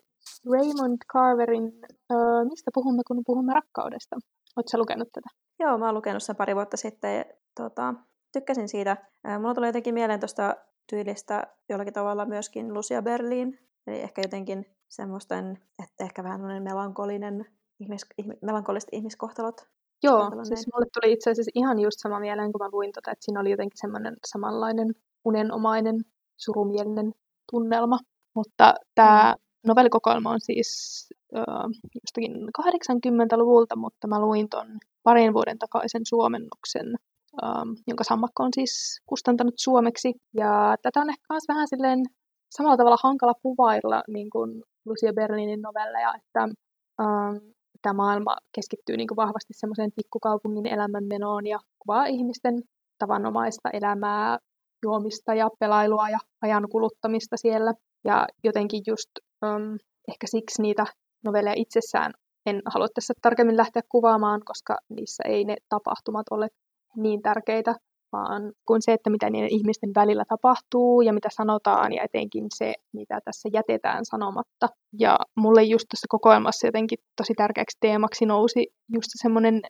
Raymond 0.53 0.99
Carverin 1.13 1.73
öö, 2.13 2.45
Mistä 2.45 2.71
puhumme, 2.75 3.03
kun 3.07 3.23
puhumme 3.27 3.53
rakkaudesta. 3.55 4.17
Oletko 4.57 4.79
lukenut 4.79 5.09
tätä? 5.13 5.29
Joo, 5.59 5.79
mä 5.79 5.87
oon 5.87 5.95
lukenut 5.95 6.23
sen 6.23 6.37
pari 6.37 6.55
vuotta 6.55 6.77
sitten 6.77 7.17
ja 7.17 7.25
tota, 7.55 7.95
tykkäsin 8.33 8.69
siitä. 8.69 8.97
Mulla 9.39 9.55
tuli 9.55 9.67
jotenkin 9.67 9.95
mieleen 9.95 10.21
tuosta 10.21 10.57
tyylistä 10.91 11.47
jollakin 11.69 11.95
tavalla 11.95 12.27
myöskin 12.27 12.75
Lucia 12.75 13.03
Berlin, 13.03 13.59
eli 13.87 14.01
ehkä 14.01 14.23
jotenkin 14.23 14.67
semmoisten, 14.89 15.59
että 15.83 16.05
ehkä 16.05 16.25
vähän 16.25 16.63
melankolinen 16.63 17.47
ihmis, 17.81 18.07
ihmi, 18.19 18.35
melankoliset 18.43 18.89
ihmiskohtalot. 18.93 19.69
Joo, 20.03 20.31
siis 20.45 20.67
mulle 20.75 20.87
tuli 20.95 21.13
itse 21.13 21.31
asiassa 21.31 21.51
ihan 21.55 21.79
just 21.79 21.97
sama 22.01 22.21
mieleen, 22.21 22.53
kun 22.53 22.59
mä 22.65 22.69
luin 22.73 22.93
tota, 22.93 23.11
että 23.11 23.25
siinä 23.25 23.41
oli 23.41 23.51
jotenkin 23.51 23.81
semmoinen 23.81 24.17
samanlainen 24.27 24.95
unenomainen, 25.25 25.97
surumielinen 26.37 27.13
tunnelma. 27.51 27.99
Mutta 28.35 28.75
tämä 28.95 29.35
mm. 29.39 29.46
Novellikokoelma 29.67 30.31
on 30.31 30.41
siis 30.41 30.71
äh, 31.37 31.45
jostakin 31.95 32.49
80-luvulta, 32.61 33.77
mutta 33.77 34.07
mä 34.09 34.21
luin 34.21 34.49
ton 34.49 34.67
parin 35.03 35.35
vuoden 35.35 35.59
takaisen 35.59 36.03
suomennoksen, 36.05 36.95
ähm, 37.45 37.71
jonka 37.87 38.05
Sammakko 38.05 38.43
on 38.43 38.51
siis 38.55 39.01
kustantanut 39.07 39.55
suomeksi. 39.57 40.15
Ja 40.35 40.77
tätä 40.83 41.01
on 41.01 41.11
ehkä 41.11 41.25
myös 41.31 41.45
vähän 41.49 41.69
silleen 41.69 41.99
samalla 42.51 42.77
tavalla 42.77 42.97
hankala 43.03 43.35
kuvailla 43.43 44.03
niin 44.09 44.31
kuin 44.31 44.63
Lucia 44.85 45.13
Berlinin 45.13 45.63
novelleja, 45.63 46.15
että 46.15 46.43
ähm, 47.01 47.37
tämä 47.83 47.93
maailma 47.93 48.37
keskittyy 48.55 48.97
niin 48.97 49.09
kuin 49.09 49.17
vahvasti 49.17 49.53
semmoiseen 49.53 49.93
pikkukaupungin 49.97 50.67
elämänmenoon 50.67 51.47
ja 51.47 51.59
kuvaa 51.79 52.07
ihmisten 52.07 52.55
tavanomaista 52.99 53.71
elämää, 53.73 54.39
juomista 54.83 55.35
ja 55.35 55.49
pelailua 55.61 56.09
ja 56.09 56.19
ajan 56.43 56.69
kuluttamista 56.71 57.37
siellä. 57.37 57.75
Ja 58.05 58.27
jotenkin 58.45 58.83
just 58.87 59.11
um, 59.45 59.79
ehkä 60.09 60.27
siksi 60.27 60.63
niitä 60.63 60.87
novelleja 61.25 61.55
itsessään 61.57 62.13
en 62.47 62.63
halua 62.67 62.89
tässä 62.95 63.15
tarkemmin 63.23 63.57
lähteä 63.57 63.83
kuvaamaan, 63.89 64.41
koska 64.45 64.79
niissä 64.89 65.23
ei 65.27 65.45
ne 65.45 65.57
tapahtumat 65.69 66.27
ole 66.31 66.49
niin 66.97 67.23
tärkeitä, 67.23 67.75
vaan 68.13 68.53
kuin 68.67 68.83
se, 68.83 68.93
että 68.93 69.11
mitä 69.11 69.31
niiden 69.31 69.53
ihmisten 69.53 69.91
välillä 69.95 70.25
tapahtuu 70.29 71.01
ja 71.01 71.13
mitä 71.13 71.29
sanotaan 71.33 71.93
ja 71.93 72.03
etenkin 72.03 72.47
se, 72.55 72.75
mitä 72.93 73.21
tässä 73.25 73.49
jätetään 73.53 74.05
sanomatta. 74.05 74.69
Ja 74.99 75.19
mulle 75.37 75.63
just 75.63 75.85
tässä 75.91 76.07
kokoelmassa 76.09 76.67
jotenkin 76.67 76.99
tosi 77.17 77.35
tärkeäksi 77.35 77.77
teemaksi 77.81 78.27
nousi 78.27 78.67
just 78.93 79.09
semmoinen 79.23 79.61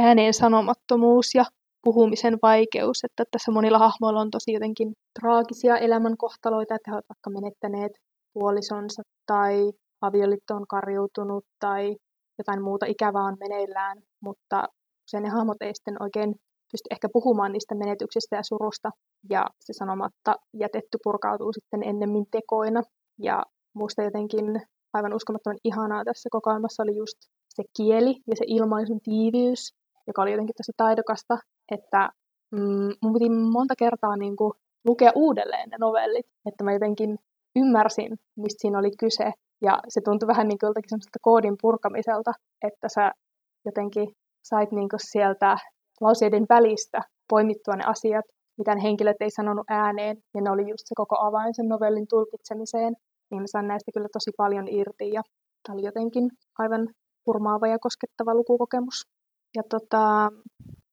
ääneen 0.00 0.34
sanomattomuus 0.34 1.34
ja 1.34 1.44
puhumisen 1.84 2.38
vaikeus, 2.42 3.04
että 3.04 3.24
tässä 3.30 3.52
monilla 3.52 3.78
hahmoilla 3.78 4.20
on 4.20 4.30
tosi 4.30 4.52
jotenkin 4.52 4.92
traagisia 5.20 5.78
elämänkohtaloita, 5.78 6.74
että 6.74 6.90
he 6.90 6.94
ovat 6.94 7.04
vaikka 7.08 7.30
menettäneet 7.30 7.92
puolisonsa 8.34 9.02
tai 9.26 9.72
avioliitto 10.00 10.54
on 10.54 10.66
karjuutunut 10.68 11.44
tai 11.60 11.96
jotain 12.38 12.62
muuta 12.62 12.86
ikävää 12.86 13.22
on 13.22 13.36
meneillään, 13.40 14.02
mutta 14.20 14.68
usein 15.08 15.22
ne 15.22 15.28
hahmot 15.28 15.56
ei 15.60 15.74
sitten 15.74 15.96
oikein 16.02 16.34
pysty 16.72 16.86
ehkä 16.90 17.08
puhumaan 17.12 17.52
niistä 17.52 17.74
menetyksistä 17.74 18.36
ja 18.36 18.42
surusta, 18.42 18.90
ja 19.30 19.46
se 19.60 19.72
sanomatta 19.72 20.36
jätetty 20.52 20.98
purkautuu 21.04 21.52
sitten 21.52 21.82
ennemmin 21.82 22.26
tekoina. 22.30 22.82
Ja 23.18 23.42
musta 23.74 24.02
jotenkin 24.02 24.62
aivan 24.92 25.14
uskomattoman 25.14 25.58
ihanaa 25.64 26.04
tässä 26.04 26.28
kokoelmassa 26.32 26.82
oli 26.82 26.96
just 26.96 27.18
se 27.48 27.62
kieli 27.76 28.14
ja 28.30 28.36
se 28.36 28.44
ilmaisun 28.48 29.00
tiiviys, 29.00 29.74
joka 30.06 30.22
oli 30.22 30.30
jotenkin 30.30 30.54
tosi 30.56 30.72
taidokasta, 30.76 31.38
että 31.72 32.10
mm, 32.50 32.90
mun 33.02 33.12
piti 33.12 33.30
monta 33.30 33.74
kertaa 33.78 34.16
niin 34.16 34.36
kuin 34.36 34.52
lukea 34.84 35.12
uudelleen 35.14 35.68
ne 35.68 35.76
novellit, 35.80 36.26
että 36.46 36.64
mä 36.64 36.72
jotenkin 36.72 37.18
ymmärsin, 37.56 38.16
mistä 38.36 38.60
siinä 38.60 38.78
oli 38.78 38.90
kyse, 38.98 39.32
ja 39.62 39.78
se 39.88 40.00
tuntui 40.00 40.26
vähän 40.26 40.48
niin 40.48 40.58
kuin 40.58 40.72
semmoista 40.86 41.18
koodin 41.22 41.56
purkamiselta, 41.62 42.32
että 42.62 42.88
sä 42.88 43.12
jotenkin 43.64 44.08
sait 44.48 44.72
niin 44.72 44.88
kuin 44.88 45.00
sieltä 45.02 45.56
lauseiden 46.00 46.46
välistä 46.48 47.00
poimittua 47.30 47.76
ne 47.76 47.84
asiat, 47.86 48.24
mitä 48.58 48.74
ne 48.74 48.82
henkilöt 48.82 49.16
ei 49.20 49.30
sanonut 49.30 49.66
ääneen, 49.70 50.16
ja 50.34 50.40
ne 50.40 50.50
oli 50.50 50.62
just 50.62 50.84
se 50.86 50.94
koko 50.96 51.16
avain 51.20 51.54
sen 51.54 51.68
novellin 51.68 52.06
tulkitsemiseen, 52.08 52.94
niin 53.30 53.42
mä 53.42 53.46
sain 53.46 53.68
näistä 53.68 53.90
kyllä 53.94 54.08
tosi 54.12 54.30
paljon 54.36 54.68
irti, 54.68 55.10
ja 55.10 55.22
tämä 55.62 55.74
oli 55.74 55.86
jotenkin 55.86 56.30
aivan 56.58 56.88
hurmaava 57.26 57.66
ja 57.66 57.78
koskettava 57.78 58.34
lukukokemus. 58.34 59.06
Ja 59.56 59.62
tota, 59.70 60.30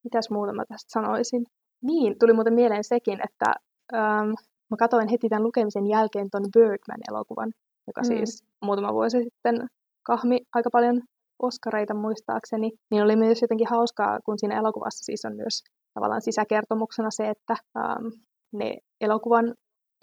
mitäs 0.04 0.30
muuta 0.30 0.54
mä 0.54 0.66
tästä 0.66 0.92
sanoisin? 0.92 1.46
Niin, 1.84 2.20
tuli 2.20 2.34
muuten 2.34 2.54
mieleen 2.54 2.84
sekin, 2.84 3.20
että 3.24 3.54
ähm, 3.94 4.32
mä 4.72 4.78
katsoin 4.78 5.08
heti 5.08 5.30
tämän 5.30 5.44
lukemisen 5.44 5.88
jälkeen 5.88 6.30
ton 6.30 6.46
Birdman-elokuvan, 6.54 7.52
joka 7.88 8.02
mm. 8.02 8.08
siis 8.08 8.44
muutama 8.62 8.94
vuosi 8.94 9.24
sitten 9.24 9.68
kahmi 10.04 10.40
aika 10.56 10.70
paljon 10.70 11.02
Oskareita 11.42 11.94
muistaakseni, 11.94 12.72
niin 12.92 13.04
oli 13.04 13.16
myös 13.16 13.42
jotenkin 13.42 13.68
hauskaa, 13.70 14.20
kun 14.26 14.40
siinä 14.40 14.60
elokuvassa 14.60 15.06
siis 15.06 15.26
on 15.26 15.36
myös 15.36 15.64
tavallaan 15.94 16.22
sisäkertomuksena 16.22 17.12
se, 17.12 17.30
että 17.30 17.56
ähm, 17.78 18.08
ne 18.54 18.78
elokuvan 19.02 19.56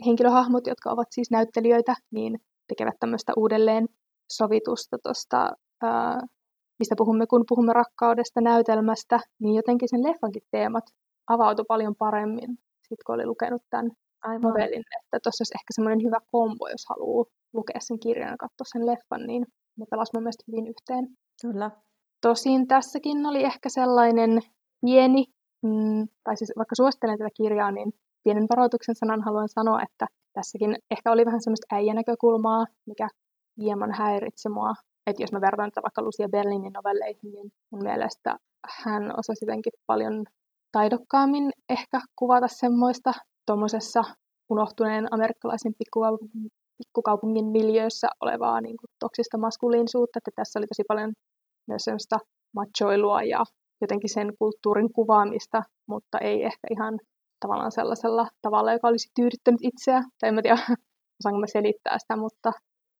henkilöhahmot, 0.06 0.66
jotka 0.66 0.90
ovat 0.90 1.08
siis 1.10 1.30
näyttelijöitä, 1.30 1.94
niin 2.10 2.38
tekevät 2.68 2.94
tämmöistä 3.00 3.32
uudelleen 3.36 3.88
sovitusta 4.32 4.96
tuosta, 5.02 5.50
äh, 5.84 6.22
mistä 6.78 6.94
puhumme, 6.98 7.26
kun 7.26 7.44
puhumme 7.48 7.72
rakkaudesta, 7.72 8.40
näytelmästä, 8.40 9.20
niin 9.40 9.54
jotenkin 9.54 9.88
sen 9.88 10.02
leffankin 10.02 10.42
teemat 10.50 10.84
avautui 11.26 11.64
paljon 11.68 11.94
paremmin, 11.98 12.58
sit 12.88 12.98
kun 13.06 13.14
oli 13.14 13.26
lukenut 13.26 13.62
tämän 13.70 13.90
Aivan. 14.22 14.40
novellin, 14.40 14.84
että 14.96 15.20
tuossa 15.22 15.42
olisi 15.42 15.54
ehkä 15.58 15.70
semmoinen 15.70 16.02
hyvä 16.06 16.20
kombo, 16.32 16.68
jos 16.68 16.84
haluaa 16.88 17.24
lukea 17.52 17.80
sen 17.80 18.00
kirjan 18.00 18.30
ja 18.30 18.36
katsoa 18.36 18.64
sen 18.72 18.86
leffan, 18.86 19.26
niin 19.26 19.46
ne 19.78 19.86
pelasivat 19.90 20.14
mun 20.14 20.22
mielestä 20.22 20.44
hyvin 20.48 20.66
yhteen. 20.66 21.08
Kyllä. 21.42 21.70
Tosin 22.20 22.68
tässäkin 22.68 23.26
oli 23.26 23.44
ehkä 23.44 23.68
sellainen 23.68 24.40
pieni, 24.80 25.24
mm, 25.62 26.08
tai 26.24 26.36
siis 26.36 26.52
vaikka 26.56 26.74
suosittelen 26.74 27.18
tätä 27.18 27.30
kirjaa, 27.36 27.70
niin 27.70 27.92
pienen 28.24 28.46
varoituksen 28.50 28.94
sanan 28.94 29.22
haluan 29.22 29.48
sanoa, 29.48 29.82
että 29.82 30.06
tässäkin 30.32 30.76
ehkä 30.90 31.12
oli 31.12 31.26
vähän 31.26 31.42
semmoista 31.42 31.74
äijänäkökulmaa, 31.76 32.66
mikä 32.86 33.08
hieman 33.60 33.92
häiritsi 33.92 34.48
mua. 34.48 34.74
Että 35.06 35.22
jos 35.22 35.32
mä 35.32 35.40
vertaan 35.40 35.70
tätä 35.70 35.82
vaikka 35.82 36.02
Lucia 36.02 36.28
Berlinin 36.28 36.72
novelleihin, 36.72 37.32
niin 37.32 37.52
mun 37.70 37.82
mielestä 37.82 38.36
hän 38.84 39.18
osasi 39.18 39.44
jotenkin 39.44 39.72
paljon 39.86 40.24
taidokkaammin 40.72 41.50
ehkä 41.68 42.00
kuvata 42.16 42.48
semmoista 42.48 43.12
tuommoisessa 43.48 44.02
unohtuneen 44.50 45.14
amerikkalaisen 45.14 45.74
pikkukaupungin 45.78 47.46
miljöössä 47.46 48.08
olevaa 48.20 48.60
niin 48.60 48.76
kuin, 48.76 48.90
toksista 48.98 49.38
maskuliinisuutta, 49.38 50.18
että 50.18 50.30
tässä 50.36 50.58
oli 50.58 50.66
tosi 50.66 50.82
paljon 50.88 51.12
myös 51.68 51.82
sellaista 51.84 52.18
machoilua 52.56 53.22
ja 53.22 53.44
jotenkin 53.80 54.10
sen 54.10 54.32
kulttuurin 54.38 54.92
kuvaamista, 54.92 55.62
mutta 55.86 56.18
ei 56.18 56.44
ehkä 56.44 56.66
ihan 56.70 56.98
tavallaan 57.40 57.72
sellaisella 57.72 58.26
tavalla, 58.42 58.72
joka 58.72 58.88
olisi 58.88 59.08
tyydyttänyt 59.14 59.60
itseä. 59.62 60.02
Tai 60.20 60.28
en 60.28 60.34
mä 60.34 60.42
tiedä, 60.42 60.58
osaanko 61.20 61.40
mä 61.40 61.46
selittää 61.46 61.98
sitä, 61.98 62.16
mutta... 62.16 62.52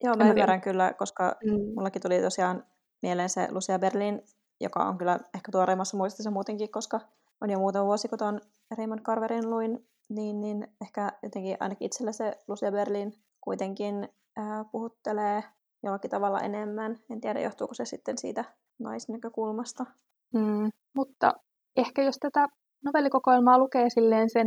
Joo, 0.04 0.14
mä 0.16 0.30
ymmärrän 0.30 0.60
kyllä, 0.60 0.94
koska 0.98 1.36
mm. 1.44 1.74
mullakin 1.74 2.02
tuli 2.02 2.20
tosiaan 2.20 2.64
mieleen 3.02 3.28
se 3.28 3.48
Lucia 3.50 3.78
Berlin, 3.78 4.22
joka 4.60 4.84
on 4.84 4.98
kyllä 4.98 5.18
ehkä 5.34 5.52
tuoreimmassa 5.52 5.96
muistissa 5.96 6.30
muutenkin, 6.30 6.70
koska 6.70 7.00
on 7.40 7.50
jo 7.50 7.58
muutama 7.58 7.86
vuosi, 7.86 8.08
kun 8.08 8.18
tuon 8.18 8.40
Raymond 8.78 9.00
Carverin 9.00 9.50
luin, 9.50 9.88
niin, 10.08 10.40
niin 10.40 10.68
ehkä 10.82 11.12
jotenkin 11.22 11.56
ainakin 11.60 11.86
itsellä 11.86 12.12
se 12.12 12.38
Lucia 12.48 12.72
Berlin 12.72 13.12
kuitenkin 13.40 14.08
äh, 14.38 14.70
puhuttelee 14.72 15.42
jollakin 15.82 16.10
tavalla 16.10 16.40
enemmän. 16.40 16.96
En 17.10 17.20
tiedä, 17.20 17.40
johtuuko 17.40 17.74
se 17.74 17.84
sitten 17.84 18.18
siitä 18.18 18.44
naisnäkökulmasta. 18.78 19.86
Mm, 20.34 20.70
mutta 20.94 21.34
ehkä 21.76 22.02
jos 22.02 22.18
tätä 22.20 22.48
novellikokoelmaa 22.84 23.58
lukee 23.58 23.90
silleen 23.90 24.30
sen 24.30 24.46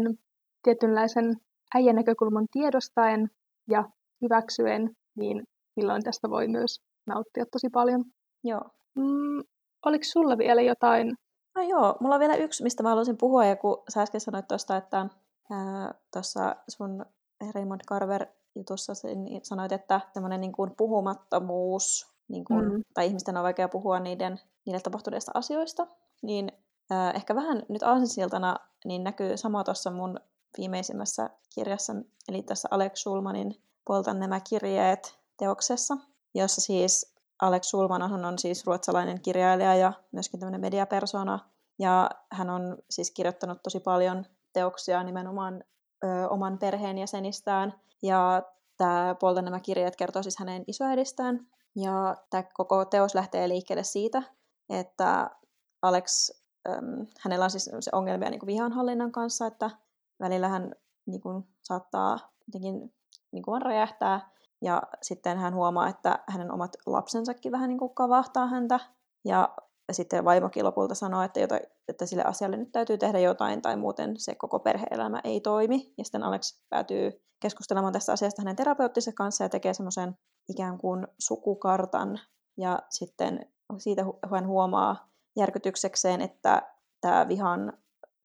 tietynlaisen 0.64 1.36
äijän 1.76 1.96
näkökulman 1.96 2.46
tiedostaen 2.52 3.30
ja 3.70 3.84
hyväksyen, 4.22 4.96
niin 5.16 5.44
silloin 5.80 6.04
tästä 6.04 6.30
voi 6.30 6.48
myös 6.48 6.82
nauttia 7.08 7.46
tosi 7.52 7.70
paljon. 7.70 8.06
Joo. 8.44 8.62
Mm, 8.96 9.44
oliko 9.86 10.04
sulla 10.04 10.38
vielä 10.38 10.62
jotain? 10.62 11.16
No 11.56 11.62
joo, 11.62 11.98
mulla 12.00 12.16
on 12.16 12.20
vielä 12.20 12.36
yksi, 12.36 12.64
mistä 12.64 12.84
mä 12.84 12.90
haluaisin 12.90 13.18
puhua, 13.18 13.46
ja 13.46 13.56
kun 13.56 13.84
sä 13.90 14.02
äsken 14.02 14.22
sanoit 14.22 14.48
tuosta, 14.48 14.78
että 14.78 15.06
tuossa 16.14 16.56
sun 16.68 17.06
Raymond 17.54 17.82
Carver 17.90 18.28
jutussa 18.56 18.94
niin 19.16 19.46
sanoit, 19.46 19.72
että 19.72 20.02
tämmöinen 20.14 20.42
niin 20.42 20.52
kuin 20.52 20.76
puhumattomuus, 20.78 22.12
niin 22.28 22.46
kuin, 22.46 22.72
mm. 22.72 22.84
tai 22.94 23.08
ihmisten 23.08 23.38
on 23.38 23.44
vaikea 23.44 23.70
puhua 23.70 24.00
niiden, 24.00 24.40
niille 24.66 24.82
tapahtuneista 24.82 25.32
asioista, 25.34 25.88
niin 26.22 26.52
äh, 26.92 27.16
ehkä 27.16 27.36
vähän 27.36 27.64
nyt 27.70 27.84
aasinsiltana 27.84 28.56
niin 28.86 29.04
näkyy 29.04 29.38
sama 29.38 29.64
tuossa 29.64 29.92
mun 29.92 30.20
viimeisimmässä 30.58 31.30
kirjassa, 31.56 31.94
eli 32.30 32.42
tässä 32.42 32.68
Alex 32.72 33.00
Schulmanin 33.00 33.64
Poltan 33.88 34.20
nämä 34.20 34.40
kirjeet 34.50 35.20
teoksessa, 35.38 35.98
jossa 36.34 36.62
siis 36.62 37.16
Alex 37.42 37.66
Schulman 37.66 38.02
on, 38.02 38.26
on 38.26 38.40
siis 38.40 38.66
ruotsalainen 38.66 39.22
kirjailija 39.22 39.76
ja 39.76 39.94
myöskin 40.12 40.40
tämmöinen 40.40 40.62
mediapersona, 40.62 41.40
ja 41.80 42.10
hän 42.32 42.50
on 42.50 42.78
siis 42.90 43.12
kirjoittanut 43.12 43.64
tosi 43.64 43.80
paljon 43.80 44.26
teoksia 44.54 45.04
nimenomaan 45.04 45.64
ö, 46.04 46.30
oman 46.30 46.58
perheenjäsenistään, 46.58 47.74
ja 48.04 48.44
tämä 48.78 49.16
Polta 49.20 49.42
nämä 49.42 49.60
kirjat 49.60 49.96
kertoo 49.96 50.24
siis 50.24 50.40
hänen 50.40 50.64
isoäidistään, 50.68 51.48
ja 51.76 52.18
tämä 52.30 52.44
koko 52.54 52.86
teos 52.86 53.16
lähtee 53.16 53.50
liikkeelle 53.50 53.84
siitä, 53.84 54.24
että 54.70 55.30
Alex, 55.82 56.32
äm, 56.70 57.06
hänellä 57.24 57.46
on 57.46 57.52
siis 57.52 57.90
ongelmia 57.92 58.30
niin 58.30 58.46
vihanhallinnan 58.46 59.12
kanssa, 59.12 59.48
että 59.48 59.70
välillä 60.20 60.48
hän 60.48 60.76
niin 61.06 61.22
kuin, 61.22 61.44
saattaa 61.62 62.20
jotenkin 62.48 62.94
niin 63.32 63.44
kuin 63.44 63.62
räjähtää, 63.62 64.30
ja 64.62 64.84
sitten 65.02 65.38
hän 65.38 65.56
huomaa, 65.56 65.88
että 65.88 66.20
hänen 66.28 66.52
omat 66.52 66.72
lapsensakin 66.86 67.52
vähän 67.52 67.70
niin 67.70 67.80
kuin 67.80 67.96
kavahtaa 67.96 68.48
häntä, 68.48 68.80
ja 69.26 69.56
sitten 69.94 70.26
vaimokin 70.26 70.66
lopulta 70.66 70.96
sanoo, 70.96 71.22
että, 71.22 71.40
jota, 71.40 71.60
että 71.88 72.06
sille 72.06 72.24
asialle 72.24 72.58
nyt 72.58 72.72
täytyy 72.72 72.98
tehdä 72.98 73.20
jotain, 73.20 73.62
tai 73.62 73.76
muuten 73.76 74.20
se 74.20 74.36
koko 74.36 74.60
perhe-elämä 74.60 75.22
ei 75.24 75.42
toimi. 75.42 75.94
Ja 75.98 76.04
sitten 76.04 76.24
Alex 76.24 76.60
päätyy 76.70 77.22
keskustelemaan 77.40 77.94
tästä 77.94 78.12
asiasta 78.12 78.42
hänen 78.42 78.56
terapeuttinsa 78.56 79.12
kanssa 79.16 79.44
ja 79.44 79.50
tekee 79.50 79.74
semmoisen 79.74 80.18
ikään 80.50 80.78
kuin 80.78 81.08
sukukartan. 81.20 82.20
Ja 82.58 82.80
sitten 82.90 83.46
siitä 83.78 84.06
hän 84.32 84.48
huomaa 84.48 85.10
järkytyksekseen, 85.36 86.22
että 86.22 86.62
tämä 87.02 87.28
vihan 87.28 87.74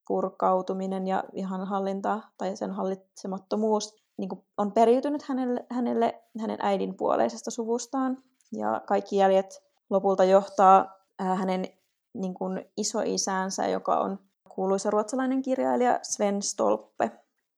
purkautuminen 0.09 1.07
ja 1.07 1.25
vihan 1.35 1.67
hallinta 1.67 2.21
tai 2.39 2.57
sen 2.57 2.71
hallitsemattomuus 2.71 4.07
niin 4.17 4.29
on 4.57 4.73
periytynyt 4.73 5.23
hänelle, 5.23 5.67
hänelle 5.71 6.23
hänen 6.41 6.59
äidin 6.61 6.97
puoleisesta 6.97 7.51
suvustaan. 7.51 8.17
Ja 8.53 8.83
kaikki 8.87 9.17
jäljet 9.17 9.63
lopulta 9.91 10.25
johtaa 10.25 10.96
hänen 11.19 11.69
niin 12.15 12.35
kuin 12.35 12.65
isoisäänsä, 12.77 13.69
joka 13.69 14.01
on 14.01 14.19
kuuluisa 14.49 14.91
ruotsalainen 14.91 15.43
kirjailija 15.43 15.99
Sven 16.03 16.43
Stolpe. 16.43 17.11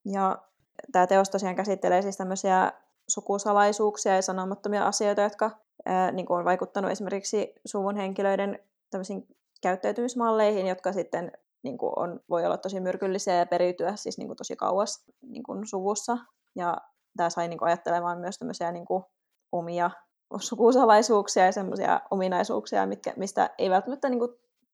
Ja 0.05 0.39
tämä 0.93 1.07
teos 1.07 1.31
tosiaan 1.31 1.57
käsittelee 1.57 2.03
siis 2.03 2.17
tämmöisiä 2.17 2.73
sukusalaisuuksia 3.09 4.15
ja 4.15 4.23
sanomattomia 4.23 4.87
asioita, 4.87 5.23
jotka 5.23 5.51
ää, 5.87 6.13
niin 6.13 6.27
kuin 6.27 6.39
on 6.39 6.45
vaikuttanut 6.45 6.91
esimerkiksi 6.91 7.55
suvun 7.65 7.97
henkilöiden 7.97 8.59
käyttäytymismalleihin, 9.63 10.67
jotka 10.67 10.93
sitten 10.93 11.33
niin 11.63 11.79
kuin 11.79 11.93
on, 11.97 12.21
voi 12.31 12.45
olla 12.45 12.57
tosi 12.57 12.81
myrkyllisiä 12.81 13.35
ja 13.35 13.47
periytyä 13.47 13.97
siis 13.97 14.19
niin 14.19 14.27
kuin 14.27 14.37
tosi 14.37 14.57
kauas 14.57 15.05
niin 15.23 15.43
kuin 15.43 15.67
suvussa. 15.67 16.19
Ja 16.55 16.77
tämä 17.17 17.31
sai 17.31 17.49
niin 17.49 17.59
kuin 17.59 17.67
ajattelemaan 17.67 18.19
myös 18.19 18.39
tämmöisiä 18.39 18.73
niin 18.73 18.87
kuin 18.87 19.05
omia 19.53 19.91
sukusalaisuuksia 20.37 21.45
ja 21.47 21.53
semmoisia 21.53 22.01
ominaisuuksia, 22.11 22.87
mitkä, 22.87 23.13
mistä 23.17 23.51
ei 23.59 23.71
välttämättä 23.71 24.09
niin 24.09 24.19
kuin, 24.19 24.31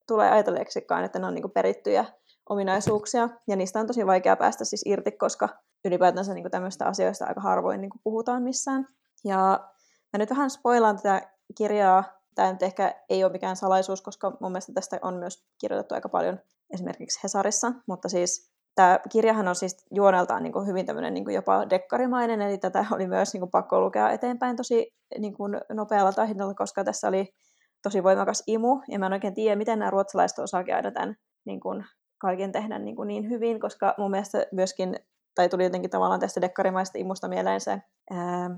tule 0.07 0.31
ajatelleeksikaan, 0.31 1.05
että 1.05 1.19
ne 1.19 1.27
on 1.27 1.35
niin 1.35 1.43
kuin, 1.43 1.53
perittyjä 1.53 2.05
ominaisuuksia. 2.49 3.29
Ja 3.49 3.57
niistä 3.57 3.81
on 3.81 3.87
tosi 3.87 4.07
vaikea 4.07 4.37
päästä 4.37 4.65
siis 4.65 4.83
irti, 4.87 5.13
koska 5.13 5.49
ylipäätänsä 5.85 6.35
niin 6.35 6.51
tämmöistä 6.51 6.87
asioista 6.87 7.27
aika 7.27 7.41
harvoin 7.41 7.81
niin 7.81 7.91
kuin, 7.91 8.01
puhutaan 8.05 8.43
missään. 8.43 8.87
Ja 9.25 9.71
mä 10.13 10.19
nyt 10.19 10.31
vähän 10.31 10.51
spoilaan 10.51 10.97
tätä 10.97 11.23
kirjaa. 11.57 12.05
Tämä 12.35 12.53
nyt 12.53 12.63
ehkä 12.63 12.95
ei 13.09 13.25
ole 13.25 13.33
mikään 13.33 13.57
salaisuus, 13.57 14.03
koska 14.03 14.37
mun 14.41 14.53
mielestä 14.53 14.73
tästä 14.73 14.99
on 15.03 15.15
myös 15.15 15.45
kirjoitettu 15.59 15.95
aika 15.95 16.09
paljon 16.09 16.41
esimerkiksi 16.71 17.21
Hesarissa, 17.23 17.73
mutta 17.87 18.09
siis 18.09 18.54
tämä 18.75 19.01
kirjahan 19.13 19.49
on 19.49 19.55
siis 19.55 19.87
juoneltaan 19.91 20.43
niin 20.43 20.53
kuin 20.53 20.67
hyvin 20.67 20.87
tämmöinen 20.87 21.15
niin 21.15 21.25
kuin 21.25 21.35
jopa 21.35 21.71
dekkarimainen, 21.71 22.41
eli 22.41 22.59
tätä 22.59 22.87
oli 22.91 23.07
myös 23.07 23.33
niin 23.33 23.41
kuin 23.41 23.51
pakko 23.51 23.81
lukea 23.81 24.11
eteenpäin 24.11 24.57
tosi 24.57 24.95
niin 25.19 25.35
kuin 25.35 25.61
nopealla 25.73 26.13
tahdilla, 26.13 26.55
koska 26.55 26.85
tässä 26.85 27.09
oli 27.09 27.35
tosi 27.83 28.03
voimakas 28.03 28.43
imu, 28.47 28.81
ja 28.89 28.99
mä 28.99 29.07
en 29.07 29.13
oikein 29.13 29.35
tiedä, 29.35 29.57
miten 29.57 29.79
nämä 29.79 29.91
ruotsalaiset 29.91 30.39
osaa 30.39 30.65
käydä 30.65 30.91
tämän 30.91 31.17
niin 31.45 31.61
kuin 31.61 31.85
kaiken 32.19 32.53
tehdä 32.53 32.79
niin, 32.79 32.97
kuin 32.97 33.09
niin 33.09 33.31
hyvin, 33.31 33.61
koska 33.61 33.95
mun 33.99 34.11
mielestä 34.11 34.47
myöskin, 34.53 34.97
tai 35.35 35.49
tuli 35.49 35.65
jotenkin 35.65 35.91
tavallaan 35.91 36.21
tästä 36.21 36.41
dekkarimaista 36.41 36.99
imusta 36.99 37.29
mieleen 37.29 37.61
se, 37.61 37.83
ää, 38.11 38.51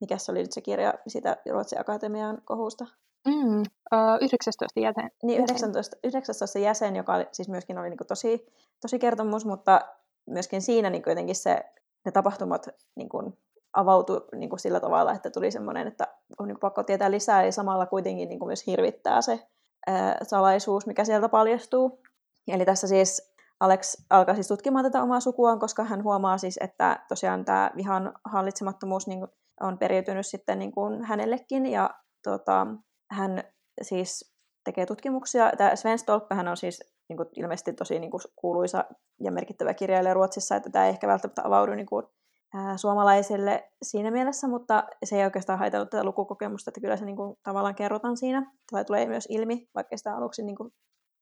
mikä 0.00 0.18
se 0.18 0.32
oli 0.32 0.42
nyt 0.42 0.52
se 0.52 0.60
kirja 0.60 0.94
siitä 1.06 1.36
Ruotsin 1.50 1.80
Akatemian 1.80 2.42
kohusta? 2.44 2.86
Mm, 3.28 3.60
uh, 3.60 4.18
19 4.20 4.80
jäsen. 4.80 5.10
Niin, 5.22 5.38
19, 5.38 5.96
19 6.04 6.58
jäsen, 6.58 6.96
joka 6.96 7.14
oli, 7.14 7.26
siis 7.32 7.48
myöskin 7.48 7.78
oli 7.78 7.90
niin 7.90 7.98
kuin 7.98 8.08
tosi, 8.08 8.46
tosi 8.80 8.98
kertomus, 8.98 9.44
mutta 9.44 9.80
myöskin 10.26 10.62
siinä 10.62 10.90
niin 10.90 11.02
jotenkin 11.06 11.34
se, 11.36 11.64
ne 12.04 12.12
tapahtumat 12.12 12.68
niin 12.94 13.08
kuin 13.08 13.38
avautui 13.72 14.24
niin 14.34 14.50
kuin 14.50 14.60
sillä 14.60 14.80
tavalla, 14.80 15.12
että 15.12 15.30
tuli 15.30 15.50
semmoinen, 15.50 15.86
että 15.86 16.06
on 16.38 16.48
niin 16.48 16.60
pakko 16.60 16.82
tietää 16.82 17.10
lisää, 17.10 17.44
ja 17.44 17.52
samalla 17.52 17.86
kuitenkin 17.86 18.28
niin 18.28 18.38
kuin 18.38 18.46
myös 18.46 18.66
hirvittää 18.66 19.22
se 19.22 19.48
ää, 19.86 20.18
salaisuus, 20.22 20.86
mikä 20.86 21.04
sieltä 21.04 21.28
paljastuu. 21.28 22.02
Eli 22.48 22.64
tässä 22.64 22.88
siis 22.88 23.34
Alex 23.60 23.96
alkaa 24.10 24.34
siis 24.34 24.48
tutkimaan 24.48 24.84
tätä 24.84 25.02
omaa 25.02 25.20
sukuaan, 25.20 25.58
koska 25.58 25.84
hän 25.84 26.04
huomaa 26.04 26.38
siis, 26.38 26.58
että 26.60 27.04
tosiaan 27.08 27.44
tämä 27.44 27.70
vihan 27.76 28.12
hallitsemattomuus 28.24 29.06
niin 29.06 29.18
kuin, 29.18 29.30
on 29.60 29.78
periytynyt 29.78 30.26
sitten 30.26 30.58
niin 30.58 30.72
kuin 30.72 31.04
hänellekin, 31.04 31.66
ja 31.66 31.90
tota, 32.22 32.66
hän 33.10 33.42
siis 33.82 34.34
tekee 34.64 34.86
tutkimuksia. 34.86 35.52
Tämä 35.58 35.76
Sven 35.76 35.98
Stolppehän 35.98 36.48
on 36.48 36.56
siis 36.56 36.94
niin 37.08 37.16
kuin, 37.16 37.28
ilmeisesti 37.36 37.72
tosi 37.72 37.98
niin 37.98 38.10
kuin, 38.10 38.20
kuuluisa 38.36 38.84
ja 39.20 39.32
merkittävä 39.32 39.74
kirjailija 39.74 40.14
Ruotsissa, 40.14 40.56
että 40.56 40.70
tämä 40.70 40.84
ei 40.84 40.90
ehkä 40.90 41.08
välttämättä 41.08 41.42
avaudu 41.44 41.74
niin 41.74 41.86
kuin, 41.86 42.06
ää, 42.54 42.76
suomalaisille 42.76 43.70
siinä 43.82 44.10
mielessä, 44.10 44.48
mutta 44.48 44.84
se 45.04 45.16
ei 45.16 45.24
oikeastaan 45.24 45.58
haitannut 45.58 45.90
tätä 45.90 46.04
lukukokemusta, 46.04 46.70
että 46.70 46.80
kyllä 46.80 46.96
se 46.96 47.04
niin 47.04 47.16
kuin, 47.16 47.36
tavallaan 47.42 47.74
kerrotaan 47.74 48.16
siinä, 48.16 48.52
tai 48.72 48.84
tulee 48.84 49.06
myös 49.06 49.26
ilmi, 49.30 49.68
vaikka 49.74 49.96
sitä 49.96 50.16
aluksi 50.16 50.42
niin 50.42 50.56
kuin, 50.56 50.70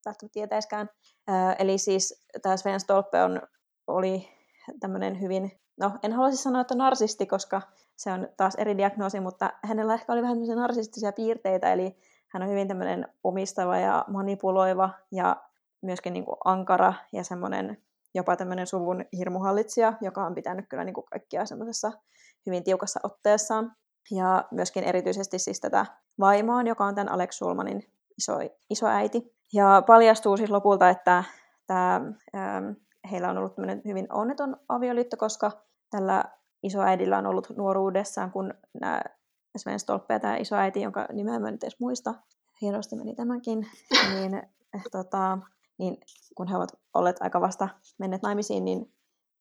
välttämättä 0.07 0.33
tietäiskään. 0.33 0.89
Ää, 1.29 1.53
eli 1.53 1.79
siis 1.79 2.27
tämä 2.43 2.57
Sven 2.57 2.81
Stolpe 2.81 3.23
on, 3.23 3.43
oli 3.87 4.29
tämmöinen 4.81 5.21
hyvin, 5.21 5.51
no 5.81 5.93
en 6.03 6.13
haluaisi 6.13 6.43
sanoa, 6.43 6.61
että 6.61 6.75
narsisti, 6.75 7.27
koska 7.27 7.63
se 7.97 8.13
on 8.13 8.29
taas 8.37 8.55
eri 8.55 8.77
diagnoosi, 8.77 9.21
mutta 9.21 9.51
hänellä 9.63 9.95
ehkä 9.95 10.13
oli 10.13 10.23
vähän 10.23 10.39
narsistisia 10.57 11.13
piirteitä, 11.13 11.73
eli 11.73 11.97
hän 12.29 12.43
on 12.43 12.49
hyvin 12.49 12.69
tämmöinen 12.69 13.09
omistava 13.25 13.79
ja 13.79 14.05
manipuloiva 14.09 14.91
ja 15.11 15.37
myöskin 15.83 16.13
niin 16.13 16.25
kuin 16.25 16.37
ankara 16.45 16.95
ja 17.13 17.25
semmoinen 17.25 17.79
jopa 18.15 18.37
tämmöinen 18.37 18.67
suvun 18.67 19.05
hirmuhallitsija, 19.17 19.93
joka 20.01 20.27
on 20.27 20.35
pitänyt 20.35 20.67
kyllä 20.69 20.85
niin 20.85 20.95
kuin 20.95 21.05
kaikkia 21.11 21.47
semmoisessa 21.47 21.93
hyvin 22.47 22.65
tiukassa 22.65 23.01
otteessaan. 23.03 23.73
Ja 24.11 24.45
myöskin 24.51 24.85
erityisesti 24.85 25.39
siis 25.39 25.61
tätä 25.61 25.87
vaimoaan, 26.21 26.67
joka 26.67 26.85
on 26.85 26.95
tämän 26.95 27.13
Alex 27.13 27.35
Sulmanin 27.35 27.83
iso, 28.71 28.87
äiti. 28.87 29.35
Ja 29.53 29.83
paljastuu 29.87 30.37
siis 30.37 30.51
lopulta, 30.51 30.91
että 30.91 31.25
tämä, 31.67 31.95
ähm, 32.35 32.71
heillä 33.07 33.31
on 33.31 33.39
ollut 33.39 33.55
hyvin 33.85 34.07
onneton 34.13 34.57
avioliitto, 34.69 35.17
koska 35.17 35.51
tällä 35.91 36.25
isoäidillä 36.63 37.19
on 37.19 37.27
ollut 37.27 37.49
nuoruudessaan, 37.57 38.31
kun 38.31 38.55
nämä 38.81 39.03
Sven 39.57 39.81
Stolpe 39.81 40.15
ja 40.15 40.21
tämä 40.21 40.37
isoäiti, 40.37 40.83
jonka 40.83 41.07
nimeä 41.13 41.39
mä 41.39 41.49
en 41.49 41.55
edes 41.55 41.81
muista, 41.81 42.15
hienosti 42.61 42.97
meni 42.97 43.15
tämäkin, 43.15 43.67
niin, 44.15 44.35
eh, 44.75 44.83
tota, 44.93 45.39
niin 45.79 45.99
kun 46.35 46.49
he 46.49 46.57
ovat 46.57 46.73
olleet 46.95 47.17
aika 47.21 47.41
vasta 47.41 47.69
menneet 47.99 48.23
naimisiin, 48.23 48.65
niin 48.65 48.93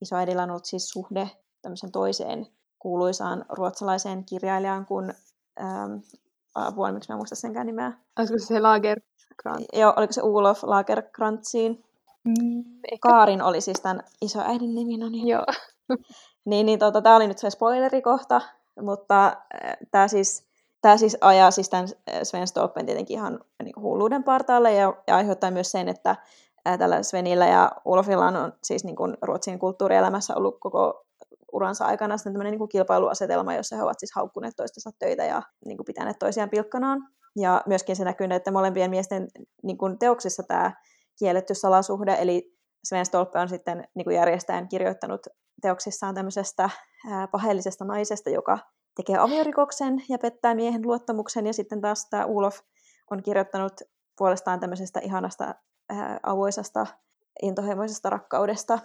isoäidillä 0.01 0.43
on 0.43 0.49
ollut 0.49 0.65
siis 0.65 0.89
suhde 0.89 1.29
tämmöisen 1.61 1.91
toiseen 1.91 2.47
kuuluisaan 2.79 3.45
ruotsalaiseen 3.49 4.25
kirjailijaan 4.25 4.85
kuin 4.85 5.13
ähm, 5.61 5.93
apua, 6.55 6.91
miksi 6.91 7.09
mä 7.09 7.13
en 7.13 7.19
muista 7.19 7.35
senkään 7.35 7.65
nimeä. 7.65 7.93
Olisiko 8.19 8.39
se 8.39 8.59
Lagerkrantz? 8.59 9.65
Joo, 9.73 9.93
oliko 9.97 10.13
se 10.13 10.21
Ulof 10.21 10.63
Lagerkrantziin? 10.63 11.84
Mm, 12.25 12.63
Kaarin 13.01 13.41
oli 13.41 13.61
siis 13.61 13.81
tämän 13.81 14.03
isoäidin 14.21 14.75
nimi, 14.75 14.97
no 14.97 15.09
niin. 15.09 15.27
Joo. 15.27 15.45
niin, 16.45 16.65
niin 16.65 16.79
tota, 16.79 17.01
tämä 17.01 17.15
oli 17.15 17.27
nyt 17.27 17.37
se 17.37 17.49
spoilerikohta, 17.49 18.41
mutta 18.81 19.25
äh, 19.25 19.77
tämä 19.91 20.07
siis, 20.07 20.47
tää 20.81 20.97
siis 20.97 21.17
ajaa 21.21 21.51
siis 21.51 21.69
tämän 21.69 21.87
Sven 22.23 22.47
Stolpen 22.47 22.85
tietenkin 22.85 23.17
ihan 23.17 23.39
niin 23.63 23.81
hulluuden 23.81 24.23
partaalle 24.23 24.73
ja, 24.73 24.93
ja 25.07 25.15
aiheuttaa 25.15 25.51
myös 25.51 25.71
sen, 25.71 25.87
että 25.87 26.15
ää, 26.65 26.77
tällä 26.77 27.03
Svenillä 27.03 27.45
ja 27.45 27.71
Ulofilla 27.85 28.27
on 28.27 28.53
siis 28.63 28.83
niin 28.83 28.95
kuin 28.95 29.17
Ruotsin 29.21 29.59
kulttuurielämässä 29.59 30.35
ollut 30.35 30.59
koko 30.59 31.05
uransa 31.51 31.85
aikana 31.85 32.17
sitten 32.17 32.33
tämmöinen 32.33 32.59
niin 32.59 32.69
kilpailuasetelma, 32.69 33.53
jossa 33.53 33.75
he 33.75 33.83
ovat 33.83 33.99
siis 33.99 34.15
haukkuneet 34.15 34.55
toistensa 34.55 34.89
töitä 34.99 35.25
ja 35.25 35.41
niin 35.65 35.77
kuin 35.77 35.85
pitäneet 35.85 36.19
toisiaan 36.19 36.49
pilkkanaan. 36.49 37.07
Ja 37.35 37.61
myöskin 37.65 37.95
se 37.95 38.03
näkyy, 38.03 38.27
että 38.31 38.51
molempien 38.51 38.89
miesten 38.89 39.27
niin 39.63 39.77
kuin 39.77 39.99
teoksissa 39.99 40.43
tämä 40.43 40.71
kielletty 41.19 41.55
salasuhde, 41.55 42.17
eli 42.19 42.55
Sven 42.83 43.05
Stolpe 43.05 43.39
on 43.39 43.49
sitten 43.49 43.87
niin 43.95 44.03
kuin 44.03 44.15
järjestäjän 44.15 44.67
kirjoittanut 44.67 45.27
teoksissaan 45.61 46.15
tämmöisestä 46.15 46.69
paheellisesta 47.31 47.85
naisesta, 47.85 48.29
joka 48.29 48.59
tekee 48.95 49.17
aviorikoksen 49.17 50.03
ja 50.09 50.17
pettää 50.17 50.55
miehen 50.55 50.81
luottamuksen, 50.85 51.47
ja 51.47 51.53
sitten 51.53 51.81
taas 51.81 52.09
tämä 52.09 52.25
Ulof 52.25 52.59
on 53.11 53.23
kirjoittanut 53.23 53.81
puolestaan 54.17 54.59
tämmöisestä 54.59 54.99
ihanasta 54.99 55.55
ää, 55.89 56.19
avoisesta 56.23 56.87
intohimoisesta 57.41 58.09
rakkaudesta, 58.09 58.79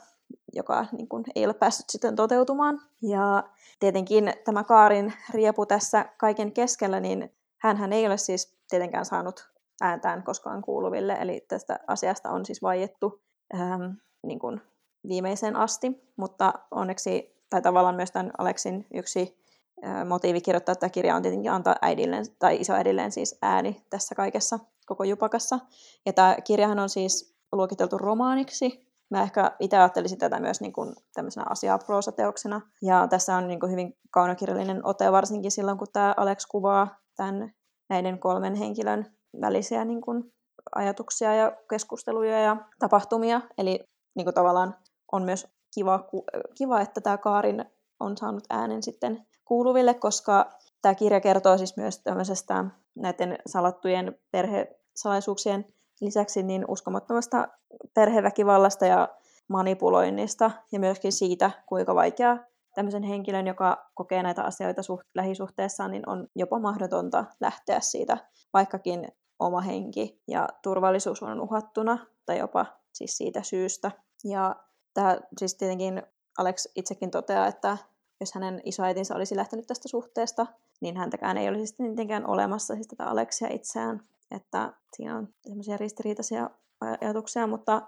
joka 0.52 0.86
niin 0.92 1.08
kuin, 1.08 1.24
ei 1.34 1.44
ole 1.44 1.54
päässyt 1.54 1.90
sitten 1.90 2.16
toteutumaan. 2.16 2.80
Ja 3.02 3.44
tietenkin 3.80 4.32
tämä 4.44 4.64
Kaarin 4.64 5.12
riepu 5.34 5.66
tässä 5.66 6.04
kaiken 6.18 6.52
keskellä, 6.52 7.00
niin 7.00 7.36
hän 7.58 7.92
ei 7.92 8.06
ole 8.06 8.16
siis 8.16 8.58
tietenkään 8.70 9.04
saanut 9.04 9.49
ääntään 9.80 10.22
koskaan 10.22 10.62
kuuluville, 10.62 11.12
eli 11.12 11.44
tästä 11.48 11.78
asiasta 11.86 12.30
on 12.30 12.46
siis 12.46 12.62
vaiettu 12.62 13.22
ähm, 13.54 13.82
niin 14.26 14.38
kuin 14.38 14.60
viimeiseen 15.08 15.56
asti, 15.56 16.12
mutta 16.16 16.52
onneksi, 16.70 17.36
tai 17.50 17.62
tavallaan 17.62 17.94
myös 17.94 18.10
tämän 18.10 18.30
Aleksin 18.38 18.86
yksi 18.94 19.38
äh, 19.86 20.06
motiivi 20.06 20.40
kirjoittaa 20.40 20.74
tätä 20.74 20.88
kirjaa 20.88 21.16
on 21.16 21.22
tietenkin 21.22 21.52
antaa 21.52 21.76
äidilleen, 21.82 22.24
tai 22.38 22.60
isoäidilleen 22.60 23.12
siis 23.12 23.38
ääni 23.42 23.84
tässä 23.90 24.14
kaikessa 24.14 24.58
koko 24.86 25.04
jupakassa. 25.04 25.58
Ja 26.06 26.12
tämä 26.12 26.36
kirjahan 26.44 26.78
on 26.78 26.88
siis 26.88 27.36
luokiteltu 27.52 27.98
romaaniksi, 27.98 28.90
Mä 29.10 29.22
ehkä 29.22 29.52
itse 29.60 29.76
ajattelisin 29.76 30.18
tätä 30.18 30.40
myös 30.40 30.60
niin 30.60 30.72
kuin 30.72 30.94
tämmöisenä 31.14 31.46
asiaproosateoksena. 31.48 32.60
Ja 32.82 33.06
tässä 33.08 33.36
on 33.36 33.48
niin 33.48 33.60
kuin 33.60 33.72
hyvin 33.72 33.98
kaunokirjallinen 34.10 34.86
ote, 34.86 35.12
varsinkin 35.12 35.50
silloin, 35.50 35.78
kun 35.78 35.86
tämä 35.92 36.14
Alex 36.16 36.46
kuvaa 36.46 36.98
tämän, 37.16 37.54
näiden 37.88 38.18
kolmen 38.18 38.54
henkilön 38.54 39.06
välisiä 39.40 39.84
niin 39.84 40.00
kuin 40.00 40.32
ajatuksia 40.74 41.34
ja 41.34 41.52
keskusteluja 41.70 42.40
ja 42.40 42.56
tapahtumia. 42.78 43.40
Eli 43.58 43.80
niin 44.14 44.24
kuin 44.24 44.34
tavallaan 44.34 44.74
on 45.12 45.22
myös 45.22 45.46
kiva, 45.74 46.08
kiva, 46.54 46.80
että 46.80 47.00
tämä 47.00 47.18
Kaarin 47.18 47.64
on 48.00 48.16
saanut 48.16 48.44
äänen 48.50 48.82
sitten 48.82 49.26
kuuluville, 49.44 49.94
koska 49.94 50.50
tämä 50.82 50.94
kirja 50.94 51.20
kertoo 51.20 51.58
siis 51.58 51.76
myös 51.76 51.98
tämmöisestä 51.98 52.64
näiden 52.94 53.38
salattujen 53.46 54.18
perhesalaisuuksien 54.30 55.64
lisäksi 56.00 56.42
niin 56.42 56.64
uskomattomasta 56.68 57.48
perheväkivallasta 57.94 58.86
ja 58.86 59.08
manipuloinnista 59.48 60.50
ja 60.72 60.80
myöskin 60.80 61.12
siitä, 61.12 61.50
kuinka 61.66 61.94
vaikeaa 61.94 62.38
tämmöisen 62.74 63.02
henkilön, 63.02 63.46
joka 63.46 63.90
kokee 63.94 64.22
näitä 64.22 64.42
asioita 64.42 64.82
suht- 64.82 65.10
lähisuhteessaan, 65.14 65.90
niin 65.90 66.08
on 66.08 66.26
jopa 66.34 66.58
mahdotonta 66.58 67.24
lähteä 67.40 67.80
siitä, 67.80 68.16
vaikkakin 68.52 69.08
oma 69.40 69.60
henki 69.60 70.22
ja 70.28 70.48
turvallisuus 70.62 71.22
on 71.22 71.40
uhattuna, 71.40 71.98
tai 72.26 72.38
jopa 72.38 72.66
siis 72.92 73.16
siitä 73.16 73.42
syystä. 73.42 73.90
Ja 74.24 74.56
tämä 74.94 75.18
siis 75.38 75.54
tietenkin 75.54 76.02
Alex 76.38 76.66
itsekin 76.76 77.10
toteaa, 77.10 77.46
että 77.46 77.76
jos 78.20 78.34
hänen 78.34 78.60
isoäitinsä 78.64 79.14
olisi 79.14 79.36
lähtenyt 79.36 79.66
tästä 79.66 79.88
suhteesta, 79.88 80.46
niin 80.80 80.96
häntäkään 80.96 81.38
ei 81.38 81.48
olisi 81.48 81.66
sitten 81.66 81.90
mitenkään 81.90 82.26
olemassa, 82.26 82.74
siis 82.74 82.88
tätä 82.88 83.04
Aleksia 83.04 83.48
itseään. 83.50 84.00
Että 84.30 84.72
siinä 84.96 85.16
on 85.16 85.28
semmoisia 85.46 85.76
ristiriitaisia 85.76 86.50
ajatuksia, 87.00 87.46
mutta 87.46 87.82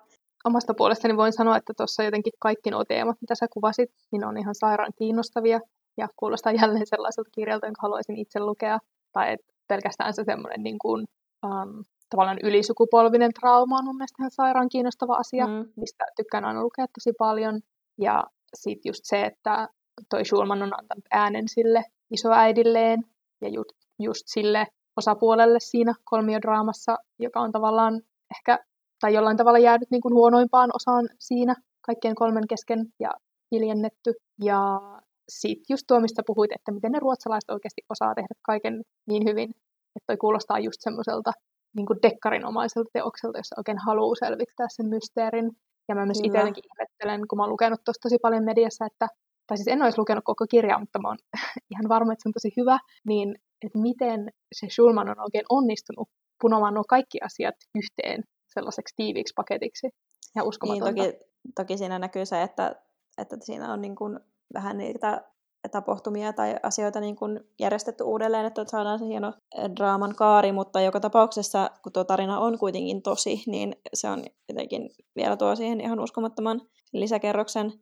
omasta 0.44 0.74
puolestani 0.74 1.16
voin 1.16 1.32
sanoa, 1.32 1.56
että 1.56 1.72
tuossa 1.76 2.02
jotenkin 2.02 2.32
kaikki 2.38 2.70
nuo 2.70 2.84
teemat, 2.84 3.16
mitä 3.20 3.34
sä 3.34 3.46
kuvasit, 3.52 3.90
niin 4.12 4.24
on 4.24 4.38
ihan 4.38 4.54
sairaan 4.54 4.92
kiinnostavia 4.98 5.60
ja 5.96 6.08
kuulostaa 6.16 6.52
jälleen 6.52 6.86
sellaiselta 6.86 7.30
kirjalta, 7.34 7.66
jonka 7.66 7.82
haluaisin 7.82 8.16
itse 8.16 8.40
lukea. 8.40 8.78
Tai 9.12 9.32
että 9.32 9.46
pelkästään 9.68 10.14
se 10.14 10.24
semmoinen 10.24 10.62
niin 10.62 10.78
kuin, 10.78 11.06
um, 11.46 11.84
tavallaan 12.10 12.38
ylisukupolvinen 12.42 13.30
trauma 13.40 13.78
on 13.78 13.84
mun 13.84 13.96
mielestä 13.96 14.22
ihan 14.22 14.30
sairaan 14.30 14.68
kiinnostava 14.68 15.14
asia, 15.14 15.46
mm. 15.46 15.72
mistä 15.76 16.04
tykkään 16.16 16.44
aina 16.44 16.62
lukea 16.62 16.86
tosi 16.86 17.12
paljon. 17.18 17.60
Ja 17.98 18.24
sitten 18.54 18.90
just 18.90 19.00
se, 19.04 19.22
että 19.24 19.68
toi 20.10 20.24
Schulman 20.24 20.62
on 20.62 20.78
antanut 20.78 21.04
äänen 21.10 21.48
sille 21.48 21.84
isoäidilleen 22.10 23.04
ja 23.40 23.48
just, 23.48 23.70
just 23.98 24.22
sille 24.26 24.66
osapuolelle 24.96 25.60
siinä 25.60 25.94
kolmiodraamassa, 26.04 26.96
joka 27.18 27.40
on 27.40 27.52
tavallaan 27.52 28.02
ehkä 28.36 28.58
tai 29.00 29.14
jollain 29.14 29.36
tavalla 29.36 29.58
jäänyt 29.58 29.90
niin 29.90 30.00
kuin 30.00 30.14
huonoimpaan 30.14 30.70
osaan 30.74 31.08
siinä 31.18 31.54
kaikkien 31.86 32.14
kolmen 32.14 32.48
kesken 32.48 32.86
ja 33.00 33.10
hiljennetty. 33.52 34.14
Ja 34.44 34.80
sitten 35.28 35.64
just 35.70 35.84
tuo, 35.86 36.00
mistä 36.00 36.22
puhuit, 36.26 36.52
että 36.52 36.72
miten 36.72 36.92
ne 36.92 36.98
ruotsalaiset 36.98 37.50
oikeasti 37.50 37.82
osaa 37.88 38.14
tehdä 38.14 38.34
kaiken 38.42 38.82
niin 39.08 39.24
hyvin, 39.28 39.50
että 39.96 40.06
toi 40.06 40.16
kuulostaa 40.16 40.58
just 40.58 40.80
semmoiselta 40.80 41.32
niin 41.76 41.86
kuin 41.86 41.98
dekkarinomaiselta 42.02 42.90
teokselta, 42.92 43.38
jossa 43.38 43.54
oikein 43.58 43.78
haluaa 43.78 44.14
selvittää 44.14 44.66
sen 44.70 44.86
mysteerin. 44.86 45.50
Ja 45.88 45.94
mä 45.94 46.06
myös 46.06 46.20
itse 46.22 46.38
ihmettelen, 46.38 47.28
kun 47.28 47.36
mä 47.38 47.42
oon 47.42 47.50
lukenut 47.50 47.80
tuosta 47.84 48.02
tosi 48.02 48.18
paljon 48.22 48.44
mediassa, 48.44 48.86
että, 48.86 49.06
tai 49.46 49.56
siis 49.56 49.68
en 49.68 49.82
olisi 49.82 49.98
lukenut 49.98 50.24
koko 50.24 50.46
kirjaa, 50.50 50.78
mutta 50.78 50.98
mä 50.98 51.08
oon 51.08 51.18
ihan 51.72 51.88
varma, 51.88 52.12
että 52.12 52.22
se 52.22 52.28
on 52.28 52.32
tosi 52.32 52.52
hyvä, 52.56 52.78
niin 53.06 53.34
että 53.64 53.78
miten 53.78 54.30
se 54.54 54.66
Schulman 54.68 55.08
on 55.08 55.20
oikein 55.20 55.44
onnistunut 55.48 56.08
punomaan 56.40 56.74
nuo 56.74 56.84
kaikki 56.88 57.18
asiat 57.24 57.54
yhteen 57.74 58.24
sellaiseksi 58.54 58.94
tiiviiksi 58.96 59.34
paketiksi 59.36 59.90
ja 60.34 60.44
uskomatonta. 60.44 60.92
Niin, 60.92 61.12
toki, 61.12 61.24
toki 61.54 61.78
siinä 61.78 61.98
näkyy 61.98 62.26
se, 62.26 62.42
että, 62.42 62.76
että 63.18 63.36
siinä 63.40 63.72
on 63.72 63.80
niin 63.80 63.96
kuin 63.96 64.20
vähän 64.54 64.78
niitä 64.78 65.22
tapahtumia 65.68 66.32
tai 66.32 66.54
asioita 66.62 67.00
niin 67.00 67.16
kuin 67.16 67.40
järjestetty 67.60 68.04
uudelleen, 68.04 68.46
että 68.46 68.64
saadaan 68.66 68.98
se 68.98 69.06
hieno 69.06 69.32
eh, 69.58 69.70
draaman 69.76 70.14
kaari, 70.14 70.52
mutta 70.52 70.80
joka 70.80 71.00
tapauksessa, 71.00 71.70
kun 71.82 71.92
tuo 71.92 72.04
tarina 72.04 72.40
on 72.40 72.58
kuitenkin 72.58 73.02
tosi, 73.02 73.42
niin 73.46 73.76
se 73.94 74.10
on 74.10 74.24
jotenkin 74.48 74.90
vielä 75.16 75.36
tuo 75.36 75.56
siihen 75.56 75.80
ihan 75.80 76.00
uskomattoman 76.00 76.60
lisäkerroksen, 76.92 77.72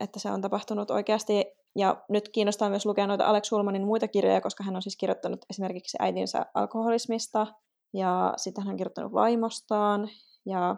että 0.00 0.18
se 0.18 0.30
on 0.30 0.42
tapahtunut 0.42 0.90
oikeasti. 0.90 1.44
Ja 1.76 2.04
nyt 2.08 2.28
kiinnostaa 2.28 2.70
myös 2.70 2.86
lukea 2.86 3.06
noita 3.06 3.26
Alex 3.26 3.44
Schulmanin 3.44 3.86
muita 3.86 4.08
kirjoja, 4.08 4.40
koska 4.40 4.64
hän 4.64 4.76
on 4.76 4.82
siis 4.82 4.96
kirjoittanut 4.96 5.44
esimerkiksi 5.50 5.96
äitinsä 6.00 6.46
alkoholismista, 6.54 7.46
ja 7.94 8.34
sitten 8.36 8.64
hän 8.64 8.70
on 8.70 8.76
kirjoittanut 8.76 9.12
vaimostaan 9.12 10.08
ja 10.46 10.76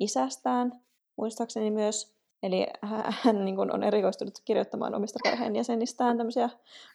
isästään, 0.00 0.72
muistaakseni 1.16 1.70
myös. 1.70 2.19
Eli 2.42 2.66
hän, 3.08 3.44
niin 3.44 3.56
kuin 3.56 3.74
on 3.74 3.82
erikoistunut 3.82 4.34
kirjoittamaan 4.44 4.94
omista 4.94 5.18
perheenjäsenistään 5.24 6.16
tämmöisiä 6.16 6.50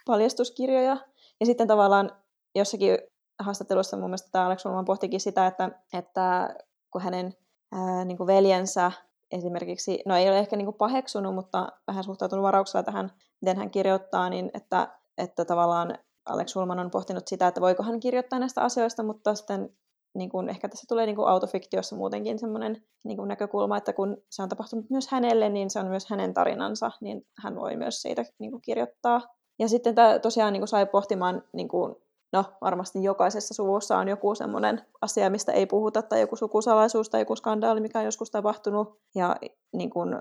paljastuskirjoja. 0.05 0.97
Ja 1.39 1.45
sitten 1.45 1.67
tavallaan 1.67 2.11
jossakin 2.55 2.97
haastattelussa 3.39 3.97
mun 3.97 4.09
mielestä 4.09 4.29
tämä 4.31 4.45
Alex 4.45 4.65
Ulman 4.65 4.85
pohtikin 4.85 5.19
sitä, 5.19 5.47
että, 5.47 5.71
että 5.93 6.55
kun 6.91 7.01
hänen 7.01 7.33
ää, 7.71 8.05
niin 8.05 8.17
kuin 8.17 8.27
veljensä 8.27 8.91
esimerkiksi, 9.31 10.01
no 10.05 10.15
ei 10.15 10.29
ole 10.29 10.39
ehkä 10.39 10.55
niin 10.55 10.65
kuin 10.65 10.77
paheksunut, 10.77 11.35
mutta 11.35 11.67
vähän 11.87 12.03
suhtautunut 12.03 12.43
varauksella 12.43 12.83
tähän, 12.83 13.11
miten 13.41 13.57
hän 13.57 13.71
kirjoittaa, 13.71 14.29
niin 14.29 14.51
että, 14.53 14.87
että 15.17 15.45
tavallaan 15.45 15.97
Alex 16.25 16.49
Schulman 16.49 16.79
on 16.79 16.91
pohtinut 16.91 17.27
sitä, 17.27 17.47
että 17.47 17.61
voiko 17.61 17.83
hän 17.83 17.99
kirjoittaa 17.99 18.39
näistä 18.39 18.61
asioista, 18.61 19.03
mutta 19.03 19.35
sitten 19.35 19.69
niin 20.16 20.30
kuin, 20.30 20.49
ehkä 20.49 20.70
tässä 20.70 20.86
tulee 20.89 21.05
niin 21.05 21.16
kuin 21.16 21.28
autofiktiossa 21.28 21.95
muutenkin 21.95 22.39
semmoinen 22.39 22.84
niin 23.03 23.18
kuin 23.18 23.28
näkökulma, 23.28 23.78
että 23.78 23.93
kun 23.93 24.18
se 24.30 24.43
on 24.43 24.49
tapahtunut 24.49 24.89
myös 24.89 25.07
hänelle, 25.07 25.49
niin 25.49 25.70
se 25.70 25.80
on 25.80 25.88
myös 25.88 26.09
hänen 26.09 26.34
tarinansa, 26.34 26.91
niin 27.01 27.26
hän 27.43 27.55
voi 27.55 27.76
myös 27.76 28.01
siitä 28.01 28.26
niin 28.39 28.51
kuin, 28.51 28.61
kirjoittaa. 28.61 29.22
Ja 29.59 29.68
sitten 29.68 29.95
tämä 29.95 30.20
tosiaan 30.20 30.53
niin 30.53 30.61
kuin, 30.61 30.68
sai 30.68 30.86
pohtimaan, 30.86 31.43
niin 31.53 31.68
kuin, 31.68 31.95
no 32.34 32.45
varmasti 32.61 33.03
jokaisessa 33.03 33.53
suvussa 33.53 33.97
on 33.97 34.07
joku 34.07 34.36
semmoinen 34.36 34.82
asia, 35.01 35.30
mistä 35.30 35.51
ei 35.51 35.66
puhuta, 35.66 36.01
tai 36.01 36.22
joku 36.22 36.36
sukusalaisuus 36.36 37.09
tai 37.09 37.22
joku 37.22 37.36
skandaali, 37.36 37.82
mikä 37.82 37.99
on 37.99 38.05
joskus 38.05 38.32
tapahtunut. 38.32 38.99
Ja 39.16 39.36
niin 39.74 39.89
kuin, 39.89 40.20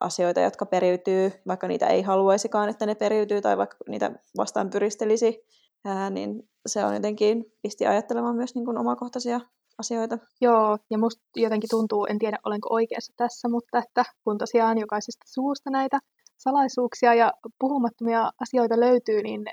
asioita, 0.00 0.40
jotka 0.40 0.66
periytyy, 0.66 1.32
vaikka 1.46 1.68
niitä 1.68 1.86
ei 1.86 2.02
haluaisikaan, 2.02 2.68
että 2.68 2.86
ne 2.86 2.94
periytyy, 2.94 3.40
tai 3.40 3.56
vaikka 3.56 3.76
niitä 3.88 4.10
vastaan 4.36 4.70
pyristelisi, 4.70 5.44
ää, 5.84 6.10
niin 6.10 6.42
se 6.66 6.84
on 6.84 6.94
jotenkin 6.94 7.44
pisti 7.62 7.86
ajattelemaan 7.86 8.36
myös 8.36 8.54
niin 8.54 8.64
kuin 8.64 8.78
omakohtaisia 8.78 9.40
asioita. 9.78 10.18
Joo, 10.40 10.78
ja 10.90 10.98
musta 10.98 11.22
jotenkin 11.36 11.70
tuntuu, 11.70 12.06
en 12.06 12.18
tiedä 12.18 12.38
olenko 12.44 12.68
oikeassa 12.70 13.12
tässä, 13.16 13.48
mutta 13.48 13.78
että 13.78 14.04
kun 14.24 14.38
tosiaan 14.38 14.78
jokaisesta 14.78 15.24
suusta 15.26 15.70
näitä 15.70 15.98
salaisuuksia 16.38 17.14
ja 17.14 17.32
puhumattomia 17.60 18.30
asioita 18.40 18.80
löytyy, 18.80 19.22
niin 19.22 19.44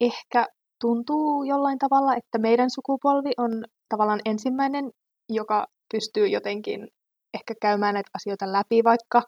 ehkä 0.00 0.46
tuntuu 0.80 1.44
jollain 1.44 1.78
tavalla, 1.78 2.16
että 2.16 2.38
meidän 2.38 2.70
sukupolvi 2.70 3.32
on 3.38 3.64
tavallaan 3.88 4.20
ensimmäinen, 4.24 4.90
joka 5.28 5.66
pystyy 5.92 6.26
jotenkin 6.26 6.88
ehkä 7.34 7.54
käymään 7.62 7.94
näitä 7.94 8.10
asioita 8.14 8.52
läpi 8.52 8.84
vaikka 8.84 9.22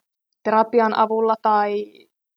terapian 0.45 0.99
avulla 0.99 1.35
tai 1.43 1.85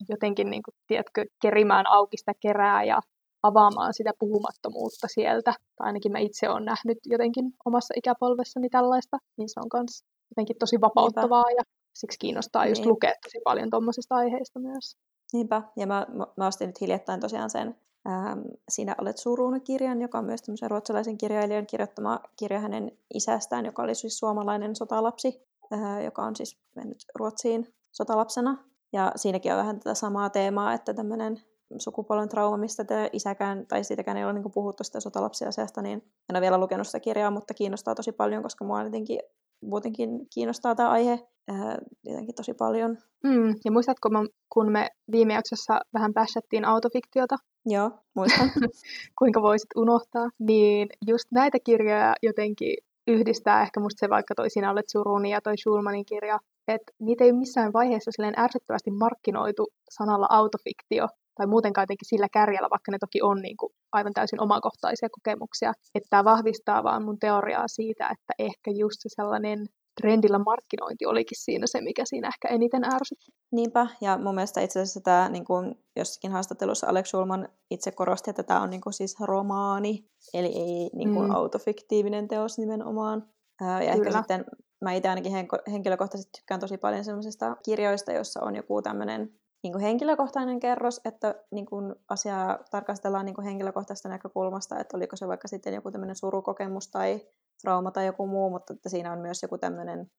jotenkin, 0.09 0.49
niin 0.49 0.63
kuin, 0.63 0.75
tiedätkö, 0.87 1.25
kerimään 1.41 1.87
auki 1.87 2.17
sitä 2.17 2.31
kerää 2.39 2.83
ja 2.83 2.99
avaamaan 3.47 3.93
sitä 3.93 4.11
puhumattomuutta 4.19 5.07
sieltä. 5.07 5.51
Tai 5.75 5.87
ainakin 5.87 6.11
mä 6.11 6.19
itse 6.19 6.49
olen 6.49 6.65
nähnyt 6.65 6.97
jotenkin 7.05 7.45
omassa 7.65 7.93
ikäpolvessani 7.97 8.69
tällaista, 8.69 9.17
niin 9.37 9.49
se 9.49 9.59
on 9.59 9.69
myös 9.73 10.03
jotenkin 10.31 10.55
tosi 10.59 10.81
vapauttavaa 10.81 11.43
Niinpä. 11.43 11.61
ja 11.61 11.63
siksi 11.93 12.19
kiinnostaa 12.19 12.63
niin. 12.63 12.71
just 12.71 12.85
lukea 12.85 13.13
tosi 13.23 13.39
paljon 13.43 13.69
tuommoisista 13.69 14.15
aiheista 14.15 14.59
myös. 14.59 14.97
Niinpä, 15.33 15.61
ja 15.75 15.87
mä, 15.87 16.07
mä 16.37 16.47
ostin 16.47 16.67
nyt 16.67 16.81
hiljattain 16.81 17.19
tosiaan 17.19 17.49
sen 17.49 17.75
ähm, 18.07 18.39
Sinä 18.69 18.95
olet 19.01 19.17
suruuna-kirjan, 19.17 20.01
joka 20.01 20.17
on 20.17 20.25
myös 20.25 20.41
tämmöisen 20.41 20.71
ruotsalaisen 20.71 21.17
kirjailijan 21.17 21.67
kirjoittama 21.67 22.19
kirja 22.35 22.59
hänen 22.59 22.91
isästään, 23.13 23.65
joka 23.65 23.83
oli 23.83 23.95
siis 23.95 24.17
suomalainen 24.17 24.75
sotalapsi, 24.75 25.41
äh, 25.73 26.03
joka 26.03 26.23
on 26.23 26.35
siis 26.35 26.57
mennyt 26.75 27.05
Ruotsiin 27.15 27.73
sotalapsena. 27.91 28.57
Ja 28.93 29.11
siinäkin 29.15 29.51
on 29.51 29.57
vähän 29.57 29.79
tätä 29.79 29.93
samaa 29.93 30.29
teemaa, 30.29 30.73
että 30.73 30.93
tämmöinen 30.93 31.41
sukupolven 31.77 32.29
trauma, 32.29 32.57
mistä 32.57 32.83
te 32.83 33.09
isäkään, 33.13 33.67
tai 33.67 33.83
siitäkään 33.83 34.17
ei 34.17 34.25
ole 34.25 34.33
niin 34.33 34.51
puhuttu 34.53 34.83
sitä 34.83 34.99
sotalapsiasiasta, 34.99 35.81
niin 35.81 35.97
en 36.29 36.35
ole 36.35 36.41
vielä 36.41 36.57
lukenut 36.57 36.87
sitä 36.87 36.99
kirjaa, 36.99 37.31
mutta 37.31 37.53
kiinnostaa 37.53 37.95
tosi 37.95 38.11
paljon, 38.11 38.43
koska 38.43 38.65
mua 38.65 38.83
jotenkin 38.83 39.19
muutenkin 39.61 40.09
kiinnostaa 40.33 40.75
tämä 40.75 40.89
aihe 40.89 41.19
ää, 41.47 41.77
jotenkin 42.03 42.35
tosi 42.35 42.53
paljon. 42.53 42.97
Mm, 43.23 43.55
ja 43.65 43.71
muistatko, 43.71 44.09
kun 44.53 44.71
me 44.71 44.89
viime 45.11 45.33
jaksossa 45.33 45.79
vähän 45.93 46.13
päässättiin 46.13 46.65
autofiktiota? 46.65 47.35
Joo, 47.65 47.91
muistan. 48.15 48.51
Kuinka 49.19 49.41
voisit 49.41 49.69
unohtaa? 49.75 50.29
Niin 50.39 50.87
just 51.07 51.25
näitä 51.31 51.57
kirjoja 51.65 52.13
jotenkin 52.23 52.77
yhdistää 53.07 53.61
ehkä 53.61 53.79
musta 53.79 53.99
se 53.99 54.09
vaikka 54.09 54.35
toi 54.35 54.49
Sinä 54.49 54.71
olet 54.71 54.89
suruni 54.89 55.29
ja 55.31 55.41
toi 55.41 55.57
Schulmanin 55.57 56.05
kirja, 56.05 56.39
että 56.67 56.93
niitä 56.99 57.23
ei 57.23 57.33
missään 57.33 57.73
vaiheessa 57.73 58.11
silleen 58.11 58.39
ärsyttävästi 58.39 58.91
markkinoitu 58.91 59.67
sanalla 59.89 60.27
autofiktio, 60.29 61.07
tai 61.35 61.47
muutenkaan 61.47 61.83
jotenkin 61.83 62.09
sillä 62.09 62.27
kärjellä, 62.33 62.69
vaikka 62.69 62.91
ne 62.91 62.97
toki 62.99 63.21
on 63.21 63.41
niin 63.41 63.57
kuin 63.57 63.73
aivan 63.91 64.13
täysin 64.13 64.41
omakohtaisia 64.41 65.09
kokemuksia. 65.11 65.73
Että 65.95 66.07
tämä 66.09 66.23
vahvistaa 66.23 66.83
vaan 66.83 67.05
mun 67.05 67.19
teoriaa 67.19 67.67
siitä, 67.67 68.05
että 68.05 68.33
ehkä 68.39 68.71
just 68.71 68.97
se 68.99 69.09
sellainen 69.09 69.59
trendillä 70.01 70.39
markkinointi 70.39 71.05
olikin 71.05 71.37
siinä 71.43 71.67
se, 71.67 71.81
mikä 71.81 72.03
siinä 72.05 72.27
ehkä 72.27 72.47
eniten 72.47 72.83
ärsytti. 72.83 73.31
Niinpä, 73.51 73.87
ja 74.01 74.17
mun 74.17 74.35
mielestä 74.35 74.61
itse 74.61 74.79
asiassa 74.79 75.01
tämä 75.01 75.29
niin 75.29 75.45
kuin 75.45 75.75
jossakin 75.95 76.31
haastattelussa 76.31 76.87
Alex 76.87 77.07
Schulman 77.07 77.49
itse 77.71 77.91
korosti, 77.91 78.29
että 78.29 78.43
tämä 78.43 78.61
on 78.61 78.69
niin 78.69 78.81
kuin 78.81 78.93
siis 78.93 79.19
romaani, 79.19 80.05
eli 80.33 80.47
ei 80.47 80.89
niin 80.93 81.13
kuin 81.13 81.29
mm. 81.29 81.35
autofiktiivinen 81.35 82.27
teos 82.27 82.57
nimenomaan. 82.57 83.23
Ja 83.61 83.67
Kyllä. 83.67 83.91
ehkä 83.91 84.11
sitten 84.11 84.45
mä 84.81 84.93
itse 84.93 85.09
ainakin 85.09 85.31
henkilökohtaisesti 85.71 86.31
tykkään 86.39 86.59
tosi 86.59 86.77
paljon 86.77 87.03
sellaisista 87.03 87.57
kirjoista, 87.65 88.11
jossa 88.11 88.41
on 88.43 88.55
joku 88.55 88.81
tämmöinen 88.81 89.33
niin 89.65 89.73
kuin 89.73 89.81
henkilökohtainen 89.81 90.59
kerros, 90.59 91.01
että 91.05 91.35
niin 91.51 91.65
kuin 91.65 91.95
asiaa 92.09 92.59
tarkastellaan 92.71 93.25
niin 93.25 93.35
kuin 93.35 93.45
henkilökohtaisesta 93.45 94.09
näkökulmasta, 94.09 94.79
että 94.79 94.97
oliko 94.97 95.15
se 95.15 95.27
vaikka 95.27 95.47
sitten 95.47 95.73
joku 95.73 95.91
tämmöinen 95.91 96.15
surukokemus 96.15 96.87
tai 96.87 97.21
trauma 97.61 97.91
tai 97.91 98.05
joku 98.05 98.27
muu, 98.27 98.49
mutta 98.49 98.73
että 98.73 98.89
siinä 98.89 99.11
on 99.11 99.19
myös 99.19 99.41
joku 99.41 99.57
tämmöinen 99.57 100.11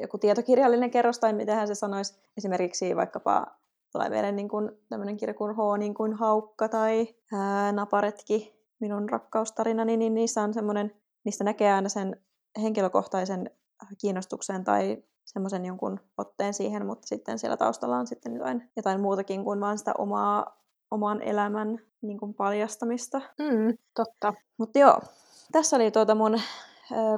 joku 0.00 0.18
tietokirjallinen 0.18 0.90
kerros 0.90 1.18
tai 1.18 1.32
miten 1.32 1.66
se 1.66 1.74
sanoisi. 1.74 2.14
Esimerkiksi 2.36 2.96
vaikkapa 2.96 3.46
tulee 3.92 4.10
vielä 4.10 4.32
niin 4.32 4.48
kuin 4.48 4.70
tämmöinen 4.88 5.16
kirja 5.16 5.34
kuin 5.34 5.54
H 5.54 5.78
niin 5.78 5.94
kuin 5.94 6.12
haukka 6.12 6.68
tai 6.68 7.14
ää, 7.32 7.72
Naparetki, 7.72 8.52
minun 8.80 9.08
rakkaustarinani, 9.08 9.96
niin 9.96 10.14
niissä 10.14 10.42
on 10.42 10.54
semmoinen, 10.54 10.92
niistä 11.24 11.44
näkee 11.44 11.72
aina 11.72 11.88
sen 11.88 12.16
henkilökohtaisen 12.62 13.50
kiinnostuksen 14.00 14.64
tai 14.64 15.02
semmoisen 15.24 15.64
jonkun 15.64 16.00
otteen 16.18 16.54
siihen, 16.54 16.86
mutta 16.86 17.06
sitten 17.06 17.38
siellä 17.38 17.56
taustalla 17.56 17.98
on 17.98 18.06
sitten 18.06 18.34
jotain, 18.34 18.70
jotain 18.76 19.00
muutakin 19.00 19.44
kuin 19.44 19.60
vain 19.60 19.78
sitä 19.78 19.92
omaa, 19.98 20.62
oman 20.90 21.22
elämän 21.22 21.78
niin 22.02 22.18
kuin 22.18 22.34
paljastamista. 22.34 23.20
Mm, 23.38 23.78
totta. 23.94 24.34
Mutta 24.58 24.78
joo, 24.78 25.00
tässä 25.52 25.76
oli 25.76 25.90
tuota 25.90 26.14
mun 26.14 26.40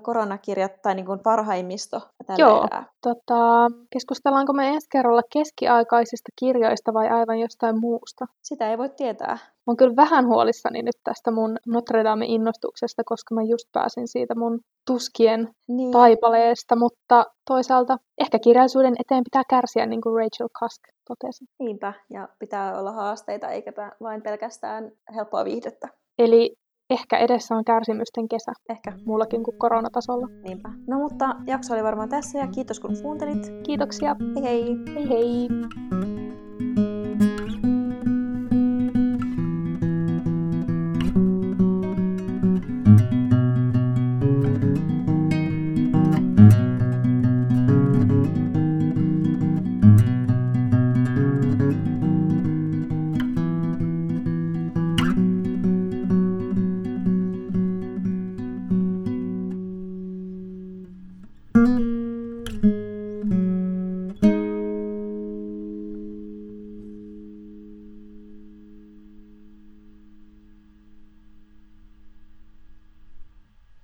koronakirjat 0.03 0.83
tai 0.83 0.95
niin 0.95 1.07
kuin 1.07 1.21
parhaimmisto 1.21 2.01
tällä 2.27 2.45
Joo, 2.45 2.65
erää. 2.65 2.85
Tota, 3.03 3.69
keskustellaanko 3.91 4.53
me 4.53 4.69
ensi 4.69 4.87
kerralla 4.93 5.23
keskiaikaisista 5.33 6.33
kirjoista 6.39 6.95
vai 6.95 7.09
aivan 7.09 7.39
jostain 7.39 7.81
muusta? 7.81 8.27
Sitä 8.43 8.71
ei 8.71 8.79
voi 8.79 8.89
tietää. 8.89 9.39
Mä 9.67 9.71
oon 9.71 9.77
kyllä 9.77 9.97
vähän 9.97 10.27
huolissani 10.27 10.83
nyt 10.83 10.97
tästä 11.05 11.31
mun 11.31 11.57
Notre 11.67 12.05
Dame-innostuksesta, 12.05 13.03
koska 13.05 13.35
mä 13.35 13.43
just 13.43 13.69
pääsin 13.73 14.09
siitä 14.09 14.35
mun 14.35 14.61
tuskien 14.87 15.49
niin. 15.69 15.93
taipaleesta, 15.93 16.77
mutta 16.77 17.25
toisaalta 17.47 17.99
ehkä 18.21 18.39
kirjallisuuden 18.39 18.95
eteen 19.01 19.25
pitää 19.25 19.43
kärsiä, 19.51 19.87
niin 19.87 20.01
kuin 20.01 20.15
Rachel 20.15 20.49
Cusk 20.61 20.81
totesi. 21.09 21.45
Niinpä, 21.59 21.93
ja 22.11 22.29
pitää 22.39 22.79
olla 22.79 22.93
haasteita, 22.93 23.49
eikä 23.49 23.73
vain 24.03 24.23
pelkästään 24.23 24.93
helppoa 25.15 25.45
viihdettä. 25.45 25.89
Eli 26.19 26.57
ehkä 26.91 27.19
edessä 27.19 27.55
on 27.55 27.65
kärsimysten 27.65 28.29
kesä. 28.29 28.53
Ehkä. 28.69 28.93
Muullakin 29.07 29.43
kuin 29.43 29.59
koronatasolla. 29.59 30.29
Niinpä. 30.43 30.69
No 30.87 30.99
mutta 30.99 31.35
jakso 31.47 31.75
oli 31.75 31.83
varmaan 31.83 32.09
tässä 32.09 32.39
ja 32.39 32.47
kiitos 32.47 32.81
kun 32.81 32.97
kuuntelit. 33.03 33.53
Kiitoksia. 33.63 34.17
Hei 34.35 34.45
hei. 34.45 34.77
Hei 34.95 35.09
hei. 35.09 36.06